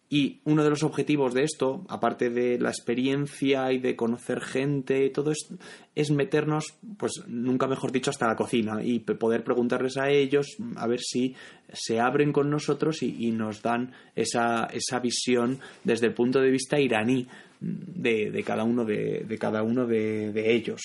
y 0.09 0.39
uno 0.45 0.63
de 0.63 0.69
los 0.69 0.83
objetivos 0.83 1.33
de 1.33 1.43
esto, 1.43 1.85
aparte 1.89 2.29
de 2.29 2.57
la 2.59 2.69
experiencia 2.69 3.71
y 3.73 3.79
de 3.79 3.97
conocer 3.97 4.39
gente 4.39 5.05
y 5.05 5.11
todo 5.11 5.31
esto, 5.31 5.55
es 5.95 6.11
meternos, 6.11 6.75
pues 6.97 7.23
nunca 7.27 7.67
mejor 7.67 7.91
dicho, 7.91 8.09
hasta 8.09 8.27
la 8.27 8.35
cocina 8.35 8.81
y 8.81 8.99
poder 8.99 9.43
preguntarles 9.43 9.97
a 9.97 10.09
ellos 10.09 10.55
a 10.77 10.87
ver 10.87 11.01
si 11.01 11.35
se 11.73 11.99
abren 11.99 12.31
con 12.31 12.49
nosotros 12.49 13.03
y, 13.03 13.31
nos 13.31 13.61
dan 13.61 13.91
esa, 14.15 14.67
esa 14.71 14.99
visión 14.99 15.59
desde 15.83 16.07
el 16.07 16.13
punto 16.13 16.39
de 16.39 16.51
vista 16.51 16.79
iraní 16.79 17.27
de, 17.59 18.43
cada 18.45 18.63
uno 18.63 18.85
de, 18.85 19.37
cada 19.39 19.63
uno 19.63 19.85
de 19.85 20.53
ellos. 20.53 20.81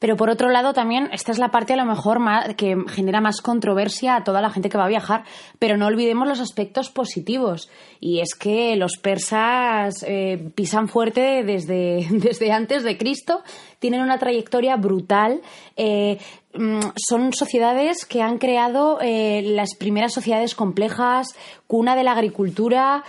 Pero 0.00 0.16
por 0.16 0.30
otro 0.30 0.48
lado 0.48 0.72
también, 0.72 1.10
esta 1.12 1.30
es 1.30 1.38
la 1.38 1.50
parte 1.50 1.74
a 1.74 1.76
lo 1.76 1.84
mejor 1.84 2.20
que 2.56 2.74
genera 2.88 3.20
más 3.20 3.42
controversia 3.42 4.16
a 4.16 4.24
toda 4.24 4.40
la 4.40 4.48
gente 4.48 4.70
que 4.70 4.78
va 4.78 4.86
a 4.86 4.88
viajar, 4.88 5.24
pero 5.58 5.76
no 5.76 5.86
olvidemos 5.86 6.26
los 6.26 6.40
aspectos 6.40 6.88
positivos. 6.88 7.68
Y 8.00 8.20
es 8.20 8.34
que 8.34 8.76
los 8.76 8.96
persas 8.96 10.02
eh, 10.08 10.52
pisan 10.54 10.88
fuerte 10.88 11.44
desde, 11.44 12.06
desde 12.10 12.50
antes 12.50 12.82
de 12.82 12.96
Cristo, 12.96 13.42
tienen 13.78 14.00
una 14.00 14.18
trayectoria 14.18 14.76
brutal. 14.76 15.42
Eh, 15.76 16.16
mm, 16.54 16.80
son 16.96 17.34
sociedades 17.34 18.06
que 18.06 18.22
han 18.22 18.38
creado 18.38 19.00
eh, 19.02 19.42
las 19.44 19.74
primeras 19.74 20.14
sociedades 20.14 20.54
complejas, 20.54 21.36
cuna 21.66 21.94
de 21.94 22.04
la 22.04 22.12
agricultura. 22.12 23.04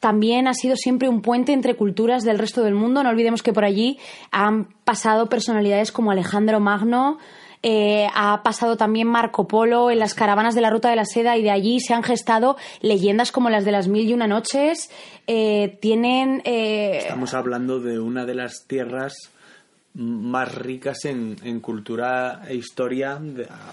También 0.00 0.46
ha 0.48 0.54
sido 0.54 0.76
siempre 0.76 1.08
un 1.08 1.22
puente 1.22 1.52
entre 1.52 1.76
culturas 1.76 2.24
del 2.24 2.38
resto 2.38 2.62
del 2.62 2.74
mundo. 2.74 3.02
No 3.02 3.10
olvidemos 3.10 3.42
que 3.42 3.52
por 3.52 3.64
allí 3.64 3.98
han 4.30 4.68
pasado 4.84 5.28
personalidades 5.28 5.92
como 5.92 6.10
Alejandro 6.10 6.60
Magno, 6.60 7.18
eh, 7.62 8.06
ha 8.14 8.42
pasado 8.44 8.76
también 8.76 9.08
Marco 9.08 9.48
Polo 9.48 9.90
en 9.90 9.98
las 9.98 10.14
caravanas 10.14 10.54
de 10.54 10.60
la 10.60 10.70
Ruta 10.70 10.90
de 10.90 10.96
la 10.96 11.04
Seda 11.04 11.36
y 11.36 11.42
de 11.42 11.50
allí 11.50 11.80
se 11.80 11.92
han 11.92 12.04
gestado 12.04 12.56
leyendas 12.80 13.32
como 13.32 13.50
las 13.50 13.64
de 13.64 13.72
las 13.72 13.88
Mil 13.88 14.08
y 14.08 14.14
Una 14.14 14.28
Noches. 14.28 14.90
Eh, 15.26 15.78
tienen. 15.80 16.40
Eh, 16.44 16.98
Estamos 16.98 17.34
hablando 17.34 17.80
de 17.80 17.98
una 17.98 18.26
de 18.26 18.34
las 18.34 18.64
tierras 18.66 19.32
más 19.98 20.54
ricas 20.54 21.04
en, 21.04 21.60
cultura 21.60 22.42
e 22.48 22.54
historia, 22.54 23.20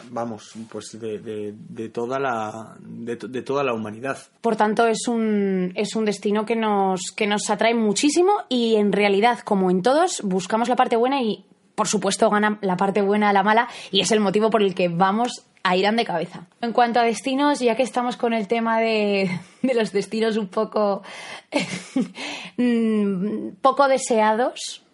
vamos, 0.09 0.53
pues 0.71 0.99
de, 0.99 1.19
de, 1.53 1.89
toda 1.89 2.19
la 2.19 2.75
de, 2.79 3.15
toda 3.15 3.63
la 3.63 3.73
humanidad. 3.73 4.17
Por 4.41 4.55
tanto, 4.55 4.87
es 4.87 5.07
un, 5.07 5.71
es 5.75 5.95
un 5.95 6.05
destino 6.05 6.45
que 6.45 6.55
nos, 6.55 7.11
que 7.15 7.27
nos 7.27 7.49
atrae 7.51 7.75
muchísimo 7.75 8.31
y 8.49 8.75
en 8.75 8.91
realidad, 8.91 9.39
como 9.39 9.69
en 9.69 9.83
todos, 9.83 10.21
buscamos 10.23 10.67
la 10.67 10.75
parte 10.75 10.95
buena 10.95 11.21
y 11.21 11.45
por 11.75 11.87
supuesto 11.87 12.29
gana 12.29 12.57
la 12.61 12.75
parte 12.75 13.01
buena 13.01 13.29
a 13.29 13.33
la 13.33 13.43
mala 13.43 13.67
y 13.91 13.99
es 13.99 14.11
el 14.11 14.19
motivo 14.19 14.49
por 14.49 14.63
el 14.63 14.73
que 14.73 14.87
vamos 14.87 15.45
a 15.61 15.75
Irán 15.75 15.95
de 15.95 16.05
cabeza. 16.05 16.47
En 16.61 16.73
cuanto 16.73 16.99
a 16.99 17.03
destinos, 17.03 17.59
ya 17.59 17.75
que 17.75 17.83
estamos 17.83 18.17
con 18.17 18.33
el 18.33 18.47
tema 18.47 18.79
de, 18.79 19.29
de 19.61 19.73
los 19.75 19.91
destinos 19.91 20.37
un 20.37 20.47
poco 20.47 21.03
mm, 22.57 23.49
poco 23.61 23.87
deseados, 23.87 24.84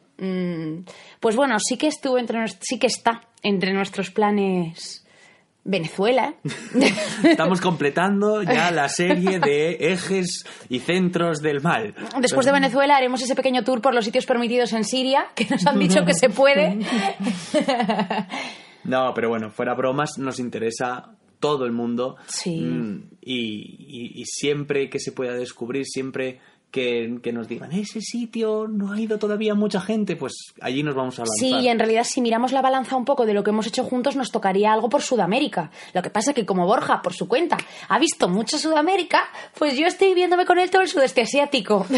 pues 1.19 1.35
bueno, 1.35 1.59
sí 1.59 1.77
que 1.77 1.87
estuvo 1.87 2.17
entre 2.17 2.47
sí 2.47 2.77
que 2.79 2.87
está 2.87 3.21
entre 3.41 3.73
nuestros 3.73 4.11
planes 4.11 5.05
Venezuela. 5.63 6.35
Estamos 7.23 7.61
completando 7.61 8.41
ya 8.43 8.71
la 8.71 8.89
serie 8.89 9.39
de 9.39 9.77
ejes 9.93 10.43
y 10.69 10.79
centros 10.79 11.41
del 11.41 11.61
mal. 11.61 11.93
Después 12.19 12.45
de 12.45 12.51
Venezuela 12.51 12.97
haremos 12.97 13.21
ese 13.21 13.35
pequeño 13.35 13.63
tour 13.63 13.81
por 13.81 13.93
los 13.93 14.05
sitios 14.05 14.25
permitidos 14.25 14.73
en 14.73 14.83
Siria, 14.83 15.27
que 15.35 15.45
nos 15.45 15.65
han 15.65 15.79
dicho 15.79 16.03
que 16.05 16.13
se 16.13 16.29
puede. 16.29 16.79
No, 18.83 19.13
pero 19.13 19.29
bueno, 19.29 19.51
fuera 19.51 19.75
bromas, 19.75 20.17
nos 20.17 20.39
interesa 20.39 21.11
todo 21.39 21.65
el 21.65 21.71
mundo. 21.71 22.15
Sí. 22.25 22.61
Mm, 22.61 23.09
y, 23.21 24.23
siempre 24.25 24.89
que 24.89 24.99
se 24.99 25.11
pueda 25.11 25.33
descubrir, 25.33 25.85
siempre 25.85 26.39
que, 26.71 27.31
nos 27.33 27.47
digan, 27.47 27.71
ese 27.73 28.01
sitio 28.01 28.67
no 28.67 28.93
ha 28.93 28.99
ido 28.99 29.19
todavía 29.19 29.53
mucha 29.53 29.81
gente, 29.81 30.15
pues 30.15 30.53
allí 30.61 30.83
nos 30.83 30.95
vamos 30.95 31.19
a 31.19 31.23
lanzar. 31.23 31.37
Sí, 31.37 31.53
y 31.53 31.67
en 31.67 31.77
realidad 31.77 32.05
si 32.05 32.21
miramos 32.21 32.53
la 32.53 32.61
balanza 32.61 32.95
un 32.95 33.05
poco 33.05 33.25
de 33.25 33.33
lo 33.33 33.43
que 33.43 33.49
hemos 33.49 33.67
hecho 33.67 33.83
juntos, 33.83 34.15
nos 34.15 34.31
tocaría 34.31 34.71
algo 34.71 34.89
por 34.89 35.01
Sudamérica. 35.01 35.71
Lo 35.93 36.01
que 36.01 36.09
pasa 36.09 36.31
es 36.31 36.35
que 36.35 36.45
como 36.45 36.65
Borja, 36.65 37.01
por 37.01 37.13
su 37.13 37.27
cuenta, 37.27 37.57
ha 37.89 37.99
visto 37.99 38.29
mucho 38.29 38.57
Sudamérica, 38.57 39.23
pues 39.57 39.77
yo 39.77 39.85
estoy 39.85 40.13
viéndome 40.13 40.45
con 40.45 40.59
él 40.59 40.71
todo 40.71 40.81
el 40.81 40.87
sudeste 40.87 41.21
asiático. 41.21 41.85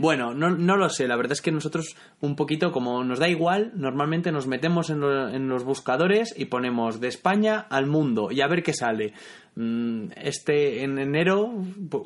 Bueno, 0.00 0.32
no, 0.32 0.50
no 0.50 0.76
lo 0.76 0.88
sé. 0.90 1.08
La 1.08 1.16
verdad 1.16 1.32
es 1.32 1.42
que 1.42 1.50
nosotros, 1.50 1.96
un 2.20 2.36
poquito, 2.36 2.70
como 2.70 3.02
nos 3.02 3.18
da 3.18 3.28
igual, 3.28 3.72
normalmente 3.74 4.30
nos 4.30 4.46
metemos 4.46 4.90
en, 4.90 5.02
en 5.02 5.48
los 5.48 5.64
buscadores 5.64 6.32
y 6.38 6.44
ponemos 6.44 7.00
de 7.00 7.08
España 7.08 7.66
al 7.68 7.86
mundo 7.86 8.30
y 8.30 8.40
a 8.40 8.46
ver 8.46 8.62
qué 8.62 8.72
sale. 8.72 9.12
Mm, 9.60 10.12
este 10.22 10.84
en 10.84 11.00
enero 11.00 11.50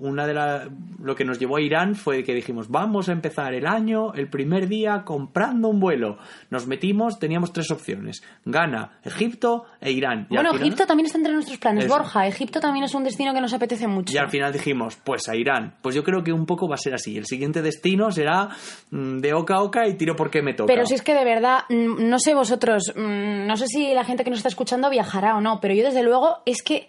una 0.01 0.27
de 0.27 0.33
la, 0.33 0.71
lo 1.03 1.15
que 1.15 1.23
nos 1.23 1.39
llevó 1.39 1.59
a 1.59 1.61
Irán 1.61 1.95
fue 1.95 2.25
que 2.25 2.33
dijimos 2.33 2.71
vamos 2.71 3.11
a 3.11 3.13
empezar 3.13 3.53
el 3.53 3.67
año 3.67 4.15
el 4.15 4.31
primer 4.31 4.69
día 4.69 5.03
comprando 5.05 5.69
un 5.69 5.79
vuelo 5.79 6.17
nos 6.49 6.67
metimos 6.67 7.19
teníamos 7.19 7.53
tres 7.53 7.71
opciones 7.71 8.23
Ghana 8.47 8.93
Egipto 9.05 9.67
e 9.83 9.93
Irán. 9.93 10.29
Bueno 10.31 10.55
Egipto 10.55 10.87
también 10.87 11.05
está 11.05 11.19
entre 11.19 11.35
nuestros 11.35 11.59
planes 11.59 11.87
Borja. 11.89 12.27
Egipto 12.27 12.59
también 12.59 12.87
es 12.87 12.95
un 12.95 13.05
destino 13.05 13.35
que 13.35 13.43
nos 13.43 13.53
apetece 13.53 13.87
mucho. 13.87 14.15
Y 14.15 14.17
al 14.17 14.31
final 14.31 14.51
dijimos 14.51 14.97
pues 15.05 15.29
a 15.29 15.37
Irán 15.37 15.75
pues 15.83 15.95
yo 15.95 16.03
creo 16.03 16.25
que 16.25 16.33
un 16.33 16.47
poco 16.47 16.67
va 16.71 16.77
a 16.77 16.79
ser 16.79 16.95
así. 16.95 17.19
El 17.19 17.27
siguiente 17.27 17.61
destino 17.61 18.11
será 18.13 18.49
mm, 18.91 19.19
de 19.19 19.35
oca 19.35 19.57
a 19.57 19.63
oca 19.63 19.87
y 19.87 19.99
tiro 19.99 20.17
porque 20.17 20.41
me 20.41 20.55
toca. 20.55 20.73
Pero 20.73 20.87
si 20.87 20.95
es 20.95 21.03
que 21.03 21.13
de 21.13 21.27
verdad 21.27 21.65
mm, 21.69 22.09
no 22.09 22.19
sé 22.19 22.33
vosotros 22.33 22.95
no 22.97 23.57
sé 23.59 23.67
si 23.67 23.93
la 23.93 24.05
gente 24.05 24.25
que 24.25 24.31
nos 24.31 24.39
está 24.39 24.49
escuchando 24.49 24.89
viajará 24.89 25.37
o 25.37 25.43
no 25.43 25.61
pero 25.61 25.75
yo 25.75 25.85
desde 25.85 26.03
luego 26.03 26.39
es 26.47 26.63
que 26.63 26.89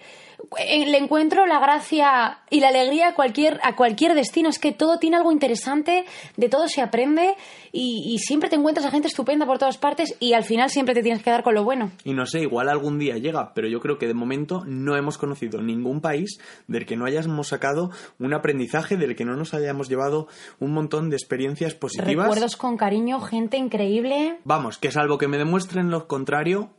le 0.58 0.98
encuentro 0.98 1.46
la 1.46 1.60
gracia 1.60 2.40
y 2.50 2.60
la 2.60 2.70
alegría 2.70 3.10
a 3.10 3.16
cualquier, 3.16 3.60
a 3.64 3.76
cualquier 3.76 4.14
destino. 4.14 4.50
Es 4.50 4.60
que 4.60 4.72
todo 4.72 5.00
tiene 5.00 5.18
algo 5.18 5.32
interesante, 5.32 6.06
de 6.38 6.50
todo 6.50 6.68
se 6.68 6.82
aprende 6.82 7.36
y, 7.72 8.18
siempre 8.20 8.50
te 8.50 8.56
encuentras 8.56 8.86
a 8.86 8.92
gente 8.92 9.08
estupenda 9.08 9.46
por 9.46 9.58
todas 9.58 9.78
partes 9.78 10.16
y 10.20 10.34
al 10.34 10.44
final 10.44 10.70
siempre 10.70 10.94
te 10.94 11.02
tienes 11.02 11.20
que 11.20 11.26
quedar 11.26 11.44
con 11.44 11.56
lo 11.56 11.64
bueno. 11.64 11.92
Y 12.04 12.14
no 12.14 12.26
sé, 12.26 12.42
igual 12.42 12.70
algún 12.70 13.00
día 13.00 13.18
llega, 13.18 13.54
pero 13.54 13.68
yo 13.68 13.80
creo 13.80 13.98
que 13.98 14.08
de 14.08 14.14
momento 14.14 14.64
no 14.66 14.96
hemos 14.96 15.18
conocido 15.18 15.62
ningún 15.62 16.00
país 16.00 16.40
del 16.68 16.86
que 16.86 16.96
no 16.96 17.06
hayamos 17.06 17.48
sacado 17.48 17.92
un 18.20 18.34
aprendizaje, 18.34 18.98
del 18.98 19.16
que 19.16 19.26
no 19.26 19.36
nos 19.36 19.54
hayamos 19.54 19.90
llevado 19.90 20.28
un 20.60 20.72
montón 20.72 21.10
de 21.10 21.16
experiencias 21.16 21.74
positivas. 21.74 22.26
Recuerdos 22.28 22.56
con 22.56 22.78
cariño, 22.78 23.20
gente 23.20 23.58
increíble. 23.58 24.38
Vamos, 24.44 24.78
que 24.78 24.92
salvo 24.92 25.18
que 25.18 25.28
me 25.28 25.38
demuestren 25.38 25.90
lo 25.90 26.08
contrario, 26.08 26.70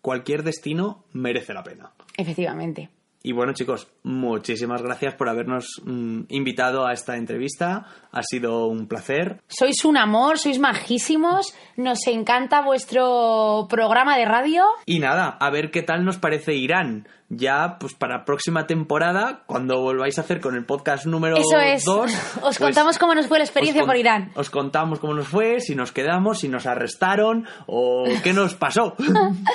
cualquier 0.00 0.42
destino 0.42 1.04
merece 1.12 1.54
la 1.54 1.62
pena. 1.62 1.92
Efectivamente. 2.16 2.90
Y 3.22 3.32
bueno, 3.32 3.52
chicos, 3.52 3.88
muchísimas 4.02 4.80
gracias 4.80 5.14
por 5.14 5.28
habernos 5.28 5.82
mm, 5.84 6.22
invitado 6.28 6.86
a 6.86 6.94
esta 6.94 7.16
entrevista. 7.16 7.84
Ha 8.12 8.22
sido 8.22 8.66
un 8.66 8.86
placer. 8.86 9.42
Sois 9.46 9.84
un 9.84 9.98
amor, 9.98 10.38
sois 10.38 10.58
majísimos. 10.58 11.54
Nos 11.76 12.06
encanta 12.06 12.62
vuestro 12.62 13.66
programa 13.68 14.16
de 14.16 14.24
radio. 14.24 14.64
Y 14.86 15.00
nada, 15.00 15.36
a 15.38 15.50
ver 15.50 15.70
qué 15.70 15.82
tal 15.82 16.04
nos 16.04 16.16
parece 16.16 16.54
Irán. 16.54 17.06
Ya, 17.28 17.76
pues 17.78 17.94
para 17.94 18.24
próxima 18.24 18.66
temporada, 18.66 19.44
cuando 19.46 19.80
volváis 19.80 20.18
a 20.18 20.22
hacer 20.22 20.40
con 20.40 20.56
el 20.56 20.64
podcast 20.64 21.04
número 21.04 21.36
2. 21.36 21.44
Eso 21.46 21.60
es. 21.60 21.88
os 22.36 22.40
pues 22.40 22.58
contamos 22.58 22.98
cómo 22.98 23.14
nos 23.14 23.26
fue 23.26 23.38
la 23.38 23.44
experiencia 23.44 23.84
por 23.84 23.96
Irán. 23.96 24.32
Os 24.34 24.48
contamos 24.48 24.98
cómo 24.98 25.12
nos 25.12 25.28
fue, 25.28 25.60
si 25.60 25.74
nos 25.74 25.92
quedamos, 25.92 26.40
si 26.40 26.48
nos 26.48 26.66
arrestaron 26.66 27.46
o 27.66 28.04
qué 28.24 28.32
nos 28.32 28.54
pasó. 28.54 28.96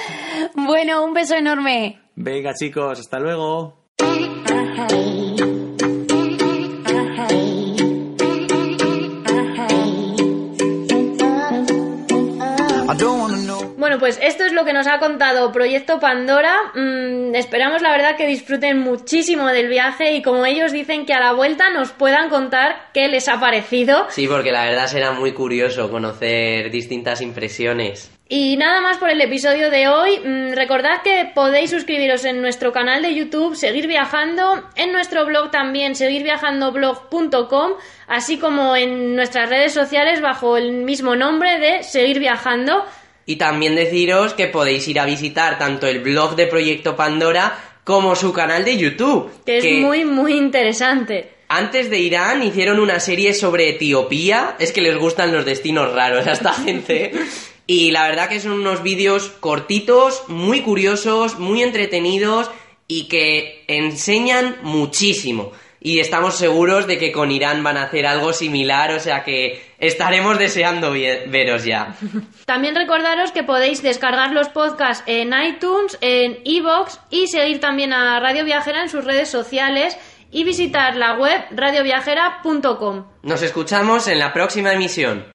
bueno, 0.56 1.04
un 1.04 1.14
beso 1.14 1.36
enorme. 1.36 2.05
Venga 2.16 2.54
chicos, 2.54 3.00
hasta 3.00 3.20
luego. 3.20 3.86
Bueno, 13.96 14.08
pues 14.08 14.20
esto 14.22 14.44
es 14.44 14.52
lo 14.52 14.66
que 14.66 14.74
nos 14.74 14.88
ha 14.88 15.00
contado 15.00 15.54
Proyecto 15.54 16.02
Pandora. 16.02 16.54
Mm, 16.74 17.34
esperamos, 17.34 17.82
la 17.82 17.92
verdad, 17.92 18.18
que 18.18 18.28
disfruten 18.28 18.80
muchísimo 18.80 19.48
del 19.48 19.70
viaje 19.70 20.16
y 20.16 20.22
como 20.22 20.46
ellos 20.46 20.74
dicen 20.74 21.06
que 21.06 21.14
a 21.14 21.22
la 21.22 21.32
vuelta 21.32 21.70
nos 21.70 21.94
puedan 21.94 22.28
contar 22.28 22.90
qué 22.94 23.08
les 23.08 23.30
ha 23.30 23.40
parecido. 23.40 24.06
Sí, 24.10 24.28
porque 24.28 24.52
la 24.52 24.66
verdad 24.66 24.88
será 24.88 25.14
muy 25.14 25.32
curioso 25.32 25.90
conocer 25.90 26.72
distintas 26.72 27.22
impresiones. 27.22 28.12
Y 28.28 28.58
nada 28.58 28.82
más 28.82 28.98
por 28.98 29.10
el 29.10 29.22
episodio 29.22 29.70
de 29.70 29.88
hoy. 29.88 30.20
Mm, 30.20 30.56
recordad 30.56 31.02
que 31.02 31.32
podéis 31.34 31.70
suscribiros 31.70 32.26
en 32.26 32.42
nuestro 32.42 32.74
canal 32.74 33.02
de 33.02 33.16
YouTube, 33.16 33.56
seguir 33.56 33.88
viajando, 33.88 34.62
en 34.76 34.92
nuestro 34.92 35.26
blog 35.26 35.52
también, 35.52 35.96
seguirviajandoblog.com, 35.96 37.72
así 38.08 38.40
como 38.40 38.76
en 38.76 39.16
nuestras 39.16 39.48
redes 39.48 39.74
sociales 39.74 40.20
bajo 40.20 40.58
el 40.58 40.84
mismo 40.84 41.16
nombre 41.16 41.60
de 41.60 41.84
Seguir 41.84 42.20
Viajando. 42.20 42.84
Y 43.26 43.38
también 43.38 43.76
deciros 43.76 44.34
que 44.34 44.48
podéis 44.48 44.88
ir 44.88 45.00
a 45.00 45.06
visitar 45.06 45.58
tanto 45.58 45.88
el 45.88 46.00
blog 46.00 46.36
de 46.36 46.48
Proyecto 46.48 46.96
Pandora 46.96 47.58
como 47.84 48.16
su 48.16 48.34
canal 48.34 48.66
de 48.66 48.78
YouTube. 48.78 49.32
Que 49.46 49.58
es 49.58 49.82
muy, 49.82 50.06
muy 50.06 50.34
interesante. 50.34 51.32
Antes 51.48 51.90
de 51.90 52.00
Irán 52.00 52.44
hicieron 52.44 52.80
una 52.80 53.00
serie 53.00 53.34
sobre 53.34 53.70
Etiopía. 53.70 54.56
Es 54.60 54.72
que 54.72 54.82
les 54.82 54.98
gustan 54.98 55.32
los 55.32 55.46
destinos 55.46 55.94
raros 55.94 56.28
a 56.28 56.34
esta 56.34 56.54
gente. 56.66 57.12
Y 57.68 57.92
la 57.92 58.08
verdad 58.08 58.30
que 58.30 58.40
son 58.40 58.54
unos 58.54 58.84
vídeos 58.84 59.30
cortitos, 59.40 60.24
muy 60.28 60.62
curiosos, 60.62 61.40
muy 61.40 61.64
entretenidos 61.64 62.52
y 62.88 63.08
que 63.08 63.64
enseñan 63.68 64.58
muchísimo. 64.62 65.52
Y 65.86 66.00
estamos 66.00 66.36
seguros 66.36 66.88
de 66.88 66.98
que 66.98 67.12
con 67.12 67.30
Irán 67.30 67.62
van 67.62 67.78
a 67.78 67.84
hacer 67.84 68.08
algo 68.08 68.34
similar, 68.34 68.92
o 68.92 69.00
sea 69.00 69.24
que 69.24 69.62
estaremos 69.78 70.40
deseando 70.40 70.94
veros 71.28 71.64
ya. 71.64 71.96
También 72.48 72.74
recordaros 72.74 73.32
que 73.32 73.44
podéis 73.44 73.84
descargar 73.84 74.32
los 74.32 74.50
podcasts 74.50 75.04
en 75.06 75.32
iTunes, 75.40 75.96
en 76.02 76.40
iVoox 76.44 76.98
y 77.12 77.28
seguir 77.28 77.60
también 77.60 77.94
a 77.94 78.20
Radio 78.20 78.44
Viajera 78.46 78.82
en 78.82 78.90
sus 78.90 79.06
redes 79.06 79.30
sociales 79.30 79.96
y 80.32 80.44
visitar 80.44 80.96
la 80.96 81.20
web 81.20 81.40
radioviajera.com. 81.52 83.06
Nos 83.22 83.44
escuchamos 83.44 84.08
en 84.08 84.18
la 84.18 84.34
próxima 84.34 84.74
emisión. 84.74 85.26